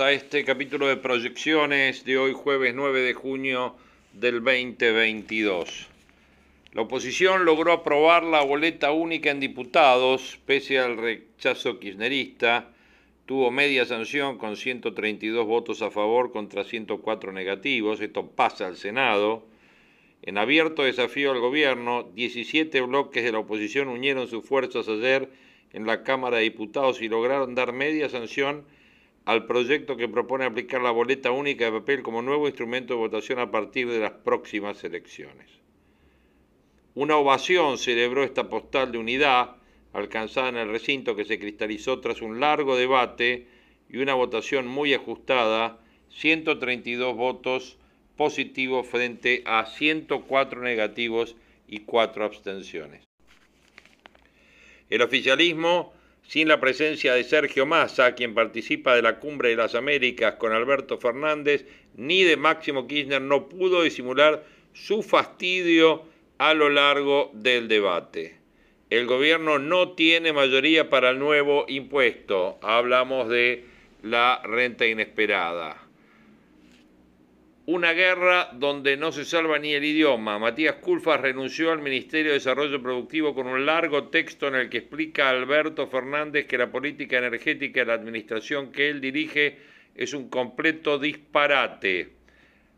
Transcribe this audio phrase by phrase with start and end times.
[0.00, 3.74] A este capítulo de proyecciones de hoy jueves 9 de junio
[4.12, 5.88] del 2022.
[6.72, 12.68] La oposición logró aprobar la boleta única en diputados, pese al rechazo kirchnerista,
[13.26, 19.42] tuvo media sanción con 132 votos a favor contra 104 negativos, esto pasa al Senado.
[20.22, 25.28] En abierto desafío al gobierno, 17 bloques de la oposición unieron sus fuerzas ayer
[25.72, 28.64] en la Cámara de Diputados y lograron dar media sanción
[29.28, 33.38] al proyecto que propone aplicar la boleta única de papel como nuevo instrumento de votación
[33.38, 35.50] a partir de las próximas elecciones.
[36.94, 39.56] Una ovación celebró esta postal de unidad
[39.92, 43.46] alcanzada en el recinto que se cristalizó tras un largo debate
[43.90, 47.76] y una votación muy ajustada, 132 votos
[48.16, 53.04] positivos frente a 104 negativos y 4 abstenciones.
[54.88, 55.92] El oficialismo
[56.28, 60.52] sin la presencia de Sergio Massa, quien participa de la Cumbre de las Américas con
[60.52, 61.64] Alberto Fernández,
[61.96, 66.04] ni de Máximo Kirchner, no pudo disimular su fastidio
[66.36, 68.36] a lo largo del debate.
[68.90, 72.58] El gobierno no tiene mayoría para el nuevo impuesto.
[72.60, 73.64] Hablamos de
[74.02, 75.87] la renta inesperada
[77.68, 80.38] una guerra donde no se salva ni el idioma.
[80.38, 84.78] Matías Culfas renunció al Ministerio de Desarrollo Productivo con un largo texto en el que
[84.78, 89.58] explica a Alberto Fernández que la política energética de la administración que él dirige
[89.94, 92.08] es un completo disparate.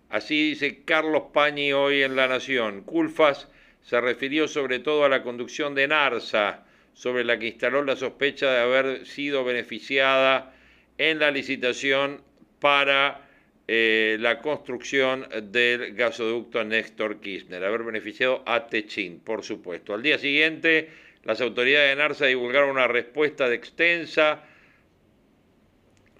[0.08, 2.82] Así dice Carlos Pañi hoy en La Nación.
[2.82, 3.46] Culfas
[3.82, 8.50] se refirió sobre todo a la conducción de Narsa, sobre la que instaló la sospecha
[8.50, 10.52] de haber sido beneficiada
[10.98, 12.22] en la licitación
[12.58, 13.29] para
[13.72, 19.94] eh, la construcción del gasoducto Néstor Kirchner, haber beneficiado a Techin, por supuesto.
[19.94, 20.88] Al día siguiente,
[21.22, 24.42] las autoridades de NARSA divulgaron una respuesta de extensa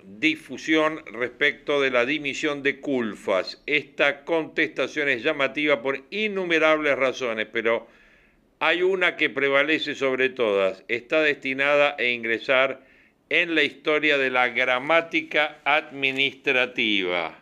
[0.04, 3.60] difusión respecto de la dimisión de Culfas.
[3.66, 7.88] Esta contestación es llamativa por innumerables razones, pero
[8.60, 10.84] hay una que prevalece sobre todas.
[10.86, 12.86] Está destinada a ingresar
[13.28, 17.39] en la historia de la gramática administrativa.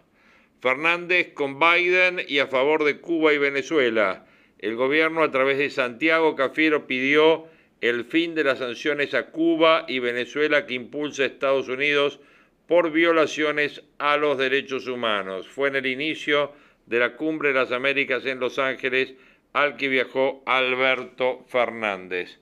[0.60, 4.26] Fernández con Biden y a favor de Cuba y Venezuela.
[4.58, 7.46] El gobierno a través de Santiago Cafiero pidió
[7.80, 12.18] el fin de las sanciones a Cuba y Venezuela que impulsa Estados Unidos
[12.66, 15.46] por violaciones a los derechos humanos.
[15.46, 16.52] Fue en el inicio
[16.86, 19.14] de la Cumbre de las Américas en Los Ángeles
[19.52, 22.40] al que viajó Alberto Fernández.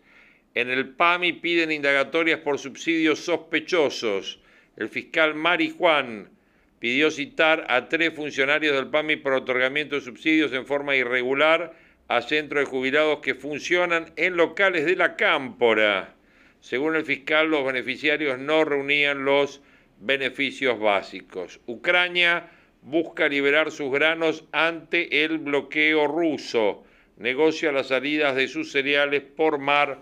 [0.54, 4.41] En el PAMI piden indagatorias por subsidios sospechosos.
[4.77, 6.31] El fiscal Mari Juan
[6.78, 11.75] pidió citar a tres funcionarios del PAMI por otorgamiento de subsidios en forma irregular
[12.09, 16.15] a centros de jubilados que funcionan en locales de la Cámpora.
[16.60, 19.62] Según el fiscal, los beneficiarios no reunían los
[20.00, 21.60] beneficios básicos.
[21.66, 22.50] Ucrania
[22.82, 26.84] busca liberar sus granos ante el bloqueo ruso.
[27.16, 29.98] Negocia las salidas de sus cereales por mar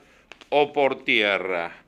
[0.49, 1.84] o por tierra.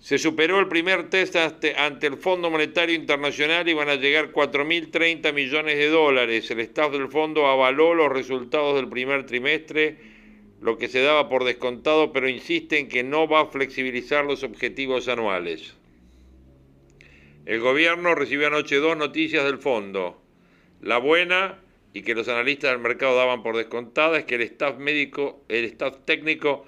[0.00, 5.32] Se superó el primer test ante el Fondo Monetario Internacional y van a llegar 4.030
[5.32, 6.50] millones de dólares.
[6.50, 9.98] El staff del fondo avaló los resultados del primer trimestre,
[10.60, 14.44] lo que se daba por descontado, pero insiste en que no va a flexibilizar los
[14.44, 15.74] objetivos anuales.
[17.44, 20.22] El gobierno recibió anoche dos noticias del fondo.
[20.80, 21.58] La buena,
[21.92, 25.64] y que los analistas del mercado daban por descontada, es que el staff médico, el
[25.64, 26.66] staff técnico,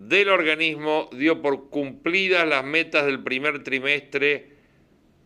[0.00, 4.48] del organismo dio por cumplidas las metas del primer trimestre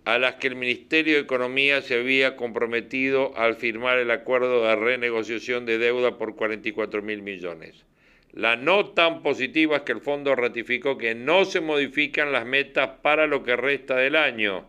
[0.04, 4.74] a las que el Ministerio de Economía se había comprometido al firmar el acuerdo de
[4.74, 7.86] renegociación de deuda por 44 mil millones.
[8.32, 12.98] La no tan positiva es que el fondo ratificó que no se modifican las metas
[13.00, 14.68] para lo que resta del año,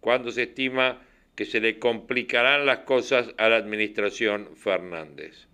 [0.00, 1.00] cuando se estima
[1.36, 5.47] que se le complicarán las cosas a la administración Fernández.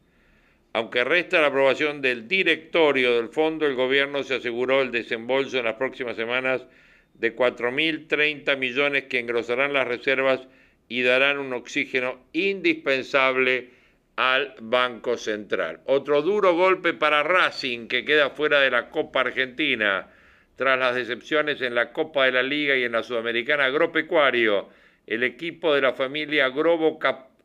[0.75, 5.67] Aunque resta la aprobación del directorio del fondo, el gobierno se aseguró el desembolso en
[5.67, 6.67] las próximas semanas
[7.15, 10.41] de 4.030 millones que engrosarán las reservas
[10.89, 13.71] y darán un oxígeno indispensable
[14.17, 15.79] al Banco Central.
[15.87, 20.09] Otro duro golpe para Racing, que queda fuera de la Copa Argentina,
[20.57, 24.71] tras las decepciones en la Copa de la Liga y en la Sudamericana Agropecuario.
[25.07, 26.99] El equipo de la familia Grobo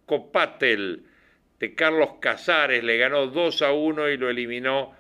[0.08, 1.04] Copatel
[1.60, 4.96] de Carlos Casares le ganó 2 a 1 y lo eliminó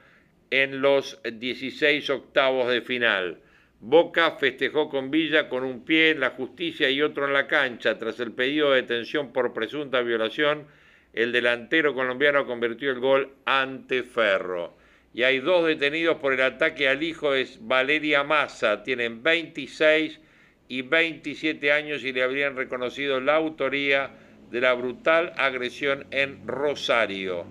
[0.52, 3.40] en los 16 octavos de final.
[3.82, 7.98] Boca festejó con Villa con un pie en la justicia y otro en la cancha.
[7.98, 10.68] Tras el pedido de detención por presunta violación,
[11.14, 14.76] el delantero colombiano convirtió el gol ante Ferro.
[15.14, 18.84] Y hay dos detenidos por el ataque al hijo de Valeria Massa.
[18.84, 20.20] Tienen 26
[20.68, 24.12] y 27 años y le habrían reconocido la autoría
[24.51, 27.46] de la brutal agresión en Rosario.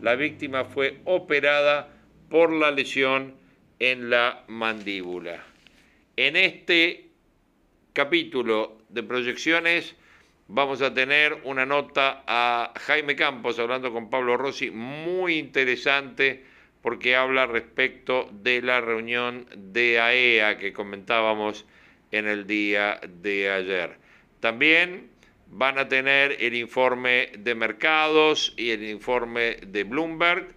[0.00, 1.88] La víctima fue operada
[2.28, 3.34] por la lesión
[3.78, 5.42] en la mandíbula.
[6.16, 7.08] En este
[7.92, 9.96] capítulo de proyecciones
[10.48, 16.44] vamos a tener una nota a Jaime Campos hablando con Pablo Rossi muy interesante
[16.82, 21.64] porque habla respecto de la reunión de AEA e que comentábamos
[22.12, 23.96] en el día de ayer.
[24.40, 25.08] También
[25.56, 30.48] van a tener el informe de mercados y el informe de Bloomberg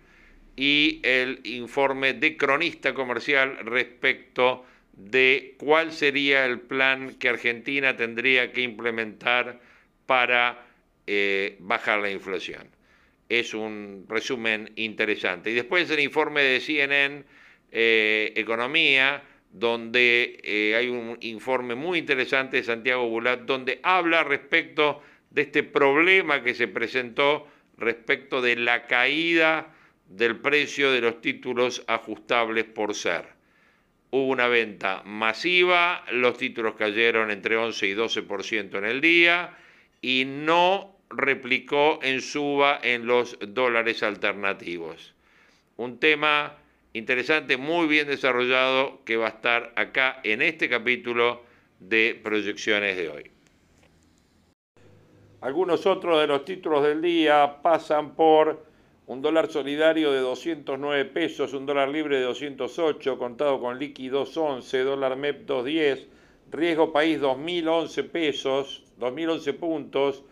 [0.56, 8.52] y el informe de cronista comercial respecto de cuál sería el plan que Argentina tendría
[8.52, 9.60] que implementar
[10.08, 10.66] para
[11.06, 12.68] eh, bajar la inflación.
[13.30, 15.52] Es un resumen interesante.
[15.52, 17.24] Y después el informe de CNN
[17.72, 19.22] eh, Economía,
[19.52, 25.02] donde eh, hay un informe muy interesante de Santiago Bulat, donde habla respecto
[25.32, 27.48] de este problema que se presentó
[27.78, 29.74] respecto de la caída
[30.08, 33.38] del precio de los títulos ajustables por ser
[34.12, 39.58] hubo una venta masiva, los títulos cayeron entre 11 y 12% en el día
[40.02, 45.14] y no replicó en suba en los dólares alternativos.
[45.78, 46.56] Un tema
[46.98, 51.44] interesante, muy bien desarrollado, que va a estar acá en este capítulo
[51.80, 53.32] de proyecciones de hoy.
[55.42, 58.66] Algunos otros de los títulos del día pasan por
[59.06, 64.84] un dólar solidario de 209 pesos, un dólar libre de 208, contado con líquido 11,
[64.84, 66.08] dólar MEP 210,
[66.52, 70.24] riesgo país 2011 pesos, 2011 puntos,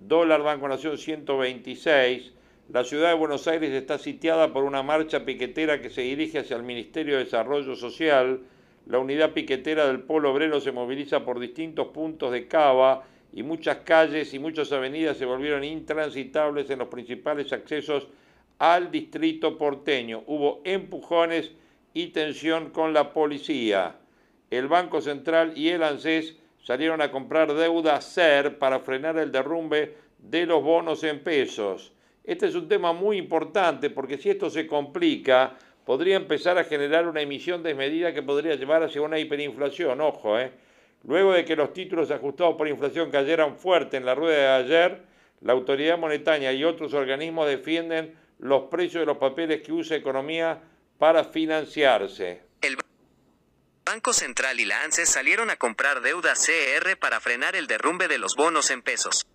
[0.00, 2.32] dólar Banco Nación 126.
[2.72, 6.56] La ciudad de Buenos Aires está sitiada por una marcha piquetera que se dirige hacia
[6.56, 8.42] el Ministerio de Desarrollo Social.
[8.86, 13.02] La unidad piquetera del Polo Obrero se moviliza por distintos puntos de Cava
[13.32, 18.06] y muchas calles y muchas avenidas se volvieron intransitables en los principales accesos
[18.60, 20.22] al distrito porteño.
[20.28, 21.50] Hubo empujones
[21.92, 23.96] y tensión con la policía.
[24.48, 29.96] El Banco Central y el ANSES salieron a comprar deuda SER para frenar el derrumbe
[30.18, 31.94] de los bonos en pesos.
[32.30, 37.08] Este es un tema muy importante porque si esto se complica, podría empezar a generar
[37.08, 40.00] una emisión desmedida que podría llevar hacia una hiperinflación.
[40.00, 40.52] Ojo, ¿eh?
[41.08, 45.02] Luego de que los títulos ajustados por inflación cayeran fuerte en la rueda de ayer,
[45.40, 50.56] la autoridad monetaria y otros organismos defienden los precios de los papeles que usa economía
[50.98, 52.42] para financiarse.
[52.60, 52.76] El
[53.84, 58.18] Banco Central y la ANSES salieron a comprar deuda CR para frenar el derrumbe de
[58.18, 59.26] los bonos en pesos.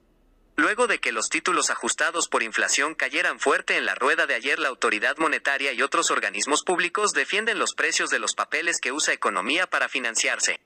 [0.58, 4.58] Luego de que los títulos ajustados por inflación cayeran fuerte en la rueda de ayer,
[4.58, 9.14] la autoridad monetaria y otros organismos públicos defienden los precios de los papeles que usa
[9.14, 10.62] economía para financiarse.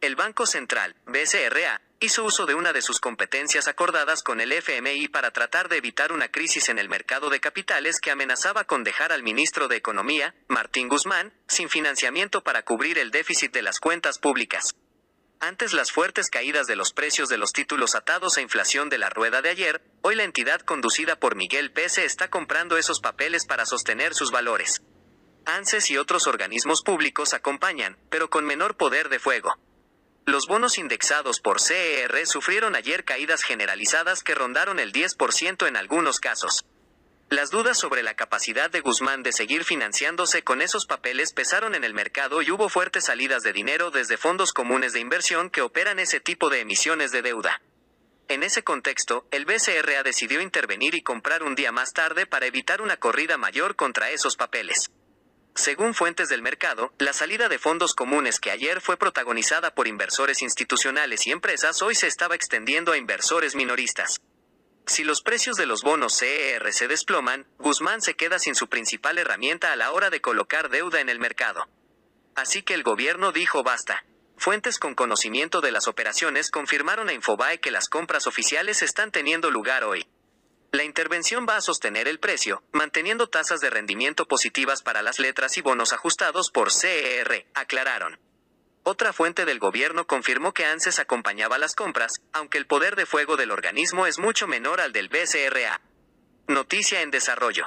[0.00, 5.08] El Banco Central, BCRA, hizo uso de una de sus competencias acordadas con el FMI
[5.08, 9.12] para tratar de evitar una crisis en el mercado de capitales que amenazaba con dejar
[9.12, 14.18] al ministro de Economía, Martín Guzmán, sin financiamiento para cubrir el déficit de las cuentas
[14.18, 14.74] públicas.
[15.42, 19.08] Antes las fuertes caídas de los precios de los títulos atados a inflación de la
[19.08, 23.64] rueda de ayer, hoy la entidad conducida por Miguel Pese está comprando esos papeles para
[23.64, 24.82] sostener sus valores.
[25.46, 29.56] ANSES y otros organismos públicos acompañan, pero con menor poder de fuego.
[30.26, 36.20] Los bonos indexados por CER sufrieron ayer caídas generalizadas que rondaron el 10% en algunos
[36.20, 36.66] casos.
[37.30, 41.84] Las dudas sobre la capacidad de Guzmán de seguir financiándose con esos papeles pesaron en
[41.84, 46.00] el mercado y hubo fuertes salidas de dinero desde fondos comunes de inversión que operan
[46.00, 47.62] ese tipo de emisiones de deuda.
[48.26, 52.82] En ese contexto, el BCRA decidió intervenir y comprar un día más tarde para evitar
[52.82, 54.90] una corrida mayor contra esos papeles.
[55.54, 60.42] Según fuentes del mercado, la salida de fondos comunes que ayer fue protagonizada por inversores
[60.42, 64.20] institucionales y empresas hoy se estaba extendiendo a inversores minoristas.
[64.90, 69.18] Si los precios de los bonos CER se desploman, Guzmán se queda sin su principal
[69.18, 71.68] herramienta a la hora de colocar deuda en el mercado.
[72.34, 74.04] Así que el gobierno dijo basta.
[74.36, 79.52] fuentes con conocimiento de las operaciones confirmaron a Infobae que las compras oficiales están teniendo
[79.52, 80.08] lugar hoy.
[80.72, 85.56] La intervención va a sostener el precio, manteniendo tasas de rendimiento positivas para las letras
[85.56, 88.18] y bonos ajustados por CER, aclararon.
[88.82, 93.36] Otra fuente del gobierno confirmó que ANSES acompañaba las compras, aunque el poder de fuego
[93.36, 95.80] del organismo es mucho menor al del BCRA.
[96.48, 97.66] Noticia en desarrollo.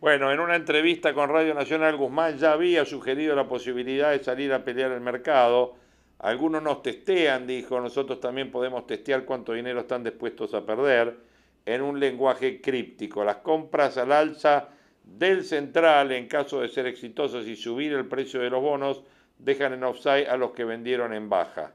[0.00, 4.52] Bueno, en una entrevista con Radio Nacional, Guzmán ya había sugerido la posibilidad de salir
[4.52, 5.76] a pelear el mercado
[6.24, 11.18] algunos nos testean, dijo, nosotros también podemos testear cuánto dinero están dispuestos a perder
[11.66, 13.22] en un lenguaje críptico.
[13.24, 14.68] Las compras al alza
[15.04, 19.02] del central, en caso de ser exitosos y subir el precio de los bonos,
[19.38, 21.72] dejan en offside a los que vendieron en baja.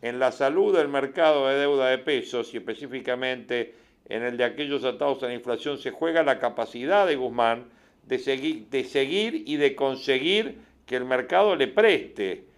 [0.00, 3.74] En la salud del mercado de deuda de pesos y específicamente
[4.08, 7.66] en el de aquellos atados a la inflación se juega la capacidad de Guzmán
[8.06, 12.48] de seguir, de seguir y de conseguir que el mercado le preste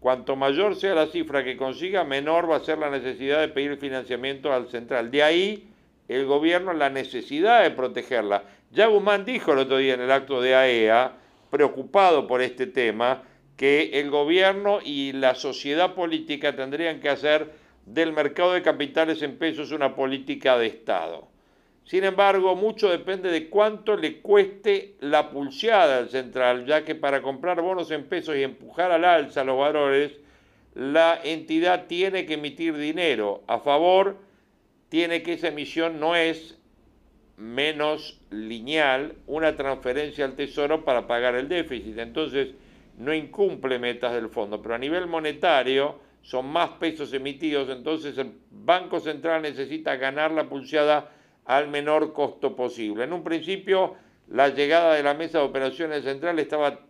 [0.00, 3.76] Cuanto mayor sea la cifra que consiga, menor va a ser la necesidad de pedir
[3.76, 5.10] financiamiento al central.
[5.10, 5.68] De ahí
[6.08, 8.44] el gobierno la necesidad de protegerla.
[8.72, 12.68] Ya Guzmán dijo el otro día en el acto de AEA, e preocupado por este
[12.68, 13.24] tema,
[13.56, 17.50] que el gobierno y la sociedad política tendrían que hacer
[17.84, 21.26] del mercado de capitales en pesos una política de Estado.
[21.84, 27.22] Sin embargo, mucho depende de cuánto le cueste la pulseada al central, ya que para
[27.22, 30.12] comprar bonos en pesos y empujar al alza los valores,
[30.76, 34.18] la entidad tiene que emitir dinero a favor,
[34.88, 36.59] tiene que esa emisión no es
[37.40, 41.98] menos lineal, una transferencia al tesoro para pagar el déficit.
[41.98, 42.50] Entonces,
[42.98, 48.34] no incumple metas del fondo, pero a nivel monetario son más pesos emitidos, entonces el
[48.50, 51.12] Banco Central necesita ganar la pulseada
[51.46, 53.04] al menor costo posible.
[53.04, 53.94] En un principio,
[54.28, 56.80] la llegada de la mesa de operaciones central estaba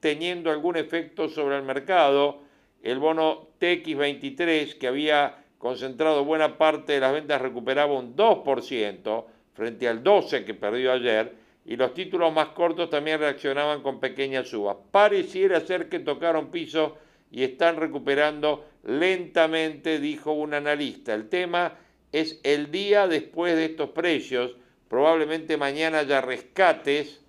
[0.00, 2.42] teniendo algún efecto sobre el mercado.
[2.82, 9.24] El bono TX23, que había concentrado buena parte de las ventas, recuperaba un 2%
[9.58, 11.34] frente al 12% que perdió ayer,
[11.66, 14.76] y los títulos más cortos también reaccionaban con pequeñas subas.
[14.92, 16.96] Pareciera ser que tocaron piso
[17.32, 21.12] y están recuperando lentamente, dijo un analista.
[21.12, 21.76] El tema
[22.12, 24.54] es el día después de estos precios,
[24.88, 27.20] probablemente mañana haya rescates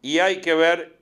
[0.00, 0.96] y hay que ver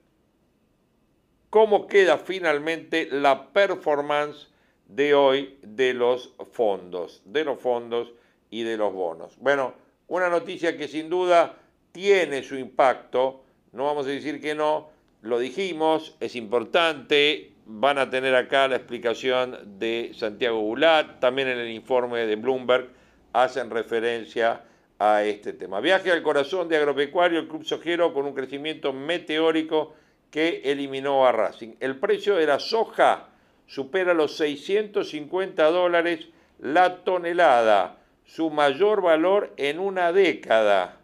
[1.50, 4.49] cómo queda finalmente la performance
[4.88, 8.12] de hoy de los fondos, de los fondos
[8.50, 9.37] y de los bonos.
[9.38, 9.75] Bueno,
[10.09, 11.57] una noticia que sin duda
[11.93, 14.88] tiene su impacto, no vamos a decir que no,
[15.23, 21.59] lo dijimos, es importante, van a tener acá la explicación de Santiago Bulat, también en
[21.59, 22.88] el informe de Bloomberg
[23.33, 24.62] hacen referencia
[24.99, 25.81] a este tema.
[25.81, 29.95] Viaje al corazón de Agropecuario, el Club Sojero con un crecimiento meteórico
[30.31, 31.75] que eliminó a Racing.
[31.81, 33.28] El precio de la soja
[33.67, 36.28] supera los 650 dólares
[36.59, 37.98] la tonelada,
[38.28, 41.00] su mayor valor en una década.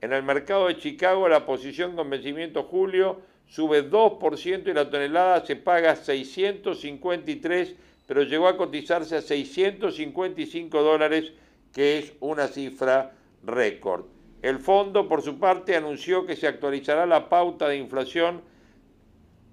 [0.00, 5.46] En el mercado de Chicago la posición con vencimiento julio sube 2% y la tonelada
[5.46, 7.76] se paga 653,
[8.06, 11.32] pero llegó a cotizarse a 655 dólares,
[11.72, 13.12] que es una cifra
[13.44, 14.06] récord.
[14.42, 18.42] El fondo, por su parte, anunció que se actualizará la pauta de inflación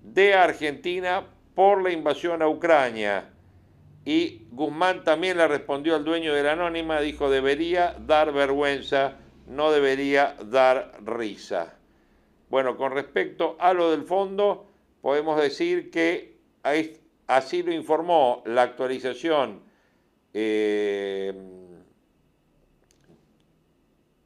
[0.02, 3.37] de Argentina por la invasión a Ucrania.
[4.08, 9.70] Y Guzmán también le respondió al dueño de la anónima, dijo, debería dar vergüenza, no
[9.70, 11.78] debería dar risa.
[12.50, 14.66] Bueno, con respecto a lo del fondo,
[15.02, 16.38] podemos decir que
[17.28, 19.60] así lo informó la actualización
[20.34, 21.34] eh,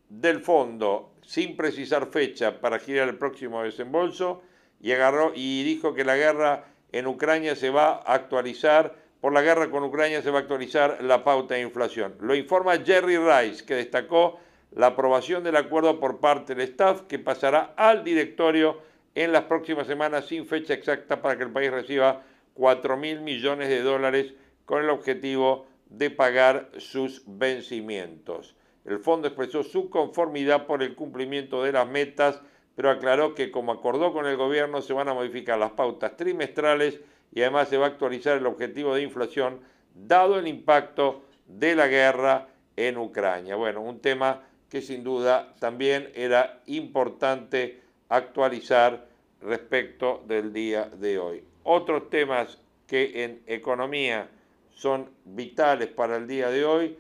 [0.10, 4.44] del fondo sin precisar fecha para girar el próximo desembolso
[4.80, 9.44] y agarró y dijo que la guerra en Ucrania se va a actualizar, por la
[9.44, 12.16] guerra con Ucrania se va a actualizar la pauta de inflación.
[12.20, 14.40] Lo informa Jerry Rice, que destacó
[14.72, 18.80] la aprobación del acuerdo por parte del staff que pasará al directorio
[19.14, 22.24] en las próximas semanas sin fecha exacta para que el país reciba
[22.56, 24.34] 4 mil millones de dólares
[24.66, 28.56] con el objetivo de pagar sus vencimientos.
[28.86, 32.42] El fondo expresó su conformidad por el cumplimiento de las metas,
[32.76, 37.00] pero aclaró que como acordó con el gobierno se van a modificar las pautas trimestrales
[37.34, 39.60] y además se va a actualizar el objetivo de inflación
[39.96, 43.56] dado el impacto de la guerra en Ucrania.
[43.56, 49.08] Bueno, un tema que sin duda también era importante actualizar
[49.42, 51.44] respecto del día de hoy.
[51.64, 52.58] Otros temas
[52.88, 54.30] que en economía
[54.74, 56.98] son vitales para el día de hoy,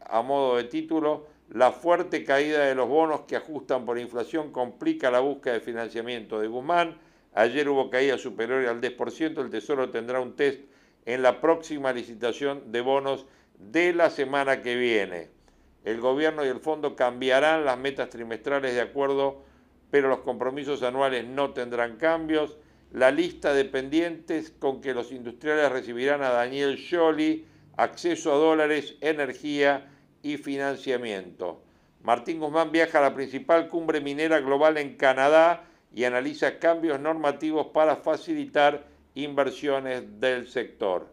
[0.00, 5.10] a modo de título, la fuerte caída de los bonos que ajustan por inflación complica
[5.10, 6.98] la búsqueda de financiamiento de Guzmán.
[7.36, 10.62] Ayer hubo caída superior al 10%, el Tesoro tendrá un test
[11.04, 13.26] en la próxima licitación de bonos
[13.58, 15.28] de la semana que viene.
[15.84, 19.44] El gobierno y el fondo cambiarán las metas trimestrales de acuerdo,
[19.90, 22.56] pero los compromisos anuales no tendrán cambios.
[22.90, 27.44] La lista de pendientes con que los industriales recibirán a Daniel Scioli,
[27.76, 29.90] acceso a dólares, energía
[30.22, 31.62] y financiamiento.
[32.02, 37.68] Martín Guzmán viaja a la principal cumbre minera global en Canadá y analiza cambios normativos
[37.68, 41.08] para facilitar inversiones del sector.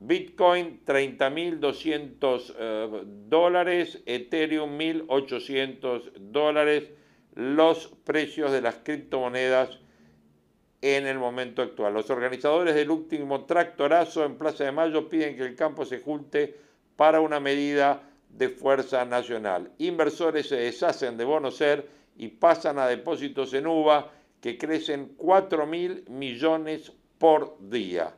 [0.00, 6.90] Bitcoin 30.200 eh, dólares, Ethereum 1.800 dólares,
[7.34, 9.80] los precios de las criptomonedas
[10.82, 11.94] en el momento actual.
[11.94, 16.54] Los organizadores del último tractorazo en Plaza de Mayo piden que el campo se junte
[16.96, 19.70] para una medida de fuerza nacional.
[19.78, 25.66] Inversores se deshacen de bonos ser y pasan a depósitos en UVA que crecen 4
[25.66, 28.14] mil millones por día.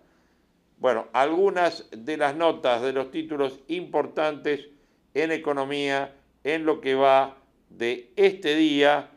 [0.78, 4.68] Bueno, algunas de las notas de los títulos importantes
[5.14, 7.38] en economía en lo que va
[7.70, 9.08] de este día,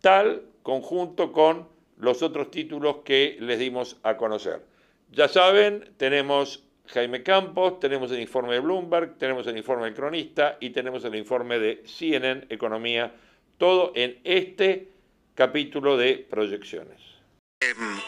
[0.00, 4.64] tal conjunto con los otros títulos que les dimos a conocer.
[5.10, 10.56] Ya saben, tenemos Jaime Campos, tenemos el informe de Bloomberg, tenemos el informe del cronista
[10.60, 13.12] y tenemos el informe de CNN Economía,
[13.58, 14.88] todo en este
[15.34, 17.00] capítulo de proyecciones.
[17.60, 18.00] Em,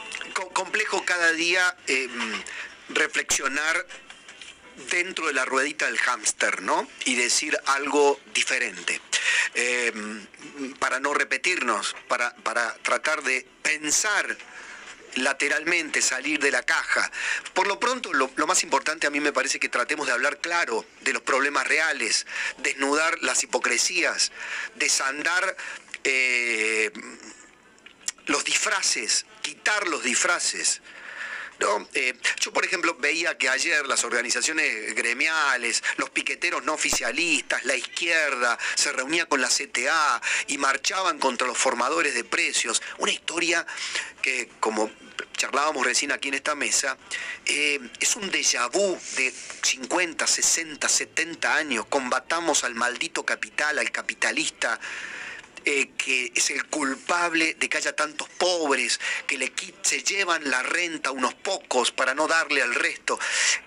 [0.53, 2.43] complejo cada día em,
[2.91, 3.87] reflexionar
[4.91, 6.89] dentro de la ruedita del hámster, ¿no?
[7.05, 9.01] Y decir algo diferente.
[9.55, 10.27] Em,
[10.79, 14.37] para no repetirnos, para, para tratar de pensar
[15.17, 17.11] lateralmente, salir de la caja.
[17.53, 20.85] Por lo pronto, lo, más importante a mí me parece que tratemos de hablar claro
[21.03, 22.27] de los problemas reales,
[22.59, 24.33] desnudar las hipocresías,
[24.77, 25.57] desandar
[26.05, 26.93] eh,
[28.27, 30.81] los disfraces, quitar los disfraces.
[31.61, 31.89] ¿No?
[31.95, 37.77] Eh, yo, por ejemplo, veía que ayer las organizaciones gremiales, los piqueteros no oficialistas, la
[37.77, 42.83] izquierda, se reunía con la CTA y marchaban contra los formadores de precios.
[42.99, 43.67] Una historia
[44.23, 44.91] que, como
[45.37, 46.97] charlábamos recién aquí en esta mesa,
[47.47, 51.87] eh, es un déjà vu de 50, 60, 70 años.
[51.87, 54.79] Combatamos al maldito capital, al capitalista
[55.65, 60.63] eh, que es el culpable de que haya tantos pobres, que le se llevan la
[60.63, 63.19] renta a unos pocos para no darle al resto.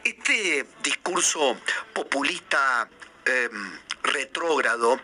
[0.03, 1.57] Este discurso
[1.93, 2.89] populista
[3.25, 4.99] em, retrógrado,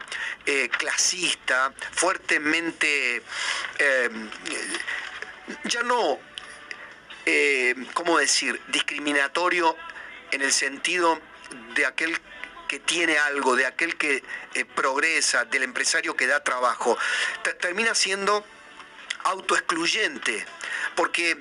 [0.46, 3.22] eh, clasista, fuertemente,
[3.80, 4.30] em,
[5.66, 6.20] ya no,
[7.26, 9.76] em, ¿cómo decir?, discriminatorio
[10.32, 11.20] en el sentido
[11.76, 12.20] de aquel
[12.74, 14.24] que tiene algo, de aquel que
[14.56, 16.98] eh, progresa, del empresario que da trabajo,
[17.62, 18.44] termina siendo
[19.26, 20.44] autoexcluyente,
[20.96, 21.38] porque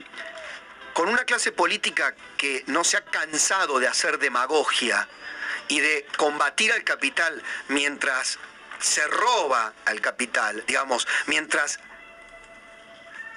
[0.93, 5.09] con una clase política que no se ha cansado de hacer demagogia
[5.69, 8.39] y de combatir al capital mientras
[8.79, 11.79] se roba al capital, digamos, mientras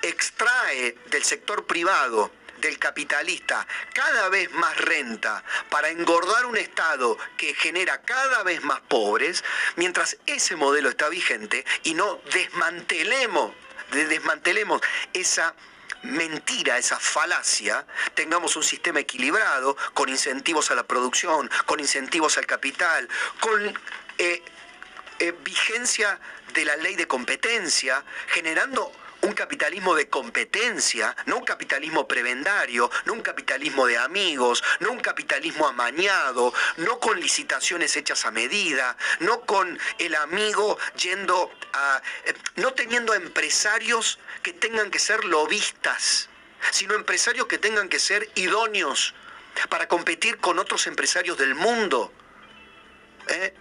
[0.01, 2.29] extrae del sector privado
[2.65, 8.81] del capitalista cada vez más renta para engordar un Estado que genera cada vez más
[8.81, 9.43] pobres,
[9.75, 13.53] mientras ese modelo está vigente y no desmantelemos,
[13.91, 14.81] desmantelemos
[15.13, 15.53] esa
[16.01, 22.47] mentira, esa falacia, tengamos un sistema equilibrado, con incentivos a la producción, con incentivos al
[22.47, 23.07] capital,
[23.39, 23.79] con
[24.17, 24.43] eh,
[25.19, 26.19] eh, vigencia
[26.53, 28.91] de la ley de competencia, generando
[29.25, 34.99] un capitalismo de competencia, no un capitalismo prebendario, no un capitalismo de amigos, no un
[34.99, 42.01] capitalismo amañado, no con licitaciones hechas a medida, no con el amigo yendo a...
[42.25, 46.29] Eh, no teniendo empresarios que tengan que ser lobistas,
[46.71, 49.13] sino empresarios que tengan que ser idóneos
[49.69, 52.11] para competir con otros empresarios del mundo.
[53.27, 53.53] ¿Eh?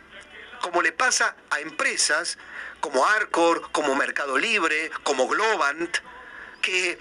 [0.64, 2.38] Como le pasa a empresas
[2.80, 5.98] como Arcor, como Mercado Libre, como Globant,
[6.62, 6.98] que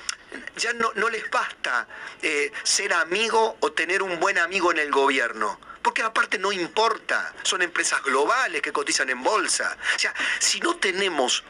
[0.57, 1.87] ya no, les basta
[2.21, 5.57] eh, ser amigo o tener un buen amigo en el gobierno.
[5.81, 9.77] Porque aparte no importa, son empresas globales que cotizan en bolsa.
[9.95, 11.45] O sea, si no tenemos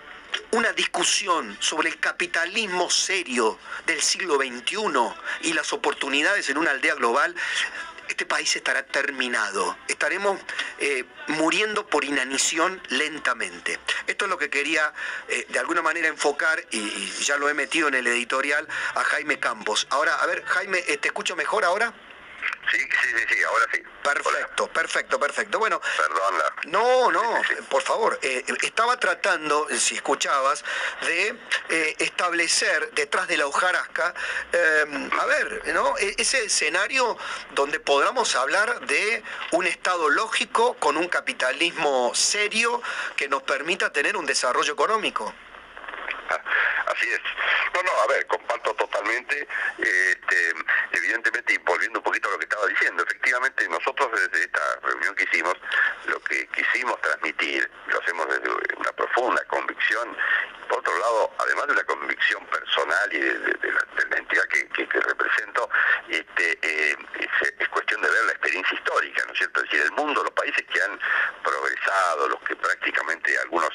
[0.52, 4.78] una discusión sobre el capitalismo serio del siglo XXI
[5.50, 7.36] y las oportunidades en una aldea global,
[8.08, 9.78] este país estará terminado.
[9.88, 10.40] Estaremos
[10.80, 13.80] eh, muriendo por inanición lentamente.
[14.08, 14.94] Esto es lo que quería
[15.28, 19.40] eh, de alguna manera enfocar y, ya lo he metido en el editorial a Jaime
[19.40, 19.88] Campos.
[19.90, 21.94] Ahora, a ver, Jaime, eh, ¿te escucho mejor ahora?
[22.72, 23.84] Sí, sí, sí, sí, ahora sí.
[24.04, 25.60] Perfecto, perfecto, perfecto.
[25.60, 26.38] Bueno, Perdón.
[26.38, 26.72] La...
[26.72, 28.20] no, no, por favor.
[28.22, 30.64] Eh, estaba tratando, si escuchabas,
[31.02, 31.36] de
[31.70, 34.14] eh, establecer detrás de la hojarasca,
[34.52, 35.98] eh, a ver, ¿no?
[35.98, 37.18] E- ese escenario
[37.52, 42.82] donde podamos hablar de un Estado lógico con un capitalismo serio
[43.16, 45.34] que nos permita tener un desarrollo económico.
[46.88, 47.22] Así es.
[47.74, 50.54] No, no, a ver, comparto totalmente, este,
[50.92, 55.16] evidentemente, y volviendo un poquito a lo que estaba diciendo, efectivamente nosotros desde esta reunión
[55.16, 55.56] que hicimos,
[56.06, 60.16] lo que quisimos transmitir, lo hacemos desde una profunda convicción,
[60.70, 64.68] por otro lado, además de una convicción personal y de, la, de la entidad que,
[64.70, 65.70] que- que represento,
[66.10, 69.60] este, eh, es, es cuestión de ver la experiencia histórica, ¿no es cierto?
[69.62, 71.00] Es decir, el mundo, los países que han
[71.44, 73.70] progresado, los que prácticamente algunos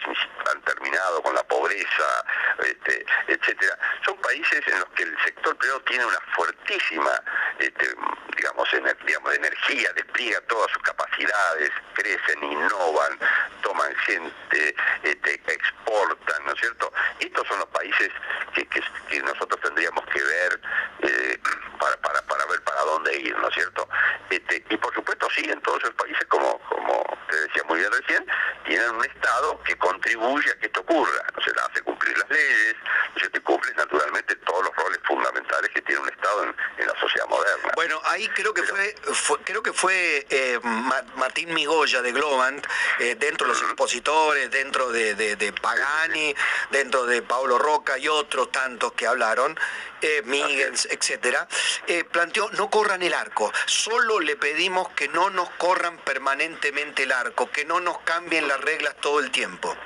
[0.50, 2.24] han terminado con la pobreza,
[2.64, 7.22] este, etcétera, son países en los que el sector privado tiene una fuertísima,
[7.58, 7.94] este,
[8.36, 13.18] digamos, ener- digamos, energía, despliega todas sus capacidades, crecen, innovan,
[13.62, 16.92] toman gente, este, exportan, ¿no es cierto?
[17.20, 18.10] Estos son los países
[18.54, 18.82] que, que-
[19.22, 20.60] nosotros tendríamos que ver
[21.00, 21.38] eh,
[21.78, 23.88] para, para, para ver para dónde ir, ¿no es cierto?
[24.30, 27.90] Este, y por supuesto sí, en todos esos países, como, como te decía muy bien
[27.92, 28.26] recién,
[28.64, 32.76] tienen un Estado que contribuye a que esto ocurra, no se hace cumplir las leyes,
[32.84, 33.38] ¿no es cierto?
[33.38, 37.26] y cumple naturalmente todos los roles fundamentales que tiene un Estado en, en la sociedad
[37.28, 37.72] moderna.
[37.74, 42.66] Bueno, ahí creo que fue, fue- creo que fue eh, Ma- Martín Migoya de Globant,
[42.98, 46.34] eh, dentro de los expositores, dentro de, de- de Pagani,
[46.70, 49.58] dentro de Pablo Roca y otros tantos que hablaron,
[50.00, 51.48] eh, Miguel, etcétera,
[51.86, 57.12] eh, planteó no corran el arco, solo le pedimos que no nos corran permanentemente el
[57.12, 59.76] arco, que no nos cambien las reglas todo el tiempo.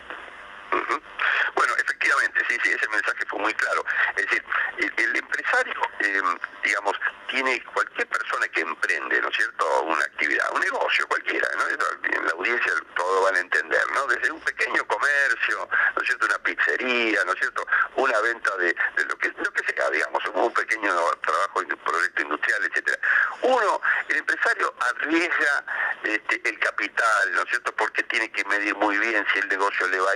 [1.55, 3.85] Bueno, efectivamente, sí, sí, ese mensaje fue muy claro.
[4.17, 4.45] Es decir,
[4.79, 6.23] el, el empresario, eh,
[6.65, 6.97] digamos,
[7.29, 11.69] tiene cualquier persona que emprende, ¿no es cierto?, una actividad, un negocio, cualquiera, ¿no?
[11.69, 14.07] En la audiencia todo van a entender, ¿no?
[14.07, 18.75] Desde un pequeño comercio, ¿no es cierto?, una pizzería, ¿no es cierto?, una venta de,
[18.97, 22.99] de lo, que, lo que sea, digamos, un pequeño trabajo, un proyecto industrial, etcétera.
[23.43, 25.65] Uno, el empresario arriesga
[26.05, 29.49] este, el capital, ¿no es cierto?, porque tiene que medir muy bien si el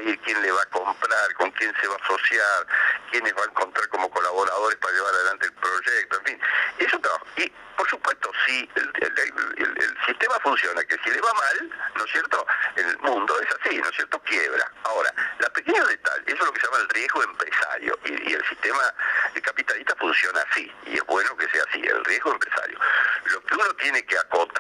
[0.01, 2.05] negocio le va a ir, quién le va a comprar, con quién se va a
[2.05, 2.67] asociar,
[3.11, 6.41] quiénes va a encontrar como colaboradores para llevar adelante el proyecto, en fin.
[6.79, 7.27] Es un trabajo.
[7.37, 11.71] Y, por supuesto, si el, el- el- el sistema funciona, que si le va mal,
[11.97, 14.71] ¿no es cierto?, el mundo es así, ¿no es cierto?, quiebra.
[14.85, 18.35] Ahora, la pequeña detalle, eso es lo que se llama el riesgo empresario, y, y
[18.35, 18.95] el sistema
[19.43, 22.79] capitalista funciona así, y es bueno que sea así, el riesgo empresario.
[23.27, 24.57] Lo que uno tiene que acotar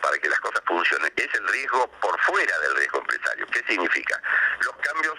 [0.00, 3.46] para que las cosas funcionen es el riesgo por fuera del riesgo empresario.
[3.46, 4.20] ¿Qué significa?
[4.60, 5.16] Los cambios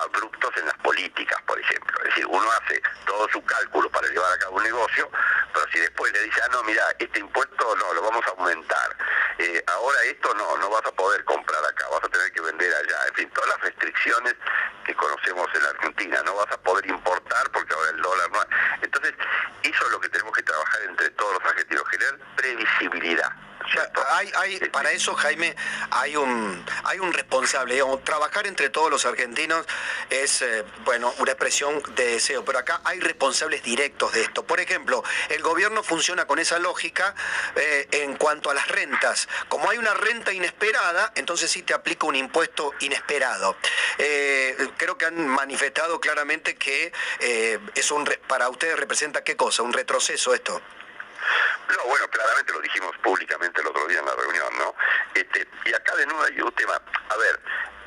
[0.00, 1.98] abruptos en las políticas, por ejemplo.
[2.00, 5.08] Es decir, uno hace todo su cálculo para llevar a cabo un negocio,
[5.52, 8.96] pero si después le dice, ah, no, mira, este impuesto no, lo vamos a aumentar,
[9.36, 12.72] Eh, ahora esto no, no vas a poder comprar acá, vas a tener que vender
[12.72, 14.34] allá, en fin, todas las restricciones
[14.84, 18.40] que conocemos en la Argentina, no vas a poder importar porque ahora el dólar no...
[18.80, 19.12] Entonces,
[19.64, 23.32] eso es lo que tenemos que trabajar entre todos los argentinos, generar previsibilidad.
[23.72, 24.04] ¿cierto?
[24.10, 25.56] Hay, hay, para eso, Jaime,
[26.04, 27.74] hay un, hay un responsable.
[27.74, 29.66] digamos, trabajar entre todos los argentinos
[30.10, 34.44] es, eh, bueno, una expresión de deseo, pero acá hay responsables directos de esto.
[34.44, 37.14] Por ejemplo, el gobierno funciona con esa lógica
[37.56, 39.28] eh, en cuanto a las rentas.
[39.48, 43.56] Como hay una renta inesperada, entonces sí te aplica un impuesto inesperado.
[43.96, 46.92] Eh, creo que han manifestado claramente que
[47.74, 50.60] es un para ustedes representa qué cosa, un retroceso esto.
[51.68, 54.74] No, bueno, claramente lo dijimos públicamente el otro día en la reunión, ¿no?
[55.14, 56.80] Este, y acá de nuevo hay un tema.
[57.08, 57.40] A ver,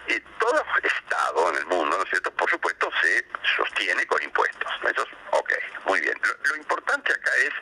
[0.07, 2.31] eh, todo Estado en el mundo, ¿no es cierto?
[2.31, 3.25] Por supuesto se
[3.55, 4.71] sostiene con impuestos.
[4.81, 4.89] ¿no?
[4.89, 5.51] Eso es, ok,
[5.85, 6.19] muy bien.
[6.23, 7.53] Lo, lo importante acá es,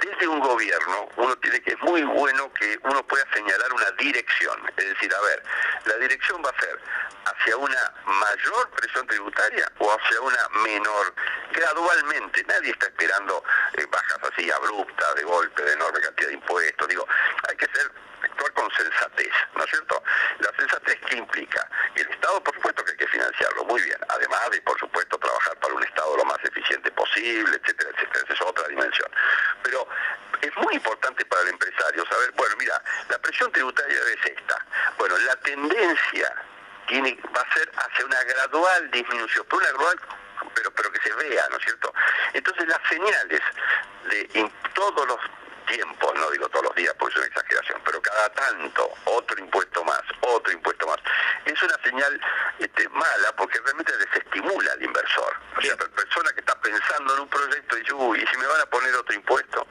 [0.00, 4.58] desde un gobierno, uno tiene que, es muy bueno que uno pueda señalar una dirección.
[4.76, 5.42] Es decir, a ver,
[5.84, 6.80] la dirección va a ser
[7.24, 11.14] hacia una mayor presión tributaria o hacia una menor,
[11.52, 12.44] gradualmente.
[12.44, 16.88] Nadie está esperando eh, bajas así abruptas, de golpe, de enorme cantidad de impuestos.
[16.88, 17.06] Digo,
[17.48, 17.90] hay que ser
[18.22, 20.02] actuar con sensatez, ¿no es cierto?
[20.38, 23.98] La sensatez que implica y el Estado, por supuesto que hay que financiarlo, muy bien,
[24.08, 28.32] además de, por supuesto, trabajar para un Estado lo más eficiente posible, etcétera, etcétera, esa
[28.32, 29.10] es otra dimensión.
[29.62, 29.88] Pero
[30.40, 34.66] es muy importante para el empresario saber, bueno, mira, la presión tributaria es esta.
[34.98, 36.34] Bueno, la tendencia
[36.86, 39.98] tiene, va a ser hacia una gradual disminución, pero una gradual
[40.54, 41.94] pero, pero que se vea, ¿no es cierto?
[42.32, 43.40] Entonces las señales
[44.10, 45.20] de en todos los
[45.66, 49.84] tiempos, no digo todos los días porque es una exageración, pero cada tanto, otro impuesto
[49.84, 50.98] más, otro impuesto más,
[51.44, 52.20] es una señal
[52.58, 55.36] este, mala porque realmente desestimula al inversor.
[55.56, 58.46] O sea, la persona que está pensando en un proyecto dice, uy, ¿y si me
[58.46, 59.66] van a poner otro impuesto?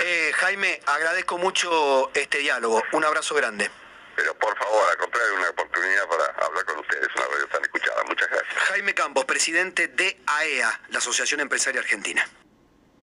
[0.00, 2.82] Eh, Jaime, agradezco mucho este diálogo.
[2.92, 3.70] Un abrazo grande.
[4.16, 8.02] Pero por favor, a contrario, una oportunidad para hablar con ustedes, una radio tan escuchada.
[8.04, 8.54] Muchas gracias.
[8.54, 12.28] Jaime Campos, presidente de AEA, la Asociación Empresaria Argentina.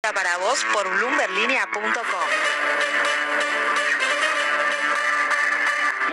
[0.01, 2.26] Para vos por bloomberlinia.com.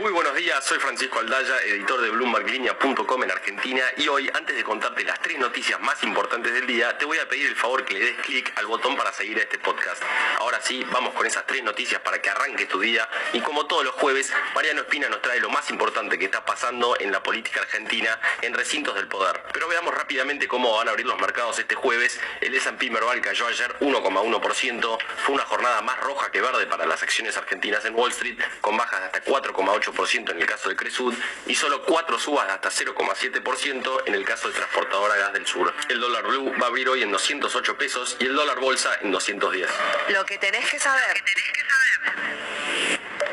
[0.05, 4.63] Muy buenos días, soy Francisco Aldaya, editor de BloombergLinea.com en Argentina y hoy, antes de
[4.63, 7.95] contarte las tres noticias más importantes del día, te voy a pedir el favor que
[7.95, 10.03] le des clic al botón para seguir a este podcast.
[10.41, 13.83] Ahora sí, vamos con esas tres noticias para que arranque tu día y como todos
[13.83, 17.61] los jueves, Mariano Espina nos trae lo más importante que está pasando en la política
[17.63, 19.43] argentina en recintos del poder.
[19.55, 22.21] Pero veamos rápidamente cómo van a abrir los mercados este jueves.
[22.43, 27.03] El S&P Merval cayó ayer 1,1%, fue una jornada más roja que verde para las
[27.03, 31.15] acciones argentinas en Wall Street, con bajas de hasta 4,8% en el caso de Cresud
[31.47, 35.73] y solo 4 subas hasta 0,7% en el caso de Transportadora Gas del Sur.
[35.89, 39.13] El dólar blue va a abrir hoy en 208 pesos y el dólar bolsa en
[39.13, 39.69] 210.
[40.09, 41.23] Lo que tenés que saber.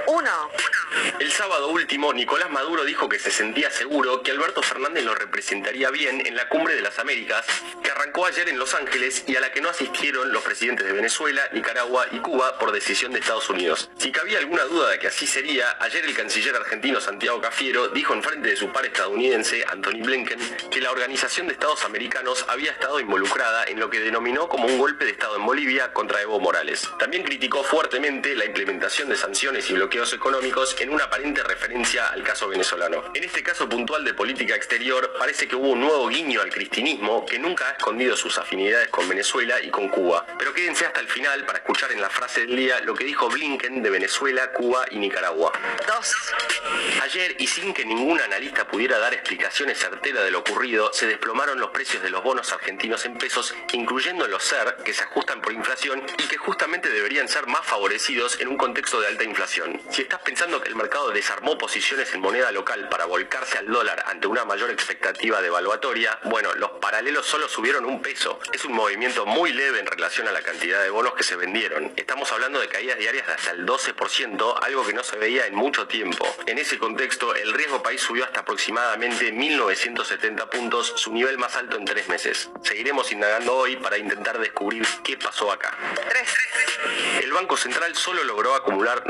[0.07, 0.29] 1.
[1.19, 5.89] El sábado último, Nicolás Maduro dijo que se sentía seguro que Alberto Fernández lo representaría
[5.89, 7.45] bien en la Cumbre de las Américas,
[7.81, 10.93] que arrancó ayer en Los Ángeles y a la que no asistieron los presidentes de
[10.93, 13.89] Venezuela, Nicaragua y Cuba por decisión de Estados Unidos.
[13.97, 18.13] Si cabía alguna duda de que así sería, ayer el canciller argentino Santiago Cafiero dijo
[18.13, 22.71] en frente de su par estadounidense, Anthony Blinken, que la Organización de Estados Americanos había
[22.71, 26.39] estado involucrada en lo que denominó como un golpe de Estado en Bolivia contra Evo
[26.39, 26.89] Morales.
[26.99, 32.23] También criticó fuertemente la implementación de sanciones y bloqueos económicos en una aparente referencia al
[32.23, 33.11] caso venezolano.
[33.13, 37.25] En este caso puntual de política exterior, parece que hubo un nuevo guiño al cristinismo
[37.25, 40.25] que nunca ha escondido sus afinidades con Venezuela y con Cuba.
[40.39, 43.27] Pero quédense hasta el final para escuchar en la frase del día lo que dijo
[43.27, 45.51] Blinken de Venezuela, Cuba y Nicaragua.
[45.85, 46.15] 2.
[47.03, 51.59] Ayer, y sin que ningún analista pudiera dar explicaciones certeras de lo ocurrido, se desplomaron
[51.59, 55.51] los precios de los bonos argentinos en pesos, incluyendo los SER, que se ajustan por
[55.51, 59.80] inflación y que justamente deberían ser más favorecidos en un contexto de alta inflación.
[59.89, 64.03] Si estás pensando que el mercado desarmó posiciones en moneda local para volcarse al dólar
[64.07, 68.39] ante una mayor expectativa devaluatoria, bueno, los paralelos solo subieron un peso.
[68.53, 71.91] Es un movimiento muy leve en relación a la cantidad de bonos que se vendieron.
[71.95, 75.55] Estamos hablando de caídas diarias de hasta el 12%, algo que no se veía en
[75.55, 76.25] mucho tiempo.
[76.45, 81.77] En ese contexto, el riesgo país subió hasta aproximadamente 1970 puntos, su nivel más alto
[81.77, 82.49] en tres meses.
[82.63, 85.77] Seguiremos indagando hoy para intentar descubrir qué pasó acá.
[86.09, 86.29] 3.
[87.23, 89.03] El Banco Central solo logró acumular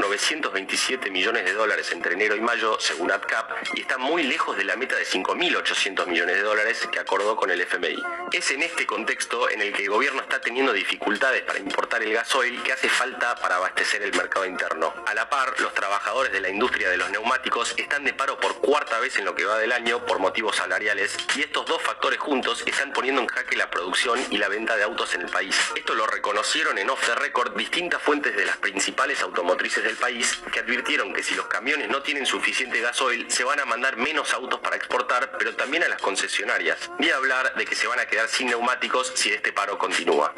[0.61, 4.63] 927 millones de dólares entre enero y mayo, según ADCAP, y está muy lejos de
[4.63, 8.01] la meta de 5.800 millones de dólares que acordó con el FMI.
[8.31, 12.13] Es en este contexto en el que el gobierno está teniendo dificultades para importar el
[12.13, 14.93] gasoil que hace falta para abastecer el mercado interno.
[15.07, 18.61] A la par, los trabajadores de la industria de los neumáticos están de paro por
[18.61, 22.19] cuarta vez en lo que va del año por motivos salariales y estos dos factores
[22.19, 25.55] juntos están poniendo en jaque la producción y la venta de autos en el país.
[25.75, 30.41] Esto lo reconocieron en off the record distintas fuentes de las principales automotrices del país
[30.51, 34.33] que advirtieron que si los camiones no tienen suficiente gasoil se van a mandar menos
[34.33, 36.77] autos para exportar, pero también a las concesionarias.
[36.99, 40.33] Ni hablar de que se van a quedar sin neumáticos si este paro continúa.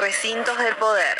[0.00, 1.18] Recintos del poder.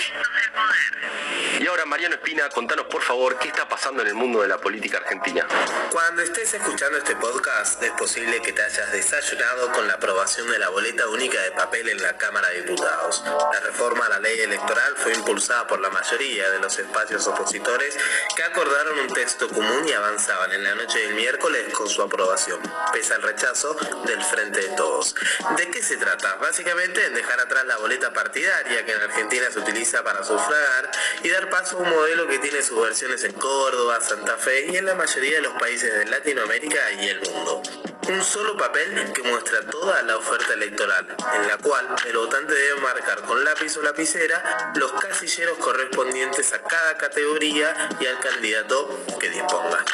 [1.60, 4.58] Y ahora Mariano Espina, contanos por favor qué está pasando en el mundo de la
[4.58, 5.46] política argentina.
[5.90, 10.58] Cuando estés escuchando este podcast, es posible que te hayas desayunado con la aprobación de
[10.58, 13.22] la boleta única de papel en la Cámara de Diputados.
[13.24, 17.96] La reforma a la ley electoral fue impulsada por la mayoría de los espacios opositores
[18.34, 22.60] que acordaron un texto común y avanzaban en la noche del miércoles con su aprobación,
[22.92, 25.14] pese al rechazo del Frente de Todos.
[25.56, 26.36] ¿De qué se trata?
[26.36, 30.90] Básicamente en dejar atrás la boleta partidaria que en Argentina se utiliza para sufragar
[31.22, 34.76] y dar paso a un modelo que tiene sus versiones en Córdoba, Santa Fe y
[34.76, 37.62] en la mayoría de los países de Latinoamérica y el mundo.
[38.08, 42.80] Un solo papel que muestra toda la oferta electoral, en la cual el votante debe
[42.80, 49.28] marcar con lápiz o lapicera los casilleros correspondientes a cada categoría y al candidato que
[49.30, 49.84] disponga.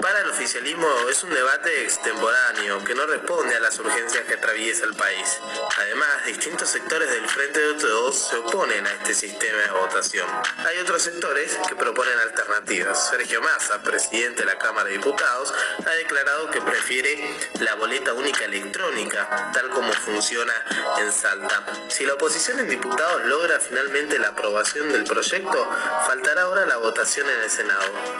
[0.00, 4.84] Para el oficialismo es un debate extemporáneo que no responde a las urgencias que atraviesa
[4.84, 5.40] el país.
[5.78, 10.28] Además, distintos sectores del Frente de Todos se oponen a este sistema de votación.
[10.58, 13.08] Hay otros sectores que proponen alternativas.
[13.10, 15.52] Sergio Massa, presidente de la Cámara de Diputados,
[15.84, 20.52] ha declarado que prefiere la boleta única electrónica, tal como funciona
[20.98, 21.64] en Salta.
[21.88, 25.70] Si la oposición en diputados logra finalmente la aprobación del proyecto,
[26.06, 27.63] faltará ahora la votación en el Senado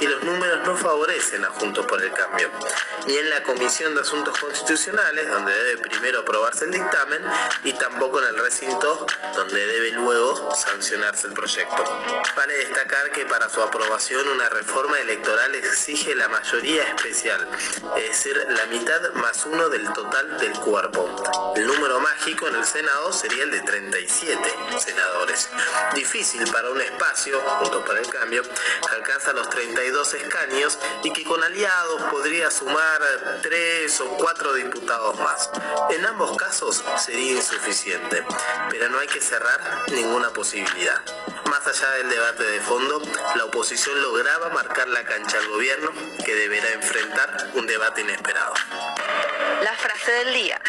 [0.00, 2.50] y los números no favorecen a Juntos por el Cambio.
[3.06, 7.22] Ni en la Comisión de Asuntos Constitucionales, donde debe primero aprobarse el dictamen,
[7.64, 11.84] y tampoco en el recinto, donde debe luego sancionarse el proyecto.
[12.36, 17.46] Vale destacar que para su aprobación una reforma electoral exige la mayoría especial,
[17.96, 21.54] es decir, la mitad más uno del total del cuerpo.
[21.56, 24.38] El número mágico en el Senado sería el de 37
[24.78, 25.48] senadores.
[25.94, 28.42] difícil para un espacio, junto para el cambio,
[28.90, 33.00] alcanza los 32 escaños y que con aliados podría sumar
[33.42, 35.50] 3 o 4 diputados más.
[35.90, 38.24] En ambos casos sería insuficiente,
[38.70, 41.00] pero no hay que cerrar ninguna posibilidad.
[41.50, 43.02] Más allá del debate de fondo,
[43.36, 45.92] la oposición lograba marcar la cancha al gobierno
[46.24, 48.54] que deberá enfrentar un debate inesperado.
[49.62, 50.60] La frase del día.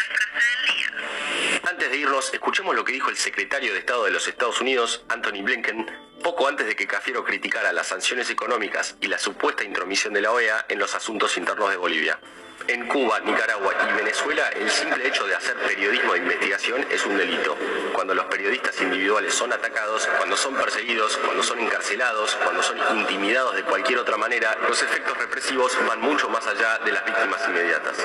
[1.68, 5.04] Antes de irnos, escuchemos lo que dijo el secretario de Estado de los Estados Unidos,
[5.08, 5.90] Anthony Blinken,
[6.22, 10.30] poco antes de que Cafiero criticara las sanciones económicas y la supuesta intromisión de la
[10.30, 12.20] OEA en los asuntos internos de Bolivia.
[12.68, 17.16] En Cuba, Nicaragua y Venezuela, el simple hecho de hacer periodismo de investigación es un
[17.16, 17.56] delito.
[17.92, 23.54] Cuando los periodistas individuales son atacados, cuando son perseguidos, cuando son encarcelados, cuando son intimidados
[23.54, 27.98] de cualquier otra manera, los efectos represivos van mucho más allá de las víctimas inmediatas.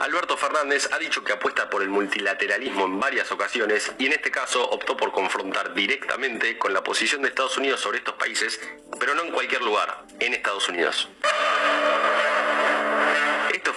[0.00, 4.30] Alberto Fernández ha dicho que apuesta por el multilateralismo en varias ocasiones y en este
[4.30, 8.58] caso optó por confrontar directamente con la posición de Estados Unidos sobre estos países,
[8.98, 11.08] pero no en cualquier lugar, en Estados Unidos.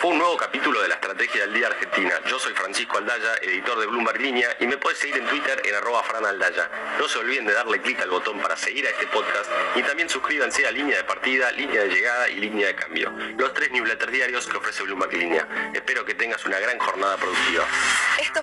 [0.02, 2.20] Fue un nuevo capítulo de la Estrategia del Día Argentina.
[2.28, 5.76] Yo soy Francisco Aldaya, editor de Bloomberg Línea, y me puedes seguir en Twitter en
[5.76, 6.72] arroba franaldaya.
[6.98, 10.10] No se olviden de darle clic al botón para seguir a este podcast y también
[10.10, 14.12] suscríbanse a Línea de Partida, Línea de Llegada y Línea de Cambio, los tres newsletters
[14.12, 15.72] diarios que ofrece Bloomberg Línea.
[15.72, 17.68] Espero que tengas una gran jornada productiva.
[18.20, 18.42] Esto.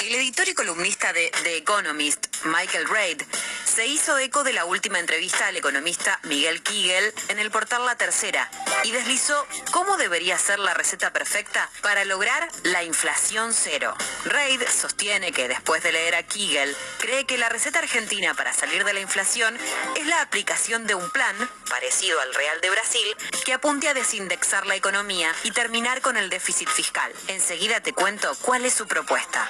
[0.00, 3.22] El editor y columnista de The Economist, Michael Reid,
[3.64, 7.96] se hizo eco de la última entrevista al economista Miguel Kigel en el portal La
[7.96, 8.50] Tercera
[8.84, 13.94] y deslizó cómo debería ser la receta perfecta para lograr la inflación cero.
[14.24, 18.84] Reid sostiene que después de leer a Kigel, cree que la receta argentina para salir
[18.84, 19.56] de la inflación
[19.96, 21.36] es la aplicación de un plan,
[21.68, 26.30] parecido al Real de Brasil, que apunte a desindexar la economía y terminar con el
[26.30, 27.12] déficit fiscal.
[27.28, 29.48] Enseguida te cuento cuál es su propuesta.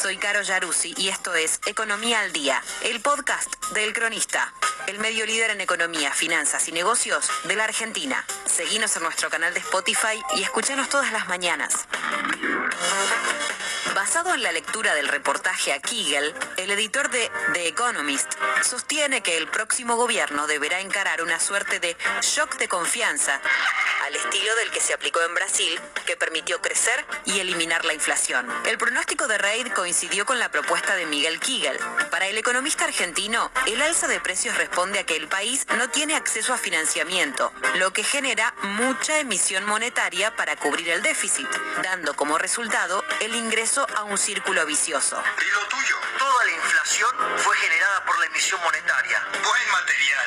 [0.00, 4.52] Soy Caro Yaruzzi y esto es Economía Día, el podcast del Cronista,
[4.86, 8.24] el medio líder en economía, finanzas y negocios de la Argentina.
[8.46, 11.86] Seguinos en nuestro canal de Spotify y escuchanos todas las mañanas.
[13.94, 19.36] Basado en la lectura del reportaje a Kigel, el editor de The Economist sostiene que
[19.36, 23.40] el próximo gobierno deberá encarar una suerte de shock de confianza
[24.04, 28.46] al estilo del que se aplicó en Brasil, que permitió crecer y eliminar la inflación.
[28.66, 31.78] El pronóstico de Reid coincidió con la propuesta de Miguel Kigel.
[32.10, 36.16] Para el economista argentino, el alza de precios responde a que el país no tiene
[36.16, 41.48] acceso a financiamiento, lo que genera mucha emisión monetaria para cubrir el déficit,
[41.82, 45.22] dando como resultado el ingreso a un círculo vicioso.
[45.40, 49.26] Y lo tuyo, toda la inflación fue generada por la emisión monetaria.
[49.32, 50.26] Buen material.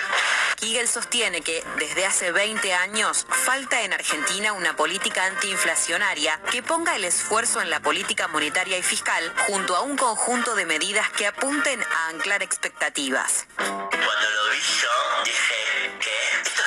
[0.56, 6.96] Kigel sostiene que desde hace 20 años falta en Argentina una política antiinflacionaria que ponga
[6.96, 11.28] el esfuerzo en la política monetaria y fiscal junto a un conjunto de medidas que
[11.28, 13.46] apunten a anclar expectativas.
[13.56, 16.42] Cuando lo vi yo, dije, ¿qué?
[16.44, 16.64] ¿Esto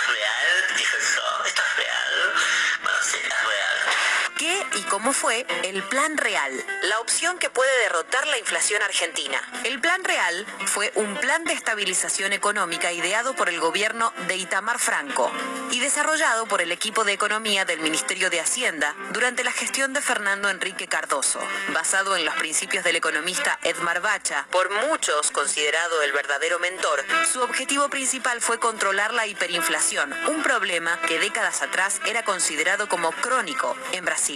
[4.41, 6.51] ¿Qué y cómo fue el Plan Real?
[6.85, 9.39] La opción que puede derrotar la inflación argentina.
[9.65, 14.79] El Plan Real fue un plan de estabilización económica ideado por el gobierno de Itamar
[14.79, 15.31] Franco
[15.73, 20.01] y desarrollado por el equipo de economía del Ministerio de Hacienda durante la gestión de
[20.01, 21.41] Fernando Enrique Cardoso.
[21.75, 27.43] Basado en los principios del economista Edmar Bacha, por muchos considerado el verdadero mentor, su
[27.43, 33.77] objetivo principal fue controlar la hiperinflación, un problema que décadas atrás era considerado como crónico
[33.93, 34.30] en Brasil.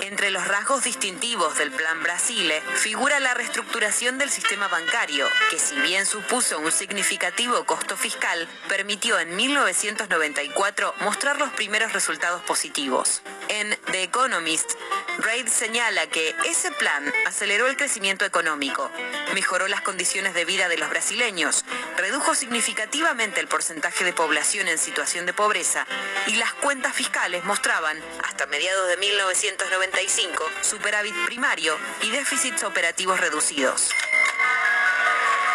[0.00, 5.76] Entre los rasgos distintivos del Plan Brasile figura la reestructuración del sistema bancario, que si
[5.80, 13.22] bien supuso un significativo costo fiscal, permitió en 1994 mostrar los primeros resultados positivos.
[13.48, 14.72] En The Economist,
[15.18, 18.90] Reid señala que ese plan aceleró el crecimiento económico,
[19.34, 21.64] mejoró las condiciones de vida de los brasileños,
[21.96, 25.86] redujo significativamente el porcentaje de población en situación de pobreza
[26.26, 28.96] y las cuentas fiscales mostraban, hasta mediados de
[29.36, 33.90] 1995, superávit primario y déficits operativos reducidos.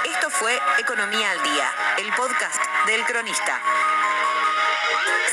[0.06, 3.60] Esto fue Economía al Día, el podcast del cronista.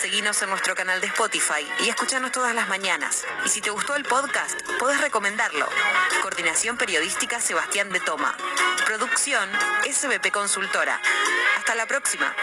[0.00, 3.26] Seguinos en nuestro canal de Spotify y escuchanos todas las mañanas.
[3.44, 5.68] Y si te gustó el podcast, podés recomendarlo.
[6.22, 8.34] Coordinación Periodística Sebastián de Toma.
[8.86, 9.46] Producción
[9.84, 10.98] SBP Consultora.
[11.58, 12.34] Hasta la próxima.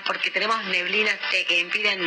[0.00, 2.00] Porque tenemos neblinas eh, que impiden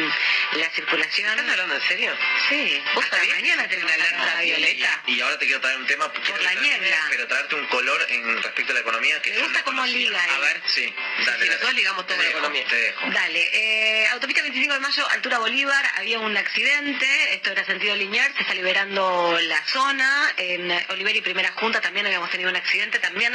[0.53, 1.29] la circulación.
[1.29, 2.13] ¿Estás hablando en serio?
[2.49, 5.03] Sí, ¿Vos hasta mañana tenemos una alerta violeta?
[5.07, 6.97] Y ahora te quiero traer un tema quiero la niebla.
[7.09, 10.21] pero traerte un color en respecto a la economía que Me gusta no cómo liga,
[10.21, 10.41] A eh.
[10.41, 10.93] ver, sí,
[11.25, 12.65] dale, sí, nosotros ligamos la economía.
[12.67, 13.09] Te dejo.
[13.11, 18.33] Dale, eh, autopista 25 de mayo, altura Bolívar, había un accidente, esto era sentido lineal,
[18.35, 22.99] se está liberando la zona, en Oliver y Primera Junta también habíamos tenido un accidente,
[22.99, 23.34] también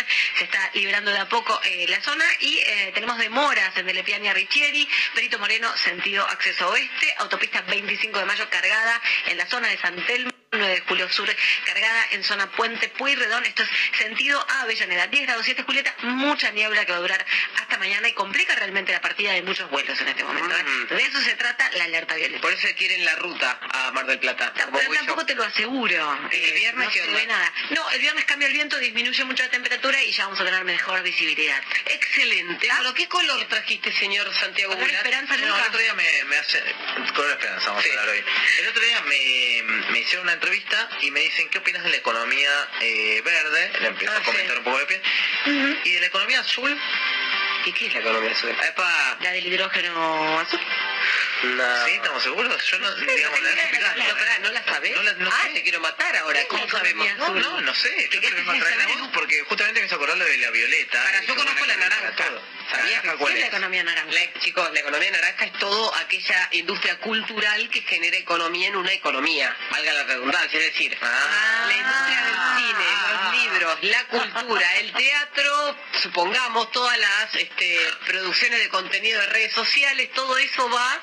[0.61, 4.35] está liberando de a poco eh, la zona y eh, tenemos demoras en Delepiani a
[4.35, 9.79] Richieri, Perito Moreno, sentido acceso oeste, autopista 25 de mayo cargada en la zona de
[9.79, 10.31] San Telmo.
[10.53, 11.29] 9 de julio sur,
[11.65, 16.51] cargada en zona Puente Pueyrredón, esto es sentido a Avellaneda, 10 grados 7 Julieta, mucha
[16.51, 17.25] niebla que va a durar
[17.57, 20.57] hasta mañana y complica realmente la partida de muchos vuelos en este momento.
[20.57, 20.63] ¿eh?
[20.65, 20.87] Mm.
[20.95, 22.41] De eso se trata la alerta violeta.
[22.41, 24.53] Por eso quieren la ruta a Mar del Plata.
[24.55, 24.95] Pero yo.
[24.95, 26.19] tampoco te lo aseguro.
[26.31, 27.53] ¿El Eh, viernes no se ve nada.
[27.71, 30.65] No, el viernes cambia el viento, disminuye mucho la temperatura y ya vamos a tener
[30.65, 31.63] mejor visibilidad.
[31.87, 32.69] Excelente.
[32.77, 36.63] Bueno, ¿qué color trajiste, señor Santiago Color esperanza No, el otro día me, me hace...
[37.15, 37.91] Color esperanza, vamos Sí.
[37.91, 38.25] a hablar hoy.
[38.61, 39.63] El otro día me,
[39.93, 43.73] me hicieron una entrevista y me dicen, ¿qué opinas de la economía eh, verde?
[43.81, 44.59] Le empiezo Ah, a comentar sí.
[44.59, 45.03] un poco de pie.
[45.85, 46.79] Y de la economía azul,
[47.65, 48.51] ¿Y qué es la economía azul?
[48.51, 50.61] Epa, La del hidrógeno azul.
[51.43, 51.87] No.
[51.87, 51.93] ¿sí?
[51.93, 52.65] ¿Estamos seguros?
[52.71, 53.97] Yo no, digamos, la no, explicar.
[53.97, 54.97] No, pará, ¿no la sabés?
[54.97, 55.51] No la- no ah, sé.
[55.55, 56.41] te quiero matar ahora.
[56.49, 57.07] ¿Cómo la sabemos?
[57.07, 57.89] economía No, no, no sé.
[57.91, 60.51] ¿Te Yo quedaste creo que traer la porque justamente me hizo acordar lo de la
[60.51, 61.03] violeta.
[61.03, 62.17] Para, yo conozco la naranja.
[62.17, 62.43] todo.
[62.71, 64.11] ¿Sabías ¿Naranja que cuál ¿Qué es la economía naranja?
[64.13, 68.93] La- chicos, la economía naranja es todo aquella industria cultural que genera economía en una
[68.93, 71.65] economía, valga la redundancia, es decir, Ah.
[71.67, 78.61] la industria del cine, los libros, la cultura, el teatro, supongamos todas las este, producciones
[78.61, 81.03] de contenido de redes sociales, todo eso va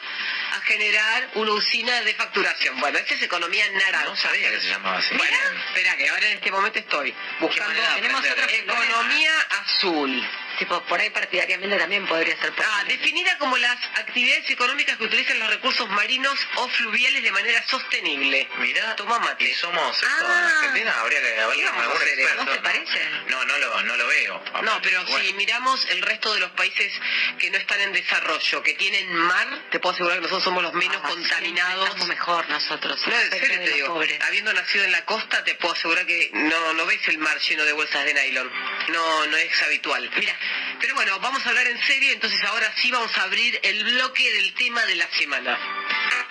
[0.53, 2.79] a generar una usina de facturación.
[2.79, 4.05] Bueno, esa es economía naranja.
[4.05, 5.15] No sabía que se llamaba así.
[5.15, 10.27] Bueno, espera que ahora en este momento estoy buscando tenemos otra economía azul.
[10.57, 15.37] Tipo, por ahí partidariamente también podría ser Ah, definida como las actividades económicas que utilizan
[15.39, 18.47] los recursos marinos o fluviales de manera sostenible.
[18.57, 19.43] Mirá, Toma mate.
[19.45, 20.39] y somos esto Ah.
[20.49, 21.87] en Argentina, habría que hablar.
[21.87, 22.63] ¿Vos te ¿no?
[22.63, 23.09] parece?
[23.27, 24.43] No, no lo, no lo veo.
[24.63, 25.25] No, pero Bueno.
[25.25, 26.91] si miramos el resto de los países
[27.37, 30.73] que no están en desarrollo, que tienen mar, te puedo asegurar que nosotros somos los
[30.73, 31.85] menos Ah, contaminados.
[31.89, 32.99] estamos mejor nosotros.
[33.07, 34.19] No, en serio te digo, pobres.
[34.23, 37.63] habiendo nacido en la costa, te puedo asegurar que no, no ves el mar lleno
[37.63, 38.51] de bolsas de nylon.
[38.89, 40.09] No, no es habitual.
[40.15, 40.35] Mira,
[40.79, 44.31] pero bueno, vamos a hablar en serio, entonces ahora sí vamos a abrir el bloque
[44.33, 45.57] del tema de la semana.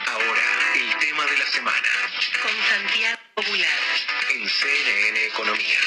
[0.06, 0.42] Ahora,
[0.74, 1.88] el tema de la semana
[2.42, 3.78] Con Santiago Popular.
[4.30, 5.78] en CNN Economía.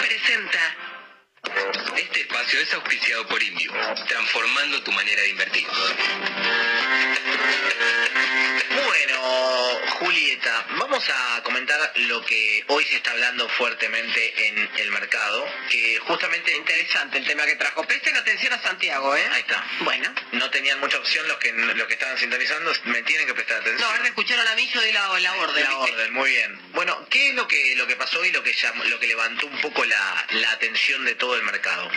[0.00, 0.76] Presenta.
[1.96, 3.72] Este espacio es auspiciado por Indio,
[4.08, 5.66] transformando tu manera de invertir.
[8.86, 9.80] Bueno,
[10.78, 16.56] Vamos a comentar lo que hoy se está hablando fuertemente en el mercado, que justamente
[16.56, 17.84] Interesante el tema que trajo.
[17.84, 19.24] Presten atención a Santiago, ¿eh?
[19.32, 19.64] Ahí está.
[19.80, 20.12] Bueno.
[20.32, 23.80] No tenían mucha opción los que los que estaban sintonizando, me tienen que prestar atención.
[23.80, 25.64] No, ahora escucharon a mí, yo de la, la orden.
[25.64, 25.92] La ¿viste?
[25.92, 26.58] orden, muy bien.
[26.72, 29.46] Bueno, ¿qué es lo que lo que pasó y lo que llamó- lo que levantó
[29.46, 31.90] un poco la, la atención de todo el mercado?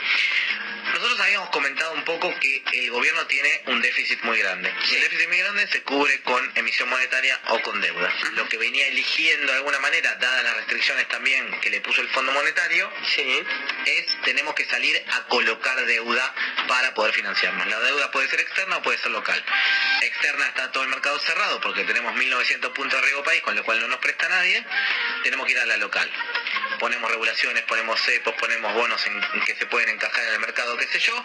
[0.94, 4.72] Nosotros habíamos comentado un poco que el gobierno tiene un déficit muy grande.
[4.92, 8.14] Y el déficit muy grande se cubre con emisión monetaria o con deuda.
[8.36, 12.10] Lo que venía eligiendo de alguna manera, dadas las restricciones también que le puso el
[12.10, 12.92] Fondo Monetario,
[13.86, 16.34] es tenemos que salir a colocar deuda
[16.68, 17.66] para poder financiarnos.
[17.68, 19.42] La deuda puede ser externa o puede ser local.
[20.02, 23.64] Externa está todo el mercado cerrado porque tenemos 1900 puntos de riesgo país, con lo
[23.64, 24.66] cual no nos presta nadie.
[25.24, 26.12] Tenemos que ir a la local.
[26.80, 30.76] Ponemos regulaciones, ponemos cepos, ponemos bonos en, en que se pueden encajar en el mercado,
[30.78, 31.24] qué sé yo.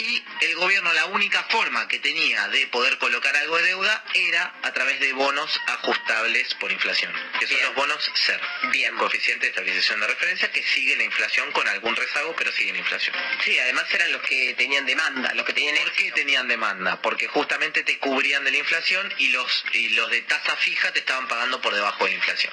[0.00, 4.54] Y el gobierno la única forma que tenía de poder colocar algo de deuda era
[4.62, 8.40] a través de bonos ajustables por inflación, que son los bonos SER.
[8.70, 8.94] Bien.
[8.96, 12.78] Coeficiente de estabilización de referencia que sigue la inflación con algún rezago, pero sigue la
[12.78, 13.14] inflación.
[13.44, 17.00] Sí, además eran los que tenían demanda, los que tenían ¿Por qué tenían demanda?
[17.02, 21.00] Porque justamente te cubrían de la inflación y los, y los de tasa fija te
[21.00, 22.52] estaban pagando por debajo de la inflación.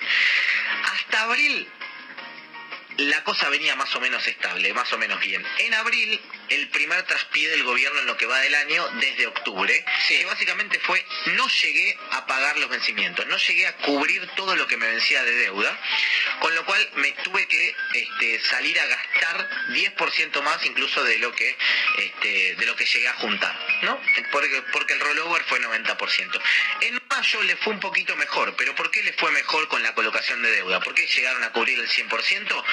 [0.93, 1.67] Hasta abril
[2.97, 5.45] la cosa venía más o menos estable, más o menos bien.
[5.59, 6.19] En abril
[6.49, 10.79] el primer traspié del gobierno en lo que va del año desde octubre, que básicamente
[10.79, 11.03] fue
[11.35, 15.23] no llegué a pagar los vencimientos, no llegué a cubrir todo lo que me vencía
[15.23, 15.79] de deuda,
[16.39, 21.31] con lo cual me tuve que este, salir a gastar 10% más incluso de lo
[21.33, 21.55] que
[21.97, 23.99] este, de lo que llegué a juntar, ¿no?
[24.31, 26.41] Porque, porque el rollover fue 90%.
[26.81, 29.93] En mayo le fue un poquito mejor, pero ¿por qué le fue mejor con la
[29.93, 30.81] colocación de deuda?
[30.81, 32.63] ¿Por qué llegaron a cubrir el 100%?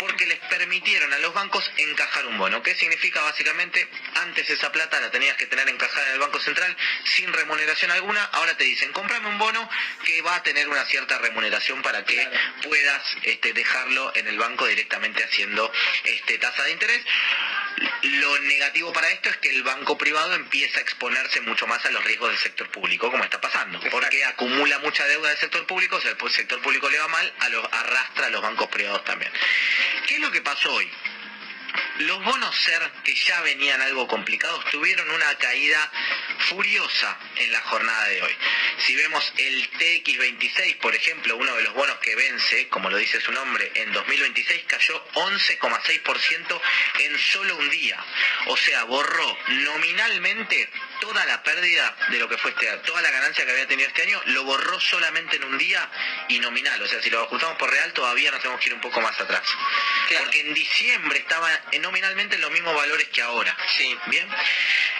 [0.00, 2.60] Porque les permitieron a los bancos encajar un bono.
[2.62, 3.86] ¿Qué significa básicamente?
[4.16, 8.24] Antes esa plata la tenías que tener encajada en el Banco Central sin remuneración alguna,
[8.32, 9.68] ahora te dicen, comprame un bono
[10.04, 12.28] que va a tener una cierta remuneración para que
[12.64, 15.72] puedas este, dejarlo en el banco directamente haciendo
[16.02, 17.00] este, tasa de interés.
[18.02, 21.90] Lo negativo para esto es que el banco privado empieza a exponerse mucho más a
[21.90, 26.00] los riesgos del sector público, como está pasando, porque acumula mucha deuda del sector público,
[26.00, 29.32] si el sector público le va mal, a los, arrastra a los bancos privados también.
[30.06, 30.90] ¿Qué es lo que pasó hoy?
[31.98, 35.92] Los bonos SER, que ya venían algo complicados, tuvieron una caída
[36.48, 38.36] furiosa en la jornada de hoy.
[38.78, 43.20] Si vemos el TX26, por ejemplo, uno de los bonos que vence, como lo dice
[43.20, 46.60] su nombre, en 2026 cayó 11,6%
[46.98, 48.04] en solo un día.
[48.46, 50.68] O sea, borró nominalmente
[51.00, 53.88] toda la pérdida de lo que fue este año, toda la ganancia que había tenido
[53.88, 55.88] este año, lo borró solamente en un día
[56.28, 56.82] y nominal.
[56.82, 59.18] O sea, si lo ajustamos por real, todavía nos tenemos que ir un poco más
[59.20, 59.46] atrás.
[60.18, 61.48] Porque en diciembre estaba
[61.84, 63.56] nominalmente en los mismos valores que ahora.
[63.76, 63.96] Sí.
[64.06, 64.26] Bien.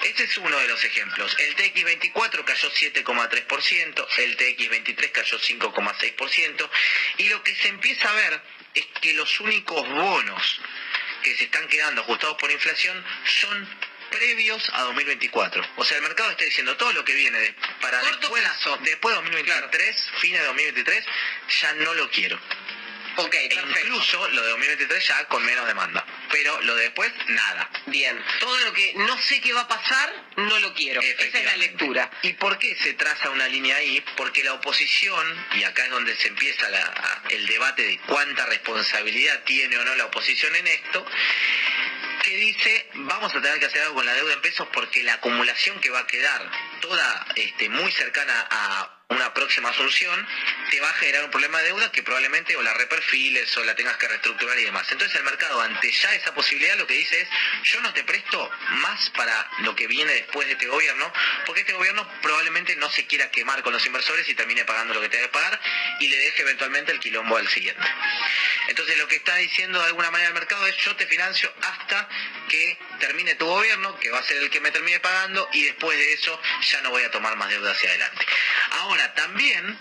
[0.03, 1.35] Este es uno de los ejemplos.
[1.39, 6.70] El TX24 cayó 7,3%, el TX23 cayó 5,6%,
[7.18, 8.41] y lo que se empieza a ver
[8.74, 10.61] es que los únicos bonos
[11.22, 13.68] que se están quedando ajustados por inflación son
[14.11, 15.66] previos a 2024.
[15.76, 18.43] O sea, el mercado está diciendo todo lo que viene para después,
[18.82, 21.05] después de 2023, fines de 2023,
[21.62, 22.39] ya no lo quiero.
[23.16, 26.05] Ok, E incluso lo de 2023 ya con menos demanda.
[26.31, 27.70] Pero lo de después, nada.
[27.87, 28.22] Bien.
[28.41, 31.01] Todo lo que no sé qué va a pasar, no lo quiero.
[31.01, 32.11] Esa es la lectura.
[32.22, 34.05] ¿Y por qué se traza una línea ahí?
[34.16, 39.43] Porque la oposición, y acá es donde se empieza la- el debate de cuánta responsabilidad
[39.45, 41.07] tiene o no la oposición en esto,
[42.22, 45.14] que dice vamos a tener que hacer algo con la deuda en pesos porque la
[45.14, 46.51] acumulación que va a quedar
[46.81, 50.27] toda este, muy cercana a una próxima asunción
[50.70, 53.75] te va a generar un problema de deuda que probablemente o la reperfiles o la
[53.77, 54.91] tengas que reestructurar y demás.
[54.91, 57.29] Entonces el mercado ante ya esa posibilidad lo que dice es
[57.65, 61.12] yo no te presto más para lo que viene después de este gobierno
[61.47, 65.01] porque este gobierno probablemente no se quiera quemar con los inversores y termine pagando lo
[65.01, 65.61] que tenga que pagar
[66.01, 67.83] y le deje eventualmente el quilombo al siguiente.
[68.69, 72.09] Entonces lo que está diciendo de alguna manera el mercado es yo te financio hasta
[72.49, 75.99] que termine tu gobierno, que va a ser el que me termine pagando, y después
[75.99, 78.27] de eso ya no voy a tomar más deuda hacia adelante.
[78.71, 79.79] Ahora, también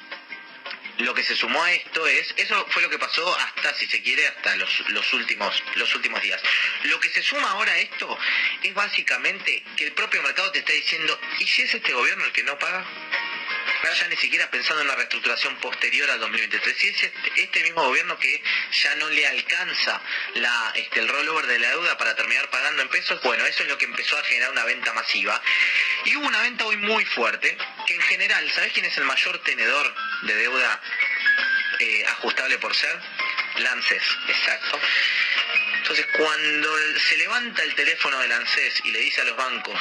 [1.00, 4.02] lo que se sumó a esto es, eso fue lo que pasó hasta, si se
[4.02, 6.42] quiere, hasta los, los últimos, los últimos días.
[6.84, 8.18] Lo que se suma ahora a esto
[8.62, 12.32] es básicamente que el propio mercado te está diciendo, ¿y si es este gobierno el
[12.32, 12.86] que no paga?
[13.94, 16.78] ya ni siquiera pensando en una reestructuración posterior al 2023.
[16.78, 18.42] Si es este, este mismo gobierno que
[18.72, 20.02] ya no le alcanza
[20.36, 23.70] la, este, el rollover de la deuda para terminar pagando en pesos, bueno, eso es
[23.70, 25.40] lo que empezó a generar una venta masiva.
[26.06, 29.38] Y hubo una venta hoy muy fuerte, que en general, ¿sabes quién es el mayor
[29.44, 29.94] tenedor
[30.26, 30.82] de deuda
[31.80, 33.00] eh, ajustable por ser?
[33.58, 34.80] Lances, exacto.
[35.84, 39.78] Entonces, cuando se levanta el teléfono del ANSES y le dice a los bancos,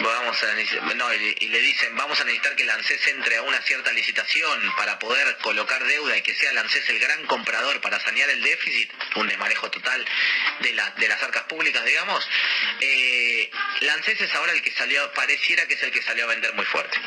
[0.00, 3.60] vamos a no, y, le dicen, vamos a necesitar que el ANSES entre a una
[3.62, 7.98] cierta licitación para poder colocar deuda y que sea el ANSES el gran comprador para
[8.00, 10.04] sanear el déficit, un desmanejo total
[10.60, 12.28] de, la- de las arcas públicas, digamos,
[12.80, 16.66] eh, es ahora el que salió, pareciera que es el que salió a vender muy
[16.66, 16.98] fuerte.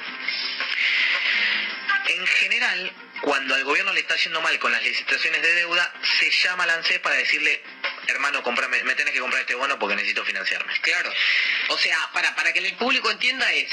[2.09, 2.91] En general,
[3.21, 6.71] cuando al gobierno le está yendo mal con las licitaciones de deuda, se llama al
[6.71, 7.61] ANSES para decirle,
[8.09, 10.73] hermano, comprame, me tenés que comprar este bono porque necesito financiarme.
[10.81, 11.11] Claro.
[11.69, 13.69] O sea, para, para que el público entienda es,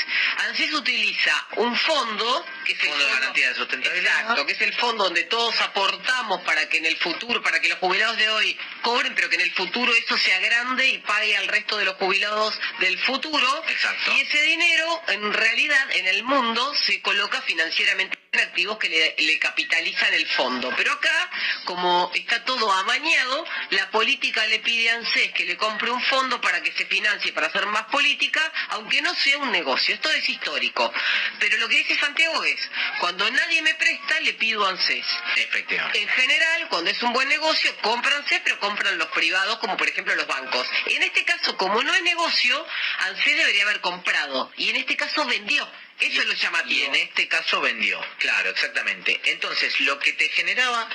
[0.48, 4.20] ANSES utiliza un fondo que es el Fondo de garantía de sustentabilidad.
[4.20, 7.68] Exacto, que es el fondo donde todos aportamos para que en el futuro, para que
[7.68, 11.36] los jubilados de hoy cobren, pero que en el futuro eso sea grande y pague
[11.36, 13.64] al resto de los jubilados del futuro.
[13.68, 14.12] Exacto.
[14.12, 19.14] Y ese dinero, en realidad, en el mundo se coloca financieramente en activos que le,
[19.18, 20.72] le capitalizan el fondo.
[20.76, 21.30] Pero acá,
[21.64, 26.40] como está todo amañado, la política le pide a ANSES que le compre un fondo
[26.40, 29.94] para que se financie, para hacer más política, aunque no sea un negocio.
[29.94, 30.92] Esto es histórico.
[31.38, 32.58] Pero lo que dice Santiago es,
[32.98, 35.06] cuando nadie me presta, le pido a ANSES.
[35.36, 36.02] Efectivamente.
[36.02, 39.88] En general, cuando es un buen negocio, compran ANSES, pero compran los privados, como por
[39.88, 40.66] ejemplo los bancos.
[40.86, 42.66] En este caso, como no es negocio,
[43.06, 44.50] ANSES debería haber comprado.
[44.56, 45.66] Y en este caso vendió.
[46.00, 46.86] Eso es lo Y llamativo.
[46.86, 49.18] en este caso vendió, claro, exactamente.
[49.24, 50.88] Entonces, lo que te generaba,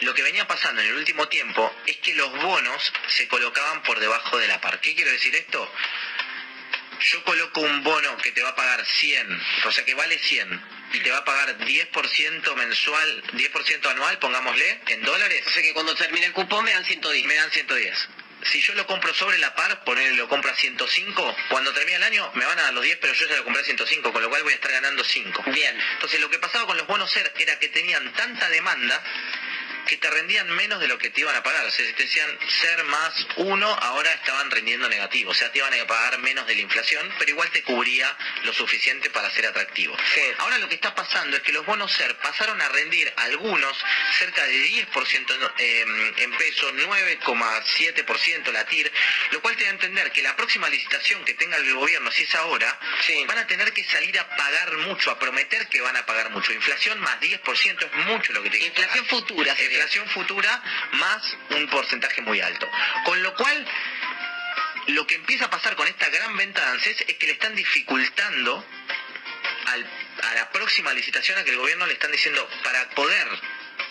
[0.00, 4.00] lo que venía pasando en el último tiempo, es que los bonos se colocaban por
[4.00, 4.80] debajo de la par.
[4.80, 5.70] ¿Qué quiero decir esto?
[7.00, 10.62] Yo coloco un bono que te va a pagar 100, o sea que vale 100,
[10.94, 15.42] y te va a pagar 10% mensual, 10% anual, pongámosle, en dólares.
[15.46, 17.26] O sea que cuando termine el cupón me dan 110.
[17.26, 18.08] Me dan 110.
[18.42, 22.02] Si yo lo compro sobre la par, ponerle lo compro a 105, cuando termine el
[22.02, 24.22] año me van a dar los 10, pero yo ya lo compré a 105, con
[24.22, 25.44] lo cual voy a estar ganando 5.
[25.52, 25.80] Bien.
[25.94, 29.02] Entonces lo que pasaba con los bonos SER era que tenían tanta demanda
[29.86, 31.64] que te rendían menos de lo que te iban a pagar.
[31.64, 35.30] O sea, si te decían ser más uno, ahora estaban rendiendo negativo.
[35.30, 38.14] O sea, te iban a pagar menos de la inflación, pero igual te cubría
[38.44, 39.96] lo suficiente para ser atractivo.
[40.38, 43.76] Ahora lo que está pasando es que los bonos SER pasaron a rendir algunos
[44.18, 48.92] cerca de 10% en, en pesos, 9,7% la TIR,
[49.30, 52.24] lo cual te da a entender que la próxima licitación que tenga el gobierno, si
[52.24, 52.78] es ahora,
[53.26, 56.52] van a tener que salir a pagar mucho, a prometer que van a pagar mucho.
[56.52, 59.75] Inflación más 10% es mucho lo que te Inflación futura, sería.
[59.76, 60.62] Inflación futura
[60.92, 62.66] más un porcentaje muy alto.
[63.04, 63.66] Con lo cual,
[64.88, 67.54] lo que empieza a pasar con esta gran venta de ANSES es que le están
[67.54, 68.64] dificultando
[69.66, 69.90] al-
[70.22, 73.28] a la próxima licitación a que el gobierno le están diciendo para poder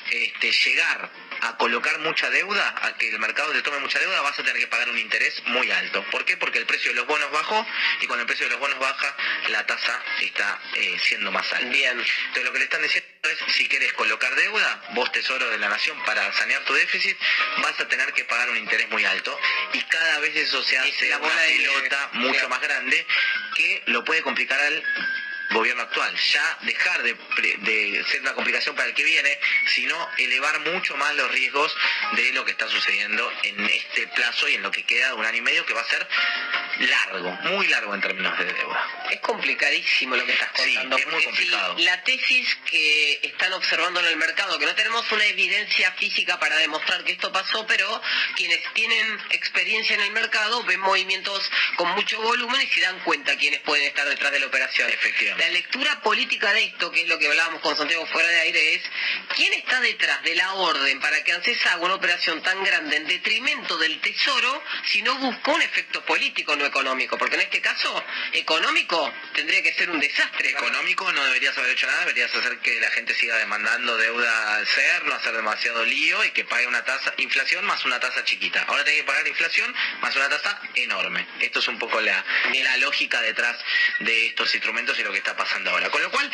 [0.10, 1.08] este, llegar
[1.42, 4.60] a colocar mucha deuda, a que el mercado te tome mucha deuda, vas a tener
[4.60, 6.04] que pagar un interés muy alto.
[6.12, 6.38] ¿Por qué?
[6.38, 7.66] Porque el precio de los bonos bajó
[8.02, 9.16] y cuando el precio de los bonos baja,
[9.50, 11.70] la tasa está eh, siendo más alta.
[11.70, 12.00] Bien.
[12.00, 15.70] Entonces lo que le están diciendo es, si quieres colocar deuda, vos tesoro de la
[15.70, 17.18] nación, para sanear tu déficit,
[17.62, 19.38] vas a tener que pagar un interés muy alto
[19.74, 23.06] y cada vez eso se hace la una pelota mucho más grande
[23.56, 24.84] que lo puede complicar al
[25.56, 26.16] gobierno actual.
[26.16, 29.40] Ya dejar de, de ser una complicación para el que viene,
[29.74, 31.76] sino elevar mucho más los riesgos
[32.16, 35.26] de lo que está sucediendo en este plazo y en lo que queda de un
[35.26, 36.08] año y medio, que va a ser
[36.80, 39.08] largo, muy largo en términos de deuda.
[39.12, 40.98] Es complicadísimo lo que estás Sí, contando.
[40.98, 41.78] es muy complicado.
[41.78, 46.40] si la tesis que están observando en el mercado, que no tenemos una evidencia física
[46.40, 48.02] para demostrar que esto pasó, pero
[48.36, 53.38] quienes tienen experiencia en el mercado ven movimientos con mucho volumen y se dan cuenta
[53.38, 54.90] quiénes pueden estar detrás de la operación.
[54.90, 55.45] Efectivamente.
[55.46, 58.74] La lectura política de esto, que es lo que hablábamos con Santiago fuera de aire,
[58.74, 58.82] es
[59.36, 63.06] quién está detrás de la orden para que ANSES haga una operación tan grande en
[63.06, 67.20] detrimento del tesoro si no busca un efecto político, no económico.
[67.20, 70.50] Porque en este caso, económico tendría que ser un desastre.
[70.50, 74.66] Económico no deberías haber hecho nada, deberías hacer que la gente siga demandando deuda al
[74.66, 78.64] ser, no hacer demasiado lío y que pague una tasa, inflación más una tasa chiquita.
[78.64, 79.72] Ahora tiene que pagar inflación
[80.02, 81.28] más una tasa enorme.
[81.40, 83.64] Esto es un poco la, la lógica detrás
[84.00, 85.90] de estos instrumentos y lo que está pasando ahora.
[85.90, 86.30] Con lo cual,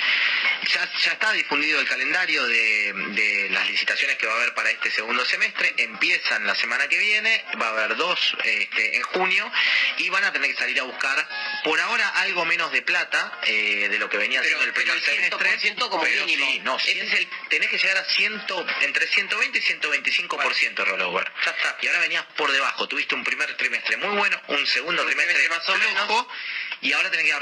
[0.73, 4.69] ya, ya está difundido el calendario de, de las licitaciones que va a haber para
[4.71, 5.73] este segundo semestre.
[5.77, 9.51] Empiezan la semana que viene, va a haber dos este, en junio
[9.97, 11.27] y van a tener que salir a buscar
[11.63, 14.93] por ahora algo menos de plata eh, de lo que venía Pero- siendo el pero
[14.93, 15.03] primer el
[15.37, 15.71] semestre.
[15.75, 16.45] 100% como pero mínimo.
[16.51, 18.41] sí, no, Ese 100 es el- tenés que llegar a 100,
[18.81, 21.31] entre 120 y 125% de rollover.
[21.45, 21.77] Ya está.
[21.81, 22.87] Y ahora venías por debajo.
[22.87, 26.05] Tuviste un primer trimestre muy bueno, un segundo Un trimestre trimestre más o menos.
[26.05, 26.27] flojo,
[26.81, 27.33] y ahora tenés que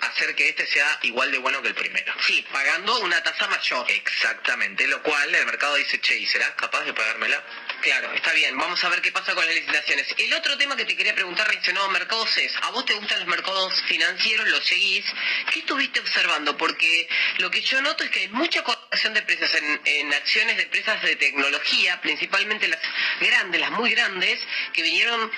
[0.00, 2.12] hacer que este sea igual de bueno que el primero.
[2.20, 3.90] Sí, pagando una tasa mayor.
[3.90, 7.42] Exactamente, lo cual el mercado dice, che, ¿y serás capaz de pagármela?
[7.82, 8.56] Claro, está bien.
[8.56, 10.14] Vamos a ver qué pasa con las licitaciones.
[10.18, 13.20] El otro tema que te quería preguntar relacionado a mercados es, ¿a vos te gustan
[13.20, 14.48] los mercados financieros?
[14.48, 15.04] ¿Los seguís?
[15.52, 16.56] ¿Qué estuviste observando?
[16.56, 17.08] Porque
[17.38, 20.64] lo que yo noto es que hay mucha corrección de precios en, en acciones de
[20.64, 22.80] empresas de tecnología, principalmente las
[23.20, 24.40] grandes, las muy grandes,
[24.72, 25.30] que vinieron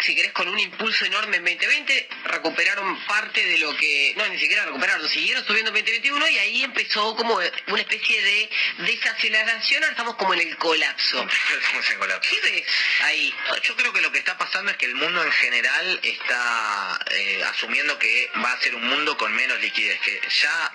[0.00, 4.38] si querés, con un impulso enorme en 2020, recuperaron parte de lo que, no, ni
[4.38, 9.92] siquiera recuperaron, siguieron subiendo en 2021 y ahí empezó como una especie de desaceleración, ahora
[9.92, 11.26] estamos como en el colapso.
[11.60, 12.30] Estamos en colapso.
[12.30, 12.66] ¿Qué ves
[13.02, 13.34] ahí?
[13.62, 17.42] Yo creo que lo que está pasando es que el mundo en general está eh,
[17.44, 20.72] asumiendo que va a ser un mundo con menos liquidez, que ya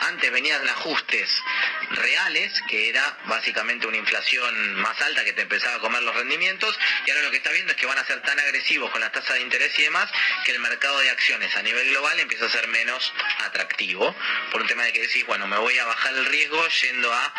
[0.00, 1.42] antes venían ajustes
[1.90, 6.78] reales, que era básicamente una inflación más alta que te empezaba a comer los rendimientos,
[7.06, 9.12] y ahora lo que está viendo es que van a ser tan agresivos con las
[9.12, 10.10] tasas de interés y demás,
[10.44, 13.12] que el mercado de acciones a nivel global empieza a ser menos
[13.44, 14.14] atractivo,
[14.50, 17.34] por un tema de que decís, bueno, me voy a bajar el riesgo yendo a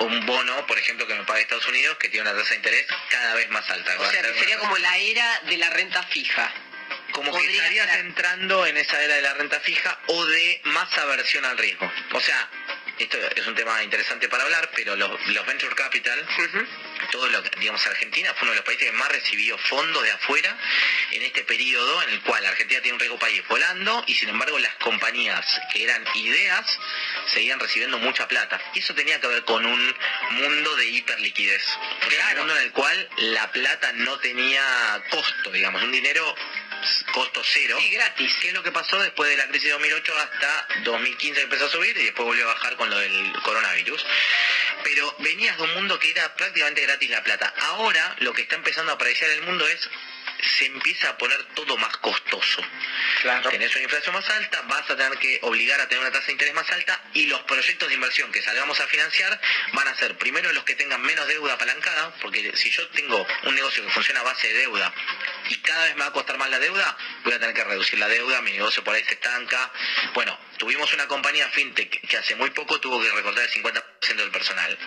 [0.00, 2.86] un bono, por ejemplo, que me paga Estados Unidos, que tiene una tasa de interés
[3.10, 3.98] cada vez más alta.
[3.98, 6.52] O sea, que sería como la era de la renta fija.
[7.12, 11.44] Como que estarías entrando en esa era de la renta fija o de más aversión
[11.44, 11.90] al riesgo.
[12.12, 12.48] O sea,
[12.98, 16.24] esto es un tema interesante para hablar, pero los, los venture capital,
[17.10, 20.10] todo lo que, digamos, Argentina fue uno de los países que más recibió fondos de
[20.10, 20.56] afuera
[21.10, 24.58] en este periodo en el cual Argentina tiene un riesgo país volando y sin embargo
[24.58, 26.78] las compañías que eran ideas
[27.26, 28.60] seguían recibiendo mucha plata.
[28.74, 29.94] Y eso tenía que ver con un
[30.30, 31.64] mundo de hiperliquidez.
[32.06, 36.34] O sea, un mundo en el cual la plata no tenía costo, digamos, un dinero
[37.12, 37.76] costo cero.
[37.80, 38.34] Sí, gratis.
[38.40, 41.66] ¿Qué es lo que pasó después de la crisis de 2008 hasta 2015 que empezó
[41.66, 44.04] a subir y después volvió a bajar con lo del coronavirus?
[44.84, 47.52] Pero venías de un mundo que era prácticamente gratis la plata.
[47.58, 49.88] Ahora lo que está empezando a aparecer en el mundo es
[50.42, 52.62] se empieza a poner todo más costoso.
[53.20, 53.50] Claro.
[53.50, 56.32] Tenés una inflación más alta, vas a tener que obligar a tener una tasa de
[56.32, 59.40] interés más alta y los proyectos de inversión que salgamos a financiar
[59.72, 63.54] van a ser primero los que tengan menos deuda apalancada, porque si yo tengo un
[63.54, 64.92] negocio que funciona a base de deuda
[65.48, 67.98] y cada vez me va a costar más la deuda, voy a tener que reducir
[67.98, 69.70] la deuda, mi negocio por ahí se estanca.
[70.14, 73.82] Bueno, tuvimos una compañía fintech que hace muy poco tuvo que recortar el 50%
[74.16, 74.78] del personal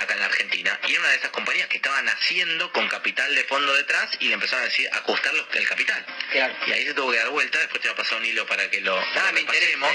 [0.00, 3.34] acá en la Argentina y era una de esas compañías que estaban haciendo con capital
[3.34, 6.04] de fondo detrás y le empezaron a decir ajustar los- el capital.
[6.32, 6.54] Claro.
[6.66, 8.70] Y ahí se tuvo que dar vuelta, después te va a pasar un hilo para
[8.70, 9.40] que lo, Ah, me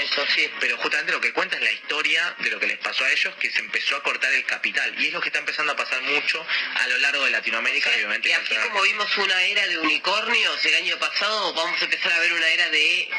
[0.02, 0.50] eso, sí.
[0.60, 3.34] Pero justamente lo que cuenta es la historia de lo que les pasó a ellos,
[3.36, 4.94] que se empezó a cortar el capital.
[4.98, 6.44] Y es lo que está empezando a pasar mucho
[6.76, 10.64] a lo largo de Latinoamérica y obviamente Y así como vimos una era de unicornios
[10.64, 13.10] el año pasado, vamos a empezar a ver una era de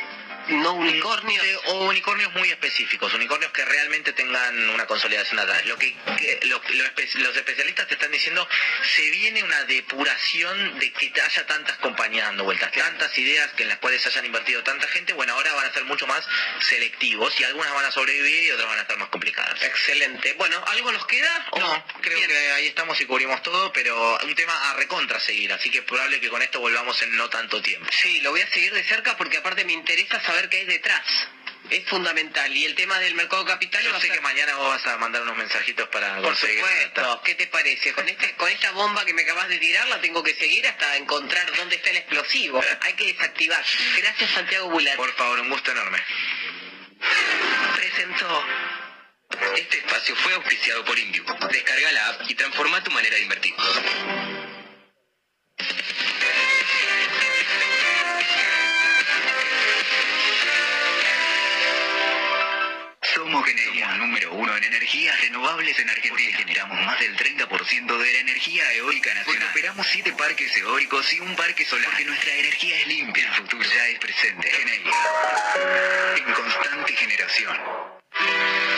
[0.48, 1.46] no unicornios.
[1.88, 5.66] Unicornios muy específicos, unicornios que realmente tengan una consolidación atrás.
[5.66, 8.48] Lo que, que- lo- lo espe- los especialistas te están diciendo,
[8.96, 13.70] se viene una depuración de que haya tantas compañías dando vueltas, tantas ideas que en
[13.70, 16.26] las cuales hayan invertido tanta gente, bueno, ahora van a ser mucho más
[16.60, 19.62] selectivos y algunas van a sobrevivir y otras van a estar más complicadas.
[19.64, 20.34] Excelente.
[20.34, 21.48] Bueno, ¿algo nos queda?
[21.52, 22.30] ¿O- No, creo Bien.
[22.30, 25.84] que ahí estamos y cubrimos todo, pero un tema a recontra seguir, así que es
[25.84, 27.88] probable que con esto volvamos en no tanto tiempo.
[27.92, 31.02] Sí, lo voy a seguir de cerca porque aparte me interesa saber qué hay detrás.
[31.70, 32.56] Es fundamental.
[32.56, 35.22] Y el tema del mercado capital Yo sé ser- que mañana vos vas a mandar
[35.22, 37.22] unos mensajitos para Por conseguir supuesto.
[37.24, 37.94] ¿Qué te parece?
[37.94, 40.98] Con, este, con esta bomba que me acabas de tirar la tengo que seguir hasta
[40.98, 42.62] encontrar dónde está el explosivo.
[42.82, 43.64] Hay que desactivar.
[43.98, 44.96] Gracias Santiago Bulat.
[44.96, 46.04] Por favor, un gusto enorme.
[47.76, 48.46] Presentó.
[49.56, 51.24] Este espacio fue auspiciado por Inviu.
[51.52, 53.54] Descarga la app y transforma tu manera de invertir.
[63.32, 66.36] Somos Geneia, número uno en energías renovables en Argentina.
[66.36, 69.48] Generamos más del 30% de la energía eólica nacional.
[69.52, 71.92] operamos siete parques eólicos y un parque solar.
[71.92, 73.26] Porque nuestra energía es limpia.
[73.28, 74.52] El futuro ya es presente.
[74.52, 74.92] Geneia.
[76.18, 78.01] En constante generación.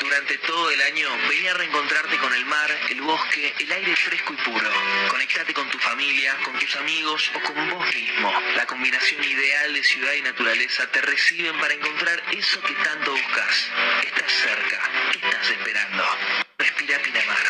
[0.01, 4.33] Durante todo el año, vení a reencontrarte con el mar, el bosque, el aire fresco
[4.33, 4.69] y puro.
[5.09, 8.33] Conectate con tu familia, con tus amigos o con vos mismo.
[8.55, 13.71] La combinación ideal de ciudad y naturaleza te reciben para encontrar eso que tanto buscas.
[14.05, 14.89] Estás cerca.
[15.11, 16.03] ¿Qué estás esperando?
[16.57, 17.45] Respira Pinamar.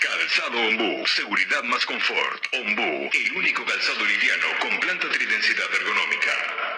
[0.00, 2.46] Calzado Ombú, seguridad más confort.
[2.52, 6.77] Ombú, el único calzado liviano con planta tridensidad ergonómica.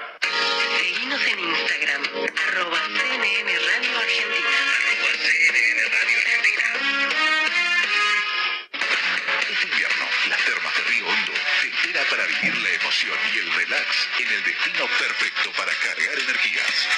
[1.11, 2.03] Seguinos en Instagram,
[2.47, 4.51] arroba CNN Radio Argentina.
[9.51, 11.33] Este invierno, las termas de Río Hondo
[11.63, 16.19] te espera para vivir la emoción y el relax en el destino perfecto para cargar
[16.21, 16.89] energías.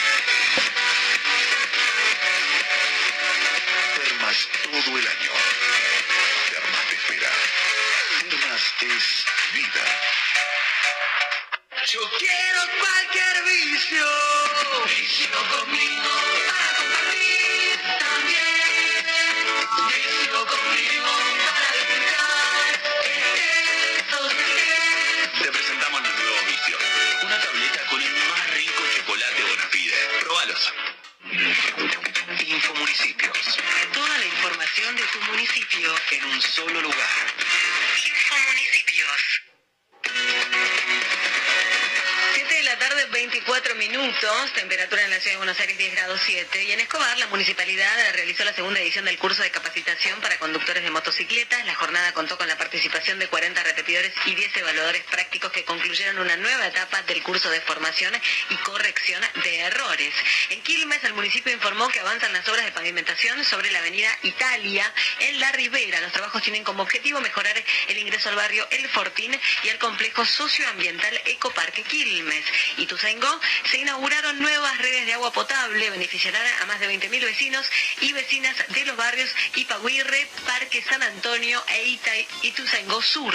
[3.97, 5.33] Termas todo el año.
[6.51, 7.31] Termas te espera.
[8.29, 10.12] Termas es vida.
[11.93, 14.07] Yo quiero cualquier vicio,
[14.87, 15.29] vicio
[15.59, 16.32] conmigo
[44.13, 46.65] minutos, temperatura en la ciudad de Buenos Aires 10 grados 7.
[46.65, 50.83] Y en Escobar, la municipalidad realizó la segunda edición del curso de capacitación para conductores
[50.83, 51.65] de motocicletas.
[51.65, 56.19] La jornada contó con la participación de 40 repetidores y 10 evaluadores prácticos que concluyeron
[56.19, 58.13] una nueva etapa del curso de formación
[58.51, 60.15] y corrección de errores.
[60.51, 64.93] En Quilmes, el municipio informó que avanzan las obras de pavimentación sobre la avenida Italia
[65.21, 66.01] en La Ribera.
[66.01, 67.55] Los trabajos tienen como objetivo mejorar
[67.89, 72.45] el ingreso al barrio El Fortín y al complejo socioambiental Ecoparque Quilmes.
[72.77, 72.87] Y
[73.73, 77.65] se inauguraron nuevas redes de agua potable, beneficiarán a más de 20.000 vecinos
[78.01, 82.11] y vecinas de los barrios Ipaguirre, Parque San Antonio e Ita-
[83.01, 83.33] Sur.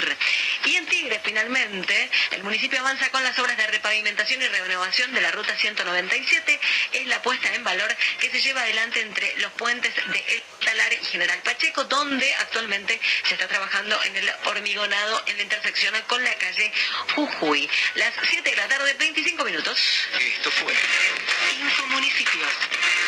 [0.64, 5.20] Y en Tigre, finalmente, el municipio avanza con las obras de repavimentación y renovación de
[5.20, 6.60] la ruta 197.
[6.92, 10.92] Es la puesta en valor que se lleva adelante entre los puentes de El Talar
[10.92, 16.22] y General Pacheco, donde actualmente se está trabajando en el hormigonado en la intersección con
[16.22, 16.72] la calle
[17.14, 17.68] Jujuy.
[17.94, 19.78] Las 7 de la tarde, 25 minutos.
[20.18, 20.74] Esto fue
[21.60, 21.88] Infomunicipios.
[21.88, 23.07] Municipios.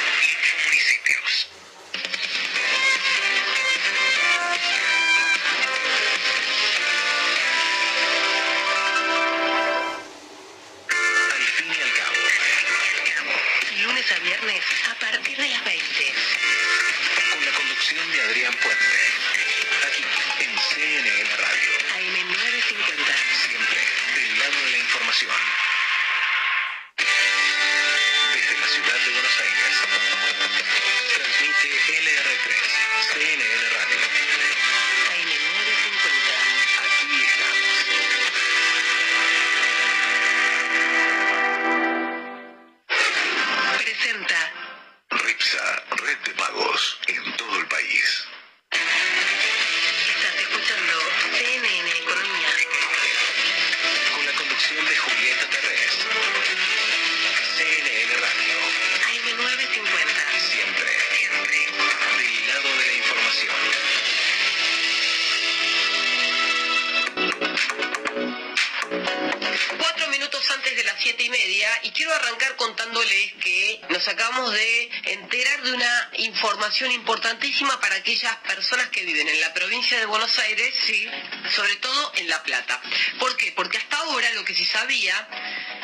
[71.82, 78.34] Y quiero arrancar contándoles que nos acabamos de enterar de una información importantísima para aquellas
[78.36, 81.08] personas que viven en la provincia de Buenos Aires, sí,
[81.54, 82.80] sobre todo en La Plata.
[83.18, 83.52] ¿Por qué?
[83.52, 85.14] Porque hasta ahora lo que se sabía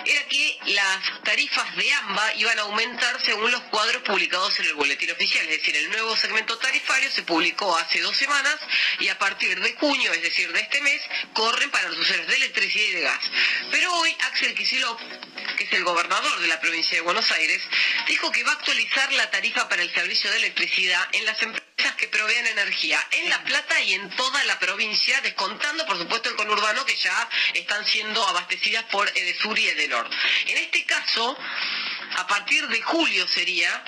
[0.06, 4.74] era que las tarifas de AMBA iban a aumentar según los cuadros publicados en el
[4.74, 8.56] boletín oficial, es decir, el nuevo segmento tarifario se publicó hace dos semanas
[9.00, 11.00] y a partir de junio, es decir, de este mes,
[11.32, 13.30] corren para los usuarios de electricidad y de gas.
[13.70, 15.00] Pero hoy Axel Kicillof,
[15.56, 17.62] que es el gobernador de la provincia de Buenos Aires,
[18.06, 21.65] dijo que va a actualizar la tarifa para el servicio de electricidad en las empresas
[21.96, 26.36] que proveen energía en La Plata y en toda la provincia, descontando por supuesto el
[26.36, 30.08] conurbano que ya están siendo abastecidas por Edesur y Edenor.
[30.46, 31.36] En este caso,
[32.16, 33.84] a partir de julio sería,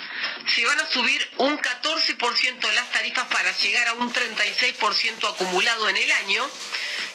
[0.54, 5.96] se van a subir un 14% las tarifas para llegar a un 36% acumulado en
[5.96, 6.50] el año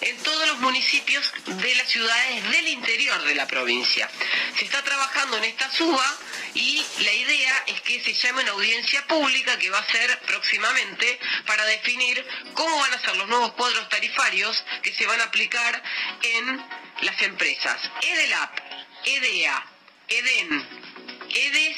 [0.06, 4.10] en todos los municipios de las ciudades del interior de la provincia.
[4.58, 6.06] Se está trabajando en esta suba
[6.54, 11.20] y la idea es que se llame una audiencia pública que va a ser próximamente
[11.46, 15.82] para definir cómo van a ser los nuevos cuadros tarifarios que se van a aplicar
[16.22, 16.66] en
[17.02, 17.80] las empresas.
[18.02, 18.60] EDELAP,
[19.06, 19.66] EDEA,
[20.10, 20.68] EDEN,
[21.30, 21.78] EDES,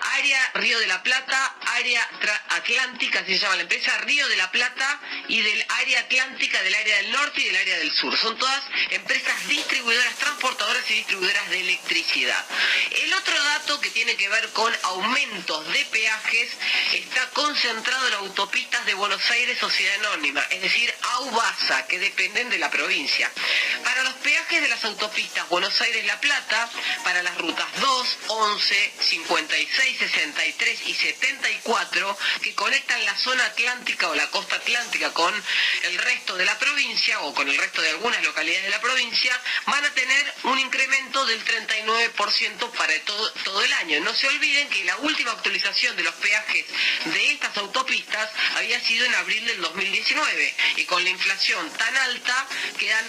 [0.00, 2.08] Área Río de la Plata, Área
[2.50, 6.96] Atlántica, se llama la empresa Río de la Plata, y del Área Atlántica, del área
[6.96, 8.16] del norte y del área del sur.
[8.16, 12.44] Son todas empresas distribuidoras, transportadoras y distribuidoras de electricidad.
[12.90, 16.50] El otro dato que tiene que ver con aumentos de peajes
[16.92, 22.58] está concentrado en autopistas de Buenos Aires Sociedad Anónima, es decir, AUBASA, que dependen de
[22.58, 23.30] la provincia.
[23.82, 26.70] Para los peajes de las autopistas Buenos Aires-La Plata,
[27.04, 34.14] para las rutas 2, 11, 56, 63 y 74, que conectan la zona atlántica o
[34.14, 35.32] la costa atlántica con
[35.82, 39.40] el resto de la provincia o con el resto de algunas localidades de la provincia,
[39.66, 44.00] van a tener un incremento del 39% para todo, todo el año.
[44.00, 46.66] No se olviden que la última actualización de los peajes
[47.04, 52.46] de estas autopistas había sido en abril del 2019 y con la inflación tan alta
[52.78, 53.04] quedan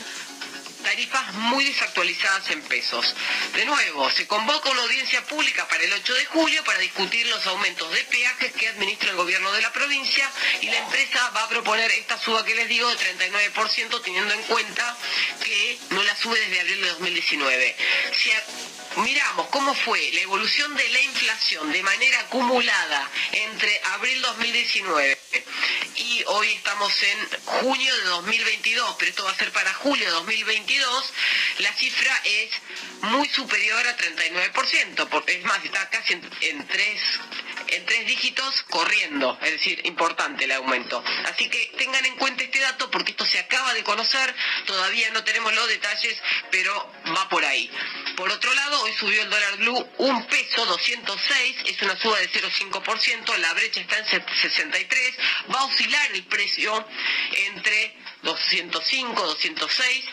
[0.84, 3.16] tarifas muy desactualizadas en pesos.
[3.56, 7.46] De nuevo, se convoca una audiencia pública para el 8 de julio para discutir los
[7.48, 10.30] aumentos de peajes que administra el gobierno de la provincia
[10.62, 14.42] y la empresa va a proponer esta suba que les digo de 39% teniendo en
[14.44, 14.98] cuenta
[15.44, 17.76] que no la sube desde abril de 2019.
[18.16, 18.44] Si a-
[18.98, 25.18] miramos cómo fue la evolución de la inflación de manera acumulada entre abril 2019
[25.96, 30.12] y hoy estamos en junio de 2022, pero esto va a ser para julio de
[30.12, 31.14] 2022,
[31.60, 32.52] la cifra es
[33.02, 36.68] muy superior a 39%, porque es más, está casi en, en
[37.70, 41.04] en tres dígitos corriendo, es decir, importante el aumento.
[41.26, 45.24] Así que tengan en cuenta este dato porque esto se acaba de conocer, todavía no
[45.24, 47.70] tenemos los detalles, pero va por ahí.
[48.16, 52.30] Por otro lado, hoy subió el dólar blue un peso 206, es una suba de
[52.30, 55.18] 0,5%, la brecha está en 63,
[55.54, 56.88] va a oscilar el precio
[57.32, 60.06] entre 205, 206.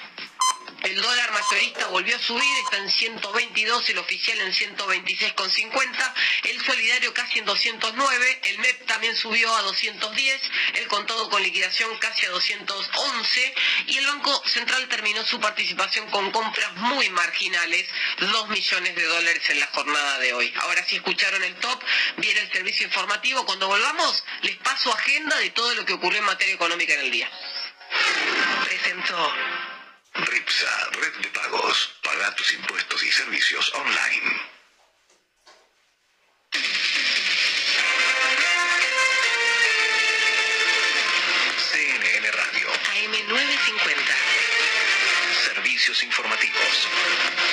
[0.85, 7.15] El dólar mayorista volvió a subir, está en 122, el oficial en 126,50, el solidario
[7.15, 10.43] casi en 209, el MEP también subió a 210,
[10.75, 13.55] el contado con liquidación casi a 211
[13.87, 17.87] y el Banco Central terminó su participación con compras muy marginales,
[18.19, 20.53] 2 millones de dólares en la jornada de hoy.
[20.61, 21.83] Ahora si escucharon el top,
[22.19, 23.47] viene el servicio informativo.
[23.47, 27.11] Cuando volvamos, les paso agenda de todo lo que ocurrió en materia económica en el
[27.11, 27.31] día.
[28.67, 29.33] Presentó
[30.15, 31.99] RIPSA, red de pagos.
[32.03, 34.41] Paga tus impuestos y servicios online.
[41.73, 42.69] CNN Radio.
[42.95, 44.15] AM950.
[45.47, 47.44] Servicios informativos.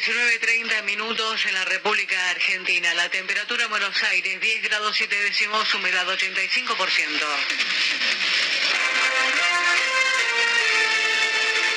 [0.00, 2.94] 19.30 minutos en la República Argentina.
[2.94, 7.26] La temperatura en Buenos Aires, 10 grados 7 décimos, humedad 85%.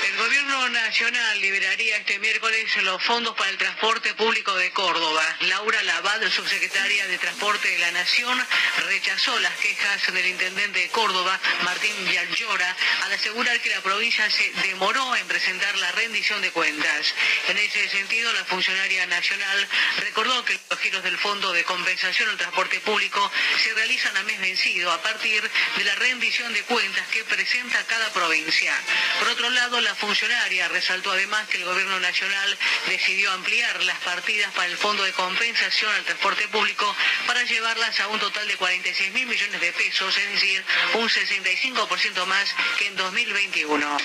[0.08, 5.24] El Gobierno Nacional liberaría este miércoles los fondos para el transporte público de Córdoba.
[5.42, 8.42] Laura Laval, subsecretaria de Transporte de la Nación,
[8.88, 14.52] rechazó las quejas del intendente de Córdoba, Martín Villallora, al asegurar que la provincia se
[14.68, 17.14] demoró en presentar la rendición de cuentas.
[17.48, 19.68] En ese sentido, la funcionaria nacional
[20.02, 23.32] recordó que los giros del Fondo de Compensación al Transporte Público
[23.64, 25.42] se realizan a mes vencido a partir
[25.78, 28.74] de la rendición de cuentas que presenta cada provincia.
[29.20, 32.58] Por otro lado, la funcionaria resaltó además que el Gobierno Nacional
[32.88, 36.96] decidió ampliar las partidas para el Fondo de Compensación al Transporte Público
[37.28, 42.26] para llevarlas a un total de 46 mil millones de pesos, es decir, un 65%
[42.26, 43.98] más que en 2021.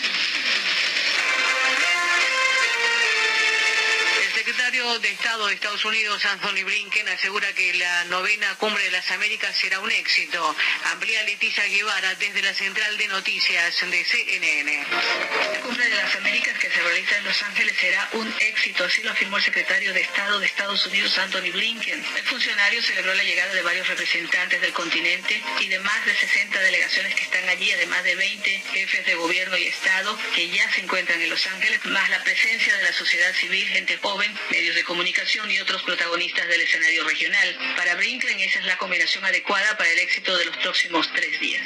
[4.20, 8.90] El secretario de Estado de Estados Unidos, Anthony Blinken, asegura que la novena cumbre de
[8.90, 10.54] las Américas será un éxito.
[10.92, 14.86] Amplía Leticia Guevara desde la central de noticias de CNN.
[15.54, 19.02] La cumbre de las Américas que se realiza en Los Ángeles será un éxito, así
[19.02, 22.04] lo afirmó el secretario de Estado de Estados Unidos, Anthony Blinken.
[22.16, 26.60] El funcionario celebró la llegada de varios representantes del continente y de más de 60
[26.60, 30.82] delegaciones que están allí, además de 20 jefes de gobierno y Estado que ya se
[30.82, 34.82] encuentran en Los Ángeles, más la presencia de la sociedad civil, gente joven, medios de
[34.82, 37.56] comunicación y otros protagonistas del escenario regional.
[37.76, 41.62] Para Blinken esa es la combinación adecuada para el éxito de los próximos tres días.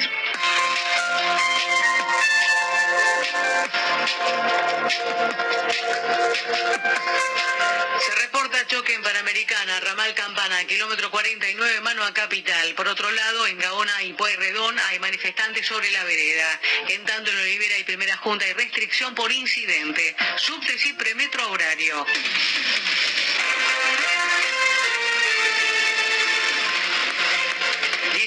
[8.01, 12.75] Se reporta choque en Panamericana, ramal Campana, kilómetro 49, mano a Capital.
[12.75, 16.61] Por otro lado, en Gaona y Pueyrredón hay manifestantes sobre la vereda.
[16.89, 20.17] En tanto, en Olivera y Primera Junta hay restricción por incidente.
[20.37, 22.07] Subtes y premetro horario.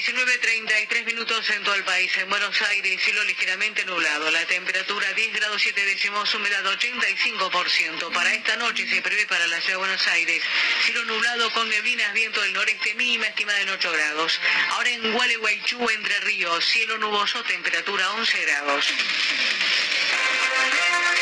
[0.06, 2.16] 19.33 minutos en todo el país.
[2.18, 4.30] En Buenos Aires, cielo ligeramente nublado.
[4.30, 8.12] La temperatura 10 grados 7 décimos, humedad 85%.
[8.12, 10.44] Para esta noche se prevé para la ciudad de Buenos Aires
[10.84, 14.40] cielo nublado con neblinas, viento del noreste, mínima estimada en 8 grados.
[14.70, 18.86] Ahora en Gualeguaychú, Entre Ríos, cielo nuboso, temperatura 11 grados.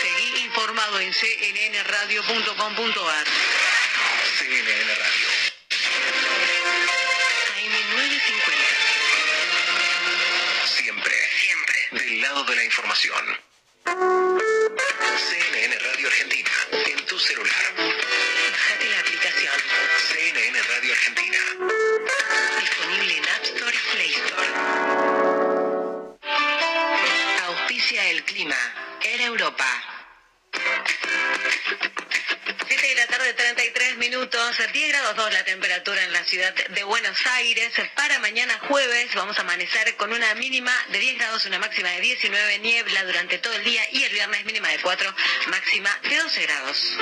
[0.02, 3.26] Seguí informado en cnnradio.com.ar.
[4.38, 5.13] CNN Radio.
[12.46, 13.24] De la información.
[13.86, 17.64] CNN Radio Argentina, en tu celular.
[17.76, 19.54] Bájate la aplicación.
[20.10, 21.38] CNN Radio Argentina.
[22.60, 24.48] Disponible en App Store y Play Store.
[27.46, 28.56] Auspicia el clima.
[29.02, 29.83] Era Europa.
[33.32, 37.72] Tarde, 33 minutos, 10 grados 2 la temperatura en la ciudad de Buenos Aires.
[37.94, 42.00] Para mañana jueves vamos a amanecer con una mínima de 10 grados, una máxima de
[42.00, 45.14] 19, niebla durante todo el día y el viernes mínima de 4,
[45.46, 46.98] máxima de 12 grados.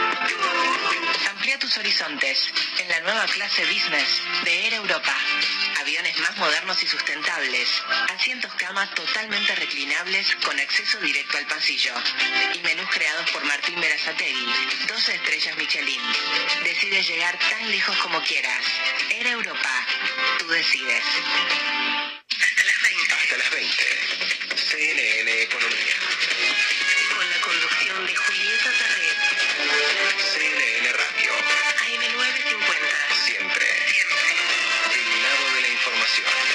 [1.31, 5.17] Amplía tus horizontes en la nueva clase Business de Air Europa.
[5.81, 7.69] Aviones más modernos y sustentables.
[8.15, 11.95] Asientos cama totalmente reclinables con acceso directo al pasillo.
[12.55, 14.47] Y menús creados por Martín Berazategui.
[14.87, 16.01] 12 estrellas Michelin.
[16.65, 18.65] Decides llegar tan lejos como quieras.
[19.11, 19.87] Air Europa.
[20.39, 21.05] Tú decides.
[23.11, 23.85] Hasta las 20.
[24.57, 25.97] CNN Economía.
[27.17, 29.19] Con la conducción de Julieta Tarret.
[30.33, 31.33] CNN Radio.
[31.87, 33.25] AM950.
[33.25, 34.29] Siempre, siempre.
[34.95, 36.52] Del lado de la información.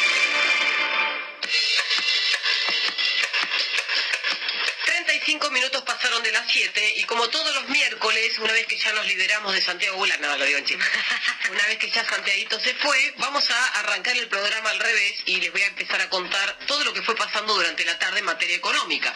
[5.38, 8.92] 35 minutos pasaron de las 7 y como todos los miércoles, una vez que ya
[8.94, 10.84] nos liberamos de Santiago Gula, no, lo digo en chiste,
[11.52, 15.40] una vez que ya Santiaguito se fue, vamos a arrancar el programa al revés y
[15.40, 18.26] les voy a empezar a contar todo lo que fue pasando durante la tarde en
[18.26, 19.16] materia económica.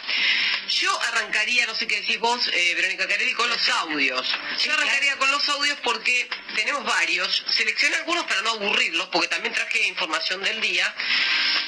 [0.68, 4.28] Yo arrancaría, no sé qué decís vos, eh, Verónica Carelli, con los audios.
[4.60, 9.54] Yo arrancaría con los audios porque tenemos varios, seleccioné algunos para no aburrirlos, porque también
[9.54, 10.94] traje información del día.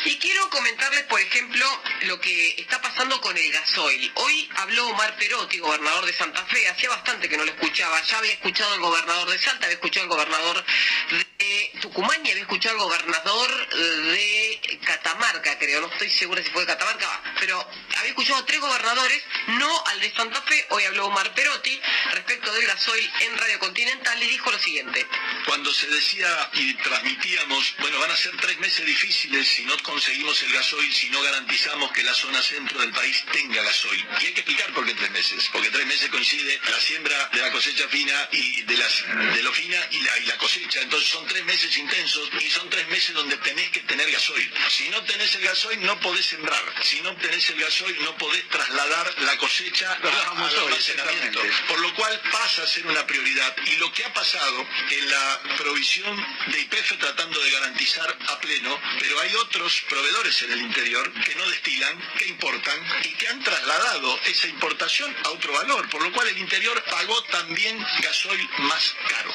[0.05, 1.67] Y quiero comentarles, por ejemplo,
[2.03, 4.13] lo que está pasando con el gasoil.
[4.17, 6.68] Hoy habló Omar Perotti, gobernador de Santa Fe.
[6.68, 8.03] Hacía bastante que no lo escuchaba.
[8.03, 10.64] Ya había escuchado al gobernador de Salta, había escuchado al gobernador
[11.11, 15.80] de Tucumán y había escuchado al gobernador de Catamarca, creo.
[15.80, 17.66] No estoy segura si fue de Catamarca, pero
[17.97, 20.66] había escuchado a tres gobernadores, no al de Santa Fe.
[20.70, 21.80] Hoy habló Omar Perotti
[22.12, 25.07] respecto del gasoil en Radio Continental y dijo lo siguiente.
[25.47, 30.42] Cuando se decía y transmitíamos, bueno, van a ser tres meses difíciles si no conseguimos
[30.42, 34.07] el gasoil, si no garantizamos que la zona centro del país tenga gasoil.
[34.35, 37.89] Que explicar por qué tres meses, porque tres meses coincide la siembra de la cosecha
[37.89, 39.05] fina y de, las,
[39.35, 40.80] de lo fina y la, y la cosecha.
[40.80, 44.53] Entonces son tres meses intensos y son tres meses donde tenés que tener gasoil.
[44.68, 46.62] Si no tenés el gasoil, no podés sembrar.
[46.82, 51.41] Si no tenés el gasoil, no podés trasladar la cosecha a, hoy, almacenamiento.
[51.68, 53.57] Por lo cual pasa a ser una prioridad.
[53.66, 58.80] Y lo que ha pasado en la provisión de IPF tratando de garantizar a pleno,
[58.99, 63.43] pero hay otros proveedores en el interior que no destilan, que importan y que han
[63.43, 68.95] trasladado esa importación a otro valor, por lo cual el interior pagó también gasoil más
[69.09, 69.33] caro.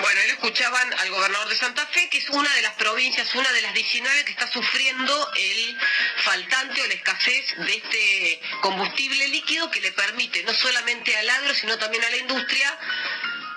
[0.00, 3.50] Bueno, lo escuchaban al gobernador de Santa Fe, que es una de las provincias, una
[3.52, 5.78] de las 19 que está sufriendo el
[6.18, 11.54] faltante o la escasez de este combustible líquido que le permite no solamente al agro,
[11.54, 12.78] sino también a la industria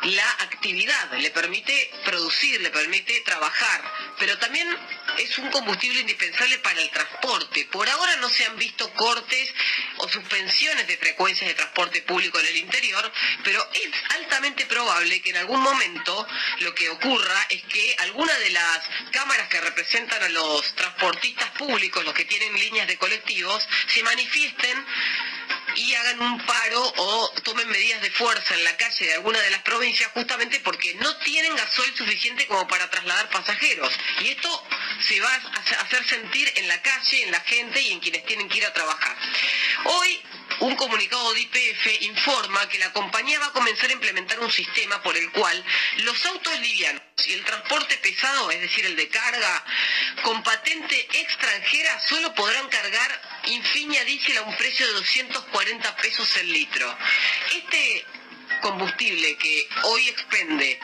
[0.06, 3.82] la actividad, le permite producir, le permite trabajar,
[4.20, 4.68] pero también
[5.18, 7.66] es un combustible indispensable para el transporte.
[7.72, 9.54] Por ahora no se han visto cortes
[9.98, 13.12] o suspensiones de frecuencias de transporte público en el interior,
[13.44, 16.28] pero es altamente probable que en algún momento
[16.60, 22.04] lo que ocurra es que alguna de las cámaras que representan a los transportistas públicos,
[22.04, 24.86] los que tienen líneas de colectivos, se manifiesten
[25.76, 29.50] y hagan un paro o tomen medidas de fuerza en la calle de alguna de
[29.50, 33.94] las provincias justamente porque no tienen gasoil suficiente como para trasladar pasajeros.
[34.22, 34.68] Y esto
[35.02, 38.48] se va a hacer sentir en la calle, en la gente y en quienes tienen
[38.50, 39.16] que ir a trabajar.
[39.86, 40.22] Hoy
[40.60, 45.02] un comunicado de IPF informa que la compañía va a comenzar a implementar un sistema
[45.04, 45.64] por el cual
[45.98, 49.64] los autos livianos y el transporte pesado, es decir, el de carga,
[50.24, 56.52] con patente extranjera solo podrán cargar Infinia Diesel a un precio de 240 pesos el
[56.52, 56.98] litro.
[57.54, 58.06] Este
[58.62, 60.80] combustible que hoy expende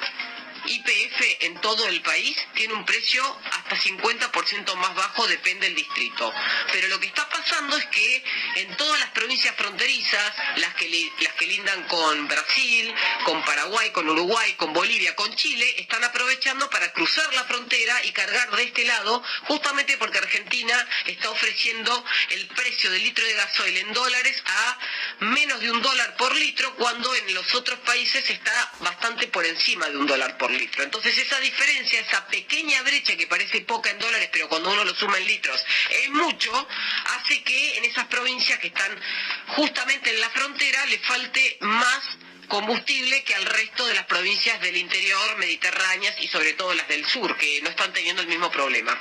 [0.65, 6.33] IPF en todo el país tiene un precio hasta 50% más bajo, depende del distrito.
[6.71, 8.23] Pero lo que está pasando es que
[8.55, 12.93] en todas las provincias fronterizas, las que, las que lindan con Brasil,
[13.25, 18.11] con Paraguay, con Uruguay, con Bolivia, con Chile, están aprovechando para cruzar la frontera y
[18.11, 23.77] cargar de este lado, justamente porque Argentina está ofreciendo el precio del litro de gasoil
[23.77, 24.79] en dólares a
[25.19, 29.87] menos de un dólar por litro, cuando en los otros países está bastante por encima
[29.89, 30.83] de un dólar por litro.
[30.83, 34.95] Entonces esa diferencia, esa pequeña brecha que parece poca en dólares, pero cuando uno lo
[34.95, 36.67] suma en litros es mucho,
[37.17, 38.99] hace que en esas provincias que están
[39.47, 42.17] justamente en la frontera le falte más
[42.51, 47.05] combustible que al resto de las provincias del interior, mediterráneas y sobre todo las del
[47.07, 48.99] sur, que no están teniendo el mismo problema.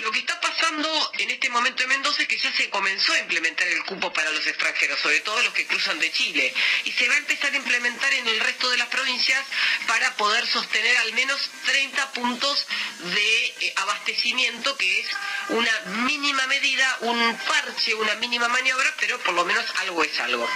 [0.00, 3.18] Lo que está pasando en este momento en Mendoza es que ya se comenzó a
[3.18, 6.52] implementar el cupo para los extranjeros, sobre todo los que cruzan de Chile,
[6.84, 9.42] y se va a empezar a implementar en el resto de las provincias
[9.86, 12.66] para poder sostener al menos 30 puntos
[13.14, 15.06] de eh, abastecimiento, que es
[15.48, 20.48] una mínima medida, un parche, una mínima maniobra, pero por lo menos algo es algo.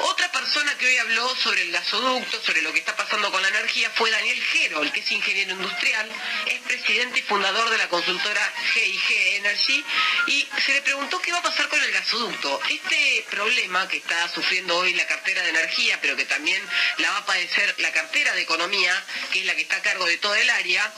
[0.00, 3.48] Otra persona que hoy habló sobre el gasoducto, sobre lo que está pasando con la
[3.48, 6.10] energía, fue Daniel Gerol, que es ingeniero industrial,
[6.46, 9.84] es presidente y fundador de la consultora GIG Energy,
[10.26, 12.60] y se le preguntó qué va a pasar con el gasoducto.
[12.68, 16.62] Este problema que está sufriendo hoy la cartera de energía, pero que también
[16.98, 18.92] la va a padecer la cartera de economía,
[19.32, 20.92] que es la que está a cargo de toda el área,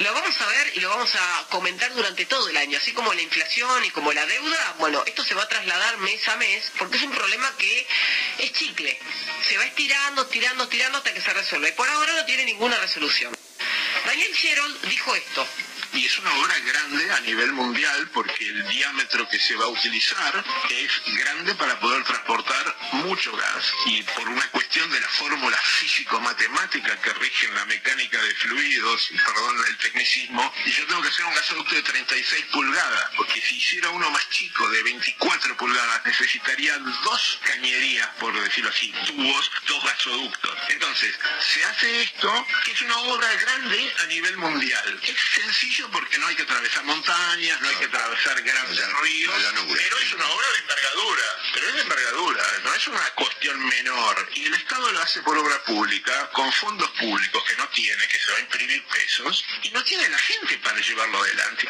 [0.00, 3.12] lo vamos a ver y lo vamos a comentar durante todo el año, así como
[3.12, 4.74] la inflación y como la deuda.
[4.78, 7.86] Bueno, esto se va a trasladar mes a mes porque es un problema que
[8.38, 8.98] es chicle.
[9.46, 11.72] Se va estirando, estirando, estirando hasta que se resuelve.
[11.72, 13.36] Por ahora no tiene ninguna resolución.
[14.06, 15.46] Daniel Gerold dijo esto.
[15.92, 19.68] Y es una obra grande a nivel mundial porque el diámetro que se va a
[19.68, 23.72] utilizar es grande para poder transportar mucho gas.
[23.86, 29.56] Y por una cuestión de la fórmula físico-matemática que rigen la mecánica de fluidos, perdón
[29.68, 33.90] el tecnicismo, y yo tengo que hacer un gasoducto de 36 pulgadas, porque si hiciera
[33.90, 40.56] uno más chico de 24 pulgadas necesitaría dos cañerías, por decirlo así, tubos, dos gasoductos.
[40.68, 45.00] Entonces, se hace esto, que es una obra grande a nivel mundial.
[45.02, 49.34] Es sencillo porque no hay que atravesar montañas, no hay que atravesar grandes ríos,
[49.72, 51.24] pero es una obra de envergadura,
[51.54, 54.28] pero es de envergadura, no es una cuestión menor.
[54.34, 58.18] Y el Estado lo hace por obra pública, con fondos públicos que no tiene, que
[58.18, 61.68] se va a imprimir pesos, y no tiene la gente para llevarlo adelante.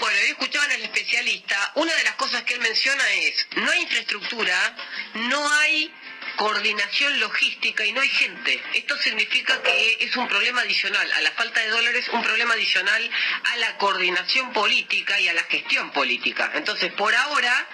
[0.00, 1.72] Bueno, hoy escuchaban al especialista.
[1.76, 4.76] Una de las cosas que él menciona es, no hay infraestructura,
[5.14, 5.92] no hay
[6.40, 8.62] coordinación logística y no hay gente.
[8.72, 13.10] Esto significa que es un problema adicional a la falta de dólares, un problema adicional
[13.52, 16.50] a la coordinación política y a la gestión política.
[16.54, 17.68] Entonces, por ahora,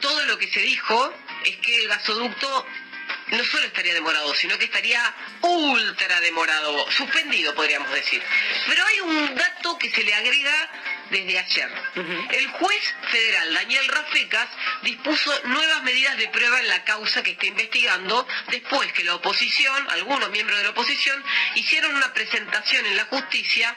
[0.00, 1.12] todo lo que se dijo
[1.44, 2.64] es que el gasoducto
[3.30, 8.22] no solo estaría demorado, sino que estaría ultra demorado, suspendido podríamos decir.
[8.68, 10.70] Pero hay un dato que se le agrega
[11.10, 11.70] desde ayer.
[12.30, 14.48] El juez federal Daniel Rafecas
[14.82, 19.90] dispuso nuevas medidas de prueba en la causa que está investigando después que la oposición,
[19.90, 21.22] algunos miembros de la oposición,
[21.54, 23.76] hicieron una presentación en la justicia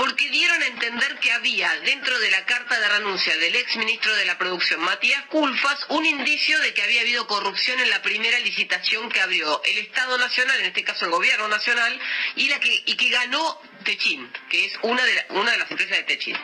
[0.00, 4.14] porque dieron a entender que había dentro de la carta de renuncia del ex ministro
[4.16, 8.38] de la Producción, Matías Culfas, un indicio de que había habido corrupción en la primera
[8.38, 12.00] licitación que abrió el Estado Nacional, en este caso el Gobierno Nacional,
[12.34, 15.70] y, la que, y que ganó Techín, que es una de, la- una de las
[15.70, 16.36] empresas de Techín.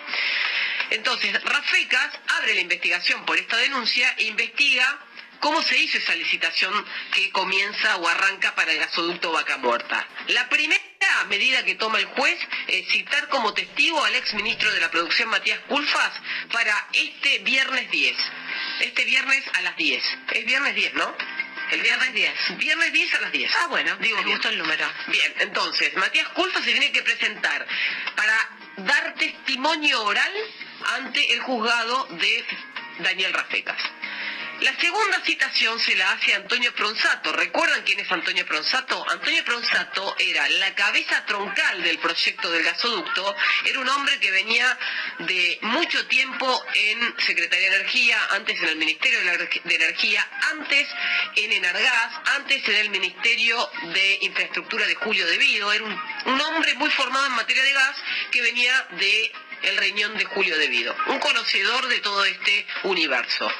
[0.90, 4.98] Entonces, Rafecas abre la investigación por esta denuncia e investiga
[5.46, 6.74] cómo se hizo esa licitación
[7.14, 10.04] que comienza o arranca para el gasoducto Vaca Muerta.
[10.26, 10.80] La primera
[11.28, 12.36] medida que toma el juez
[12.66, 16.12] es citar como testigo al ex ministro de la Producción Matías Culfas
[16.50, 18.16] para este viernes 10.
[18.80, 20.18] Este viernes a las 10.
[20.32, 21.16] Es viernes 10, ¿no?
[21.70, 22.58] El viernes 10.
[22.58, 23.54] Viernes 10 a las 10.
[23.54, 24.84] Ah, bueno, digo, me gustó el número.
[25.06, 27.64] Bien, entonces, Matías Culfas se tiene que presentar
[28.16, 28.48] para
[28.78, 30.32] dar testimonio oral
[30.96, 32.44] ante el juzgado de
[32.98, 33.78] Daniel Rafecas.
[34.60, 37.30] La segunda citación se la hace Antonio Pronsato.
[37.32, 39.04] ¿Recuerdan quién es Antonio Pronsato?
[39.10, 43.36] Antonio Pronsato era la cabeza troncal del proyecto del gasoducto.
[43.66, 44.78] Era un hombre que venía
[45.18, 50.88] de mucho tiempo en Secretaría de Energía, antes en el Ministerio de, de Energía, antes
[51.36, 55.70] en Enargas, antes en el Ministerio de Infraestructura de Julio Devido.
[55.70, 57.96] Era un, hombre muy formado en materia de gas
[58.30, 60.96] que venía de el riñón de Julio Devido.
[61.08, 63.50] Un conocedor de todo este universo.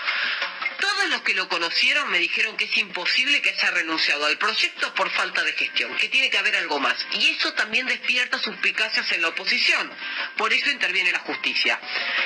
[0.78, 4.93] Todos los que lo conocieron me dijeron que es imposible que haya renunciado al proyecto
[4.94, 6.94] por falta de gestión, que tiene que haber algo más.
[7.12, 9.90] Y eso también despierta suspicacias en la oposición.
[10.36, 11.81] Por eso interviene la justicia.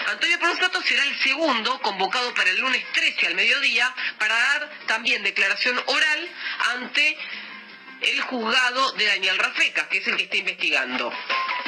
[0.08, 5.22] Antonio Pronsato será el segundo convocado para el lunes 13 al mediodía para dar también
[5.22, 6.28] declaración oral
[6.74, 7.16] ante
[8.00, 11.12] el juzgado de Daniel Rafecas, que es el que está investigando.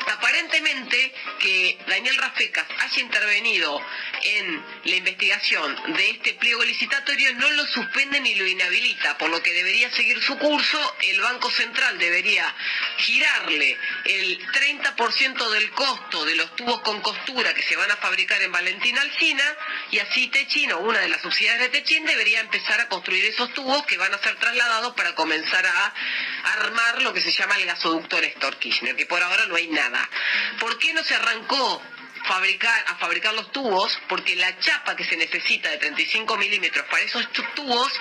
[0.06, 3.80] Aparentemente que Daniel Rafecas haya intervenido
[4.22, 9.42] en la investigación de este pliego licitatorio no lo suspende ni lo inhabilita, por lo
[9.42, 12.54] que debería seguir su curso, el Banco Central debería
[12.98, 18.40] girarle el 30% del costo de los tubos con costura que se van a fabricar
[18.42, 19.44] en Valentín Alsina
[19.90, 23.52] y así Techín o una de las subsidiarias de Techín debería empezar a construir esos
[23.54, 25.94] tubos que van a ser trasladados para comenzar a
[26.44, 29.91] armar lo que se llama el gasoducto Néstor Kirchner, que por ahora no hay nada.
[30.60, 31.82] ¿Por qué no se arrancó
[32.24, 33.98] fabricar, a fabricar los tubos?
[34.08, 37.92] Porque la chapa que se necesita de 35 milímetros para esos tu- tubos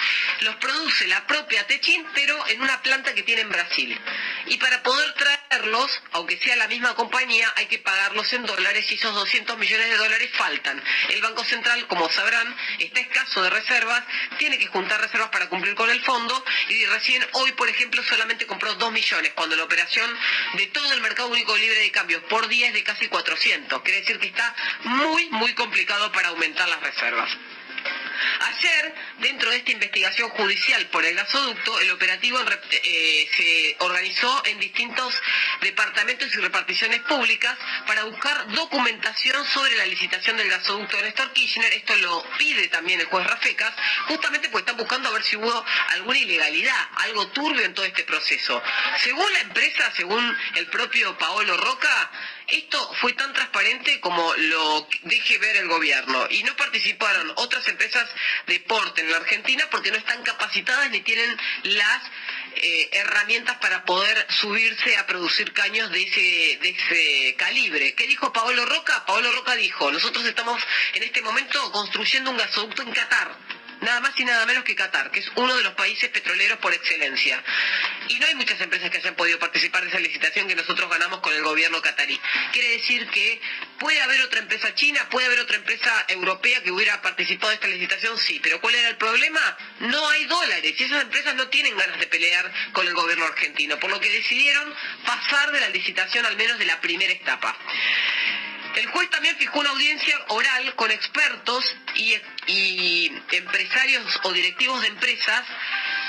[0.41, 3.99] los produce la propia Techin, pero en una planta que tiene en Brasil.
[4.47, 8.95] Y para poder traerlos, aunque sea la misma compañía, hay que pagarlos en dólares y
[8.95, 10.81] esos 200 millones de dólares faltan.
[11.09, 14.03] El Banco Central, como sabrán, está escaso de reservas,
[14.37, 18.45] tiene que juntar reservas para cumplir con el fondo y recién hoy, por ejemplo, solamente
[18.45, 20.09] compró 2 millones, cuando la operación
[20.53, 23.81] de todo el mercado único libre de cambios por día es de casi 400.
[23.81, 27.29] Quiere que está muy, muy complicado para aumentar las reservas.
[28.39, 32.39] Ayer, dentro de esta investigación judicial por el gasoducto, el operativo
[32.71, 35.13] eh, se organizó en distintos
[35.61, 37.57] departamentos y reparticiones públicas
[37.87, 41.73] para buscar documentación sobre la licitación del gasoducto de Néstor Kirchner.
[41.73, 43.73] Esto lo pide también el juez Rafecas,
[44.07, 48.03] justamente porque están buscando a ver si hubo alguna ilegalidad, algo turbio en todo este
[48.03, 48.61] proceso.
[48.97, 52.11] Según la empresa, según el propio Paolo Roca,
[52.51, 58.09] esto fue tan transparente como lo deje ver el gobierno y no participaron otras empresas
[58.47, 62.03] de porte en la Argentina porque no están capacitadas ni tienen las
[62.55, 67.93] eh, herramientas para poder subirse a producir caños de ese, de ese calibre.
[67.95, 69.05] ¿Qué dijo Paolo Roca?
[69.05, 70.61] Paolo Roca dijo, nosotros estamos
[70.93, 75.11] en este momento construyendo un gasoducto en Qatar nada más y nada menos que Qatar,
[75.11, 77.43] que es uno de los países petroleros por excelencia.
[78.07, 81.19] Y no hay muchas empresas que hayan podido participar de esa licitación que nosotros ganamos
[81.19, 82.19] con el gobierno catarí.
[82.51, 83.41] Quiere decir que
[83.79, 87.67] puede haber otra empresa china, puede haber otra empresa europea que hubiera participado de esta
[87.67, 89.57] licitación, sí, pero ¿cuál era el problema?
[89.79, 93.79] No hay dólares y esas empresas no tienen ganas de pelear con el gobierno argentino,
[93.79, 94.73] por lo que decidieron
[95.05, 97.57] pasar de la licitación al menos de la primera etapa.
[98.75, 102.15] El juez también fijó una audiencia oral con expertos y,
[102.47, 105.45] y empresarios o directivos de empresas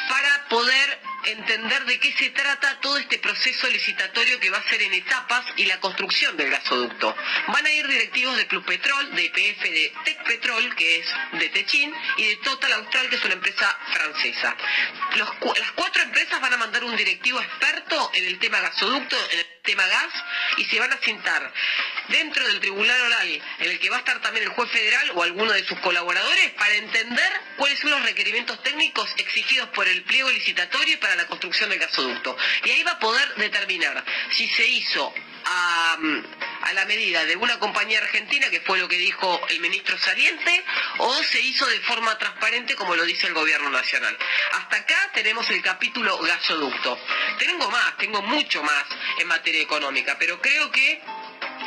[0.09, 4.83] para poder entender de qué se trata todo este proceso licitatorio que va a ser
[4.83, 7.15] en etapas y la construcción del gasoducto.
[7.49, 11.49] Van a ir directivos de Club Petrol, de IPF, de Tech Petrol, que es de
[11.51, 14.57] Techin, y de Total Austral, que es una empresa francesa.
[15.17, 15.31] Las
[15.75, 19.87] cuatro empresas van a mandar un directivo experto en el tema gasoducto, en el tema
[19.87, 20.13] gas,
[20.57, 21.53] y se van a sentar
[22.09, 25.23] dentro del tribunal oral, en el que va a estar también el juez federal o
[25.23, 30.31] alguno de sus colaboradores, para entender cuáles son los requerimientos técnicos exigidos por el pliego
[30.31, 32.37] licitatorio para la construcción del gasoducto.
[32.65, 35.15] Y ahí va a poder determinar si se hizo
[35.45, 35.99] a,
[36.63, 40.65] a la medida de una compañía argentina, que fue lo que dijo el ministro saliente,
[40.99, 44.17] o se hizo de forma transparente como lo dice el gobierno nacional.
[44.53, 46.99] Hasta acá tenemos el capítulo gasoducto.
[47.39, 48.85] Tengo más, tengo mucho más
[49.19, 51.01] en materia económica, pero creo que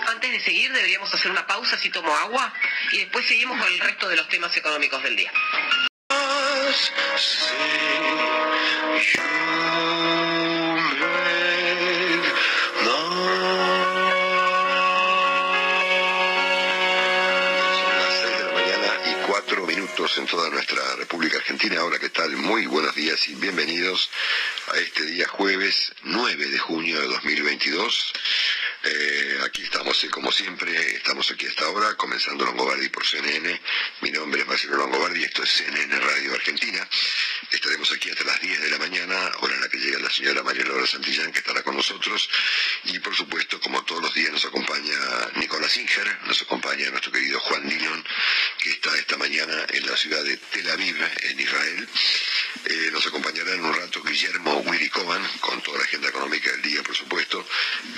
[0.07, 2.53] Antes de seguir deberíamos hacer una pausa si tomo agua
[2.91, 5.32] y después seguimos con el resto de los temas económicos del día.
[6.06, 6.94] Son
[17.98, 21.84] las 6 de la mañana y 4 minutos en toda nuestra República Argentina.
[21.84, 22.36] Hola, ¿qué tal?
[22.38, 24.11] Muy buenos días y bienvenidos
[24.72, 28.14] a este día jueves 9 de junio de 2022.
[28.88, 33.60] Eh, aquí estamos, como siempre, estamos aquí hasta ahora, comenzando Longobardi por CNN.
[34.02, 36.88] Mi nombre es Marcelo Longobardi, esto es CNN Radio Argentina.
[37.49, 40.44] Estaremos aquí hasta las 10 de la mañana, hora en la que llega la señora
[40.44, 42.30] María Laura Santillán, que estará con nosotros.
[42.84, 44.94] Y por supuesto, como todos los días, nos acompaña
[45.38, 48.06] Nicolás Inger, nos acompaña nuestro querido Juan Dillon,
[48.60, 51.90] que está esta mañana en la ciudad de Tel Aviv, en Israel.
[52.66, 56.84] Eh, nos acompañará en un rato Guillermo Wirikovan, con toda la agenda económica del día,
[56.84, 57.48] por supuesto.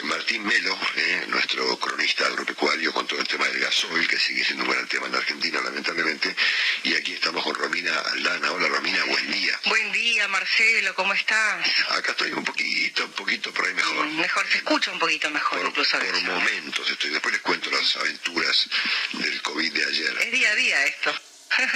[0.03, 4.63] Martín Melo, eh, nuestro cronista agropecuario, con todo el tema del gasoil, que sigue siendo
[4.63, 6.35] un gran tema en Argentina, lamentablemente.
[6.83, 8.51] Y aquí estamos con Romina Aldana.
[8.51, 9.59] Hola, Romina, buen día.
[9.65, 11.67] Buen día, Marcelo, ¿cómo estás?
[11.89, 14.05] Acá estoy un poquito, un poquito por ahí mejor.
[14.07, 15.99] Mejor, se escucha un poquito mejor incluso.
[15.99, 17.11] Por momentos estoy.
[17.11, 18.69] Después les cuento las aventuras
[19.13, 20.17] del COVID de ayer.
[20.21, 21.13] Es día a día esto.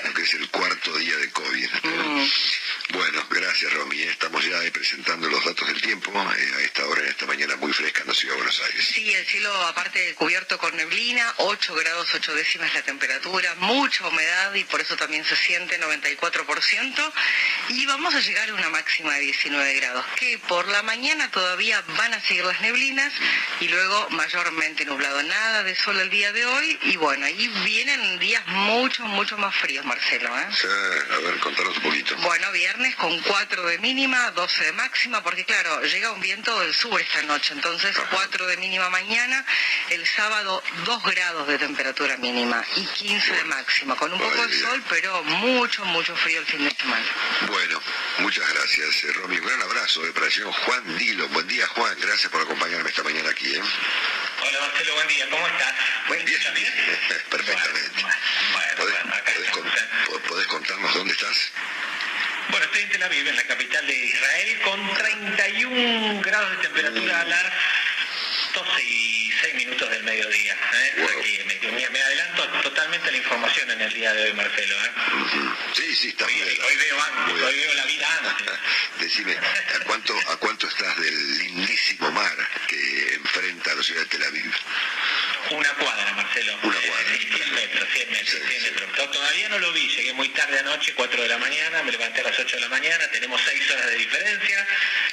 [0.04, 1.70] Lo que es el cuarto día de COVID.
[1.84, 2.30] Mm.
[2.94, 4.02] Bueno, gracias Romy.
[4.02, 7.56] Estamos ya eh, presentando los datos del tiempo eh, a esta hora, en esta mañana
[7.56, 8.86] muy fresca en la ciudad de Buenos Aires.
[8.86, 14.54] Sí, el cielo aparte cubierto con neblina, 8 grados 8 décimas la temperatura, mucha humedad
[14.56, 17.14] y por eso también se siente 94%
[17.70, 21.82] y vamos a llegar a una máxima de 19 grados, que por la mañana todavía
[21.98, 23.14] van a seguir las neblinas
[23.62, 28.20] y luego mayormente nublado, nada de sol el día de hoy y bueno, ahí vienen
[28.20, 30.38] días mucho, mucho más fríos, Marcelo.
[30.40, 30.48] ¿eh?
[30.52, 32.16] Sí, a ver, contanos un poquito.
[32.18, 36.74] Bueno, viernes con 4 de mínima, 12 de máxima, porque claro, llega un viento del
[36.74, 39.46] sur esta noche, entonces 4 de mínima mañana,
[39.90, 44.60] el sábado 2 grados de temperatura mínima y 15 de máxima, con un poco de
[44.60, 47.06] sol, pero mucho, mucho frío el fin de semana.
[47.48, 47.82] Bueno,
[48.20, 49.38] muchas gracias, eh, Romy.
[49.38, 51.28] Un gran abrazo de para el señor Juan Dilo.
[51.30, 51.96] Buen día, Juan.
[52.00, 53.54] Gracias por acompañarme esta mañana aquí.
[53.56, 53.62] ¿eh?
[54.42, 55.74] Hola Marcelo, buen día, ¿cómo estás?
[56.08, 56.38] Buen día.
[57.30, 58.02] Perfectamente.
[58.78, 59.51] ¿Podés, podés con- po-
[60.28, 61.52] podés contarnos dónde estás?
[62.50, 67.22] Bueno, estoy en Tel Aviv, en la capital de Israel, con 31 grados de temperatura
[67.22, 67.44] a las
[68.54, 70.54] 12 y 6 minutos del mediodía.
[70.54, 71.06] ¿eh?
[71.20, 71.40] Aquí
[71.72, 74.76] me, me- adelanto totalmente la información en el día de hoy, Marcelo.
[74.76, 74.90] ¿eh?
[75.74, 78.48] Sí, sí, está muy Hoy veo antes, hoy veo la vida antes.
[79.00, 82.36] Decime, ¿a cuánto, ¿a cuánto estás del lindísimo mar
[82.68, 84.52] que enfrenta a la ciudad de Tel Aviv?
[85.52, 86.54] Una cuadra, Marcelo.
[86.64, 87.18] Una cuadra.
[87.18, 88.92] 100 metros, 100 metros, 100 metros.
[88.94, 92.22] To- Todavía no lo vi, llegué muy tarde anoche, 4 de la mañana, me levanté
[92.22, 94.68] a las 8 de la mañana, tenemos 6 horas de diferencia,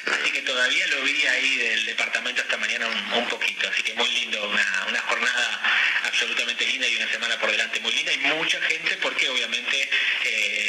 [0.06, 3.94] así que todavía lo vi ahí del departamento esta mañana un, un poquito, así que
[3.94, 5.60] muy lindo, una, una jornada
[6.05, 8.12] absolutamente linda y una semana por delante muy linda.
[8.12, 9.89] Y mucha gente porque obviamente
[10.24, 10.68] eh,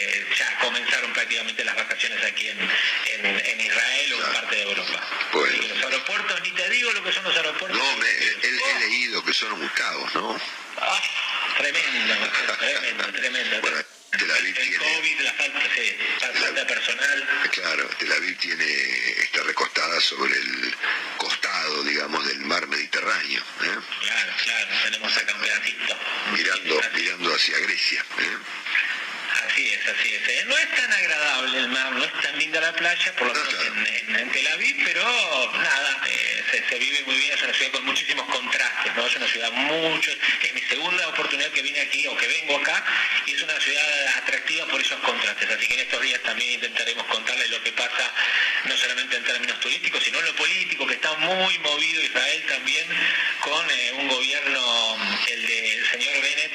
[0.59, 5.01] comenzaron prácticamente las vacaciones aquí en, en- en Israel o en parte de Europa.
[5.47, 7.77] Así que los aeropuertos, ni te digo lo que son los aeropuertos.
[7.77, 10.39] No, me, he, he leído que son un caos, ¿no?
[10.81, 11.01] Ah,
[11.57, 12.15] tremendo,
[12.61, 13.85] tremendo, tremendo.
[14.11, 17.29] Tel Aviv el tiene, COVID, la falta, sí, la falta de personal.
[17.51, 18.65] claro, Tel Aviv tiene,
[19.21, 20.75] está recostada sobre el
[21.17, 23.77] costado, digamos, del mar Mediterráneo, ¿eh?
[24.01, 25.95] Claro, claro, tenemos acá un pedacito.
[26.33, 28.03] mirando, mirando hacia Grecia.
[28.17, 28.37] ¿eh?
[29.49, 30.27] Así es, así es.
[30.29, 33.33] Eh, No es tan agradable el mar, no es tan linda la playa, por lo
[33.33, 35.03] menos en, en- en Tel Aviv, pero
[35.53, 39.05] nada, eh, se, se vive muy bien, es una ciudad con muchísimos contrastes, ¿no?
[39.07, 40.11] Es una ciudad mucho,
[40.43, 42.83] es mi segunda oportunidad que vine aquí o que vengo acá,
[43.25, 45.49] y es una ciudad atractiva por esos contrastes.
[45.49, 48.13] Así que en estos días también intentaremos contarles lo que pasa,
[48.65, 52.85] no solamente en términos turísticos, sino en lo político, que está muy movido Israel también,
[53.41, 54.97] con eh, un gobierno,
[55.27, 56.48] el del señor Bennett,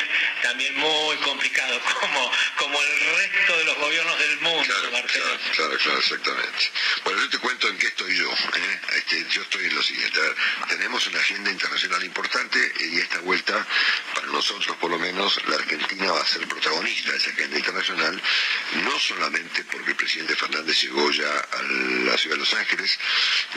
[0.44, 5.24] también muy complicado, como, como el resto de los gobiernos del mundo, Marcelo.
[5.56, 6.70] Claro, claro, exactamente.
[7.02, 8.30] Bueno, yo te cuento en qué estoy yo.
[8.30, 8.80] ¿eh?
[8.94, 10.20] Este, yo estoy en lo siguiente.
[10.20, 10.36] Ver,
[10.68, 13.66] tenemos una agenda internacional importante y esta vuelta,
[14.14, 18.22] para nosotros por lo menos, la Argentina va a ser protagonista de esa agenda internacional,
[18.82, 22.98] no solamente porque el presidente Fernández llegó ya a la ciudad de Los Ángeles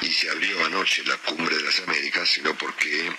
[0.01, 3.11] y se abrió anoche la cumbre de las Américas, sino porque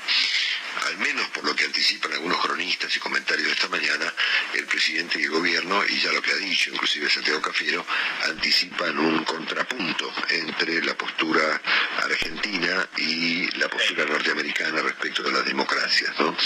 [0.86, 4.12] al menos por lo que anticipan algunos cronistas y comentarios de esta mañana,
[4.54, 7.84] el presidente y el gobierno, y ya lo que ha dicho inclusive Santiago Cafiero,
[8.26, 11.60] anticipan un contrapunto entre la postura
[12.02, 16.18] argentina y la postura norteamericana respecto de las democracias.
[16.18, 16.36] ¿no?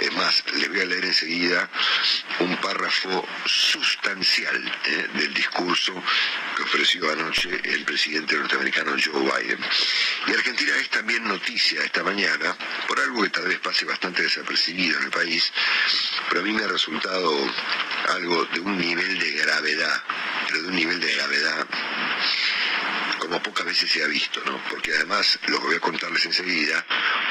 [0.00, 1.68] Es más, les voy a leer enseguida
[2.40, 5.08] un párrafo sustancial ¿eh?
[5.14, 6.02] del discurso
[6.56, 9.60] que ofreció anoche el presidente norteamericano Joe Biden.
[10.26, 12.56] Y Argentina es también noticia esta mañana
[12.86, 15.52] por algo que tal vez bastante desapercibido en el país,
[16.28, 17.32] pero a mí me ha resultado
[18.08, 20.02] algo de un nivel de gravedad,
[20.48, 21.66] pero de un nivel de gravedad
[23.20, 24.60] como pocas veces se ha visto, ¿no?
[24.68, 26.84] Porque además, lo que voy a contarles enseguida,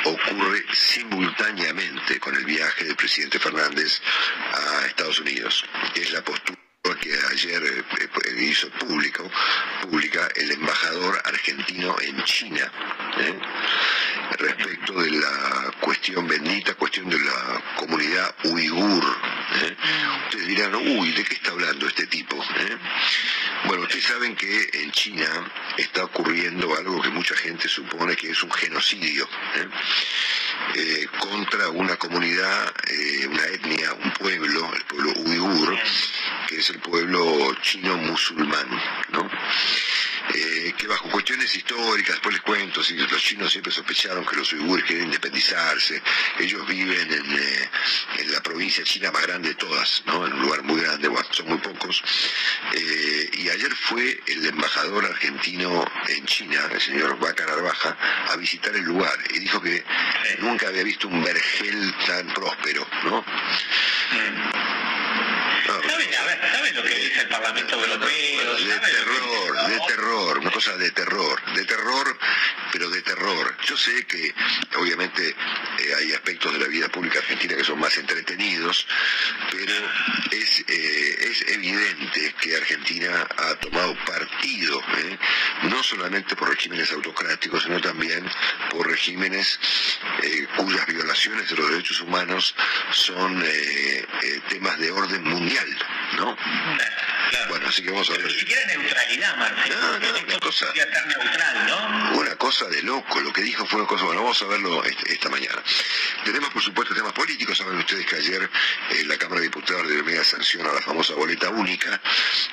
[0.05, 3.99] ocurre simultáneamente con el viaje del presidente Fernández
[4.53, 5.65] a Estados Unidos,
[5.95, 6.68] es la postura
[6.99, 9.29] que ayer eh, hizo público,
[9.81, 12.71] pública el embajador argentino en China
[13.19, 13.39] ¿eh?
[14.37, 19.03] respecto de la cuestión bendita, cuestión de la comunidad uigur.
[19.61, 19.75] ¿eh?
[20.25, 22.35] Ustedes dirán, uy, ¿de qué está hablando este tipo?
[22.37, 22.77] ¿eh?
[23.65, 25.27] Bueno, ustedes saben que en China
[25.77, 29.27] está ocurriendo algo que mucha gente supone que es un genocidio.
[31.19, 32.73] contra una comunidad,
[33.29, 35.77] una etnia, un pueblo, el pueblo uigur,
[36.47, 38.67] que es el pueblo chino musulmán,
[39.11, 39.29] ¿no?
[40.33, 44.53] Eh, que bajo cuestiones históricas, después les cuento, si los chinos siempre sospecharon que los
[44.53, 46.01] uigures quieren independizarse,
[46.37, 47.69] ellos viven en, eh,
[48.19, 50.27] en la provincia china más grande de todas, ¿no?
[50.27, 52.03] en un lugar muy grande, bueno, son muy pocos,
[52.73, 57.97] Eh, y ayer fue el embajador argentino en China, el señor Vaca Narvaja,
[58.29, 59.83] a visitar el lugar y dijo que
[60.39, 63.25] nunca había visto un vergel tan próspero, ¿no?
[65.65, 68.55] ¿Saben, a ver, ¿saben lo que dice el Parlamento Europeo?
[68.55, 72.17] De terror, de terror, una cosa de terror, de terror,
[72.71, 73.55] pero de terror.
[73.65, 74.33] Yo sé que
[74.77, 78.87] obviamente eh, hay aspectos de la vida pública argentina que son más entretenidos,
[79.51, 79.73] pero
[80.31, 85.17] es, eh, es evidente que Argentina ha tomado partido, ¿eh?
[85.63, 88.25] no solamente por regímenes autocráticos, sino también
[88.69, 89.59] por regímenes
[90.23, 92.55] eh, cuyas violaciones de los derechos humanos
[92.91, 95.67] son eh, eh, temas de orden mundial,
[96.17, 96.35] ¿no?
[97.49, 98.25] Bueno, así que vamos a ver.
[98.25, 99.75] Ni siquiera neutralidad, Marcelo.
[99.81, 100.65] No, no, una cosa.
[100.73, 102.19] estar neutral, ¿no?
[102.19, 105.13] Una cosa de loco, lo que dijo fue una cosa, bueno, vamos a verlo este-
[105.13, 105.61] esta mañana.
[106.23, 108.49] Tenemos, por supuesto, temas políticos, saben ustedes que ayer
[108.91, 111.99] eh, la Cámara de Diputados de media sanción a la famosa boleta única,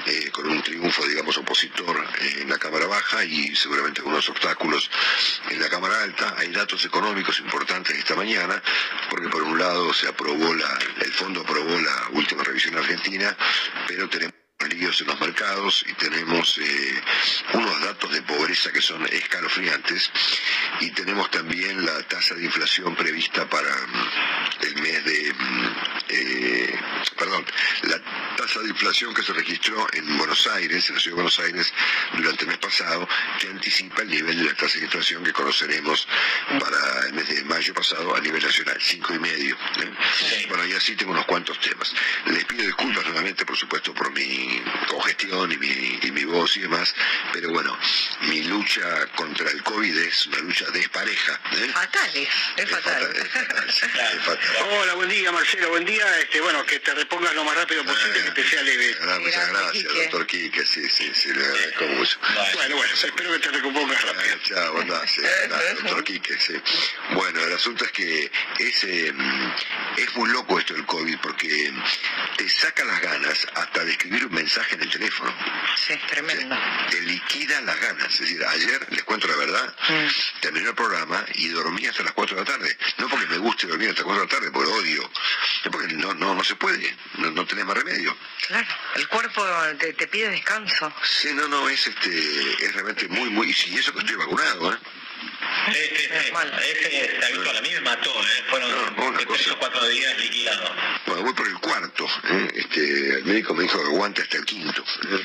[0.07, 4.29] eh, con un triunfo, digamos, opositor eh, en la Cámara Baja y seguramente con unos
[4.29, 4.91] obstáculos
[5.51, 6.35] en la Cámara Alta.
[6.39, 8.63] Hay datos económicos importantes esta mañana,
[9.11, 13.37] porque por un lado se aprobó la, el fondo aprobó la última revisión argentina,
[13.87, 14.35] pero tenemos
[14.65, 17.03] líos en los mercados y tenemos eh,
[17.53, 20.11] unos datos de pobreza que son escalofriantes
[20.81, 25.77] y tenemos también la tasa de inflación prevista para mm, el mes de mm,
[26.09, 26.81] eh,
[27.19, 27.45] perdón
[27.83, 28.01] la
[28.37, 31.73] tasa de inflación que se registró en Buenos Aires en la ciudad de Buenos Aires
[32.15, 33.09] durante el mes pasado
[33.39, 36.09] que anticipa el nivel de la tasa de inflación que conoceremos
[36.59, 40.47] para el mes de mayo pasado a nivel nacional cinco y medio ¿eh?
[40.49, 41.95] bueno y así tengo unos cuantos temas
[42.27, 44.46] les pido disculpas nuevamente por supuesto por mi
[44.89, 46.95] congestión y mi, y mi voz y demás,
[47.33, 47.77] pero bueno,
[48.23, 51.41] mi lucha contra el COVID es una lucha despareja.
[51.53, 51.71] ¿eh?
[51.73, 53.17] Fatal es, es fatal.
[53.67, 54.67] Es fatal.
[54.71, 56.05] Hola, buen día Marcelo, buen día.
[56.21, 58.97] Este, bueno, que te repongas lo más rápido posible, que te sea leve.
[59.03, 62.19] Ah, muchas gracias, doctor Quique, sí, sí, sí, le agradezco mucho.
[62.55, 64.35] Bueno, bueno, espero que te recompongas rápido.
[64.35, 66.55] Ah, Chao, andá, sí, gracias, doctor Quique, sí.
[67.13, 69.15] Bueno, el asunto es que es, eh,
[69.97, 71.73] es muy loco esto del COVID porque
[72.37, 75.35] te saca las ganas hasta de escribir un mensaje en el teléfono.
[75.77, 76.57] Sí, tremendo.
[76.91, 78.13] Te liquida las ganas.
[78.15, 79.75] Es decir, ayer, les cuento la verdad,
[80.41, 82.79] terminé el programa y dormí hasta las 4 de la tarde.
[82.99, 85.11] No porque me guste dormir hasta las 4 de la tarde, lo odio.
[85.65, 88.17] Es porque no, no, no se puede, no, no tenés más remedio.
[88.47, 89.45] Claro, el cuerpo
[89.79, 90.93] te, te pide descanso.
[91.03, 94.73] Sí, no, no, es este, es realmente muy, muy, y si eso que estoy vacunado,
[94.73, 94.79] ¿eh?
[95.73, 96.33] Sí, sí, sí.
[96.71, 98.45] Ese se habitual, a mí me mató, ¿eh?
[98.51, 100.71] Fueron tres o cuatro días liquidados.
[101.07, 102.07] Bueno, voy por el cuarto.
[102.31, 102.49] ¿eh?
[102.55, 104.85] Este, el médico me dijo que aguante hasta el quinto.
[105.11, 105.25] ¿eh?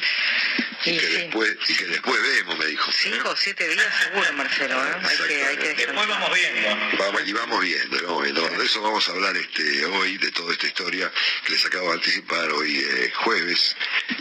[0.85, 2.91] Y, que después, y que después vemos, me dijo.
[2.91, 4.95] Cinco o siete días seguro, Marcelo, ¿eh?
[5.03, 6.97] Hay que, hay que Después vamos viendo.
[6.97, 8.13] Vamos, y vamos viendo, ¿no?
[8.15, 11.11] Bueno, de eso vamos a hablar este, hoy, de toda esta historia
[11.45, 13.75] que les acabo de anticipar hoy, eh, jueves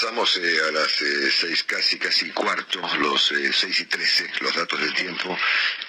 [0.00, 4.56] Pasamos eh, a las eh, seis casi, casi cuarto, los eh, seis y trece, los
[4.56, 5.36] datos del tiempo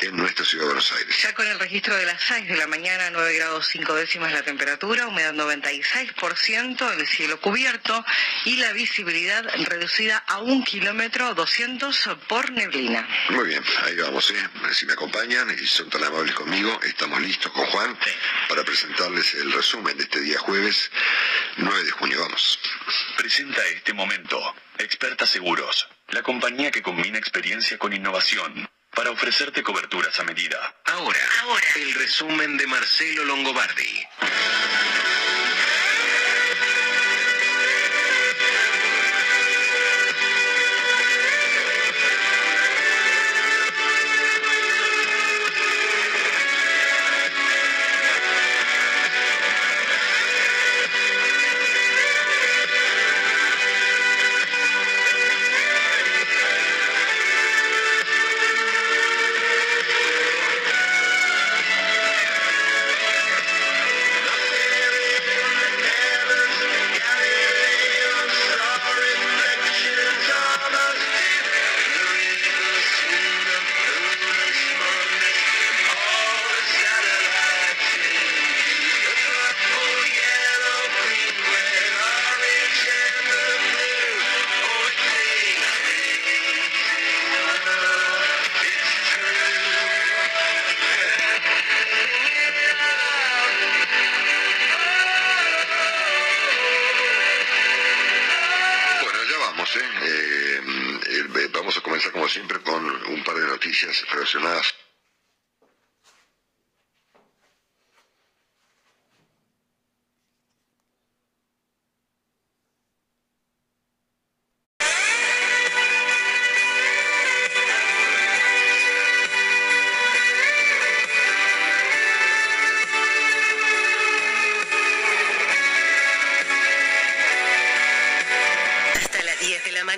[0.01, 1.15] en nuestra ciudad de Buenos Aires.
[1.21, 4.41] Ya con el registro de las 6 de la mañana, 9 grados 5 décimas la
[4.41, 8.03] temperatura, humedad 96%, el cielo cubierto
[8.43, 13.07] y la visibilidad reducida a un kilómetro 200 por neblina.
[13.29, 14.49] Muy bien, ahí vamos, ¿eh?
[14.73, 17.97] Si me acompañan y son tan amables conmigo, estamos listos con Juan
[18.49, 20.91] para presentarles el resumen de este día jueves
[21.55, 22.19] 9 de junio.
[22.19, 22.59] Vamos.
[23.15, 24.41] Presenta este momento.
[24.79, 30.59] Experta Seguros, la compañía que combina experiencia con innovación para ofrecerte coberturas a medida.
[30.85, 34.07] Ahora, ahora, el resumen de Marcelo Longobardi.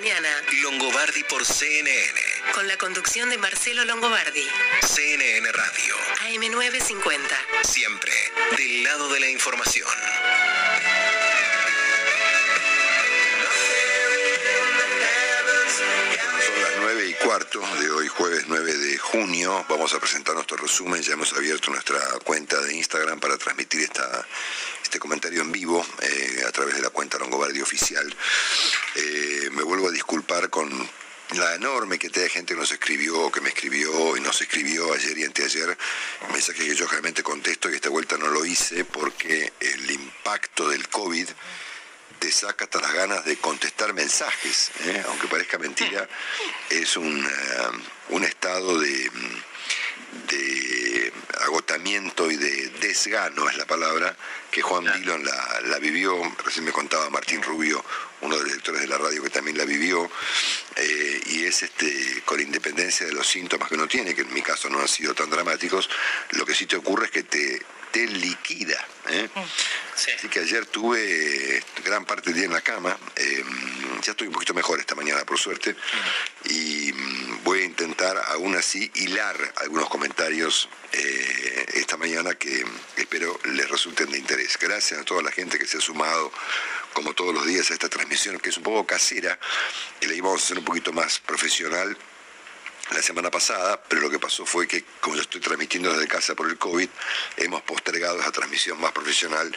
[0.04, 0.28] Mañana,
[0.62, 2.20] Longobardi por CNN.
[2.54, 4.46] con la conducción de Marcelo Longobardi.
[4.82, 5.96] CNN Radio.
[6.28, 7.64] AM950.
[7.66, 8.12] Siempre
[8.58, 9.88] del lado de la información.
[17.22, 19.64] Cuarto de hoy, jueves 9 de junio.
[19.68, 21.02] Vamos a presentar nuestro resumen.
[21.02, 24.26] Ya hemos abierto nuestra cuenta de Instagram para transmitir esta,
[24.82, 28.14] este comentario en vivo eh, a través de la cuenta Longobardi Oficial.
[28.96, 30.70] Eh, me vuelvo a disculpar con
[31.36, 35.18] la enorme cantidad de gente que nos escribió, que me escribió y nos escribió ayer
[35.18, 35.76] y anteayer,
[36.32, 40.88] mensajes que yo realmente contesto y esta vuelta no lo hice porque el impacto del
[40.88, 41.28] COVID
[42.18, 45.02] te saca hasta las ganas de contestar mensajes, ¿eh?
[45.08, 46.08] aunque parezca mentira,
[46.70, 47.30] es un, eh,
[48.10, 49.10] un estado de,
[50.28, 54.16] de agotamiento y de desgano, es la palabra,
[54.50, 56.14] que Juan Dillon la, la vivió,
[56.44, 57.84] recién me contaba Martín Rubio,
[58.20, 60.10] uno de los directores de la radio que también la vivió,
[60.76, 64.42] eh, y es este, con independencia de los síntomas que uno tiene, que en mi
[64.42, 65.90] caso no han sido tan dramáticos,
[66.30, 67.62] lo que sí te ocurre es que te,
[67.94, 68.84] te liquida.
[69.08, 69.28] ¿eh?
[69.94, 73.44] Así que ayer tuve gran parte del día en la cama, eh,
[74.02, 75.76] ya estoy un poquito mejor esta mañana por suerte,
[76.44, 82.64] y mm, voy a intentar aún así hilar algunos comentarios eh, esta mañana que
[82.96, 84.58] espero les resulten de interés.
[84.60, 86.32] Gracias a toda la gente que se ha sumado
[86.94, 89.38] como todos los días a esta transmisión que es un poco casera
[90.00, 91.96] y la íbamos a hacer un poquito más profesional
[92.90, 96.34] la semana pasada, pero lo que pasó fue que, como yo estoy transmitiendo desde casa
[96.34, 96.88] por el COVID,
[97.38, 99.56] hemos postergado esa transmisión más profesional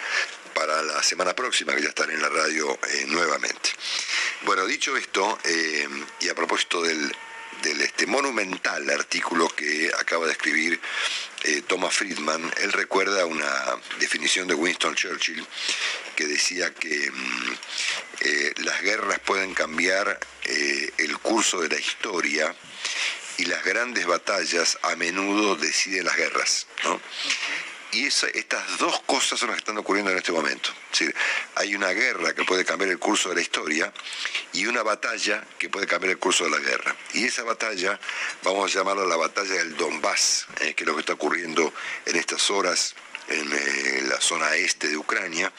[0.54, 3.70] para la semana próxima, que ya estaré en la radio eh, nuevamente.
[4.44, 5.88] Bueno, dicho esto, eh,
[6.22, 7.12] y a propósito del,
[7.64, 10.80] este, monumental artículo que acaba de escribir
[11.44, 13.50] eh, Thomas Friedman, él recuerda una
[14.00, 15.46] definición de Winston Churchill
[16.16, 22.56] que decía que mm, las guerras pueden cambiar el curso de la historia
[23.38, 26.68] y las grandes batallas a menudo deciden las guerras.
[26.84, 27.00] ¿no?
[27.92, 30.70] Y estas dos cosas son las que están ocurriendo en este momento.
[31.56, 33.94] Hay una guerra que puede cambiar el curso de la historia
[34.52, 36.96] y una batalla que puede cambiar el curso de la guerra.
[37.14, 37.98] Y esa batalla,
[38.44, 41.74] vamos a llamarla la batalla del Donbass, eh, que es lo que está ocurriendo
[42.06, 42.94] en estas horas
[43.30, 45.52] en eh, la zona este de Ucrania,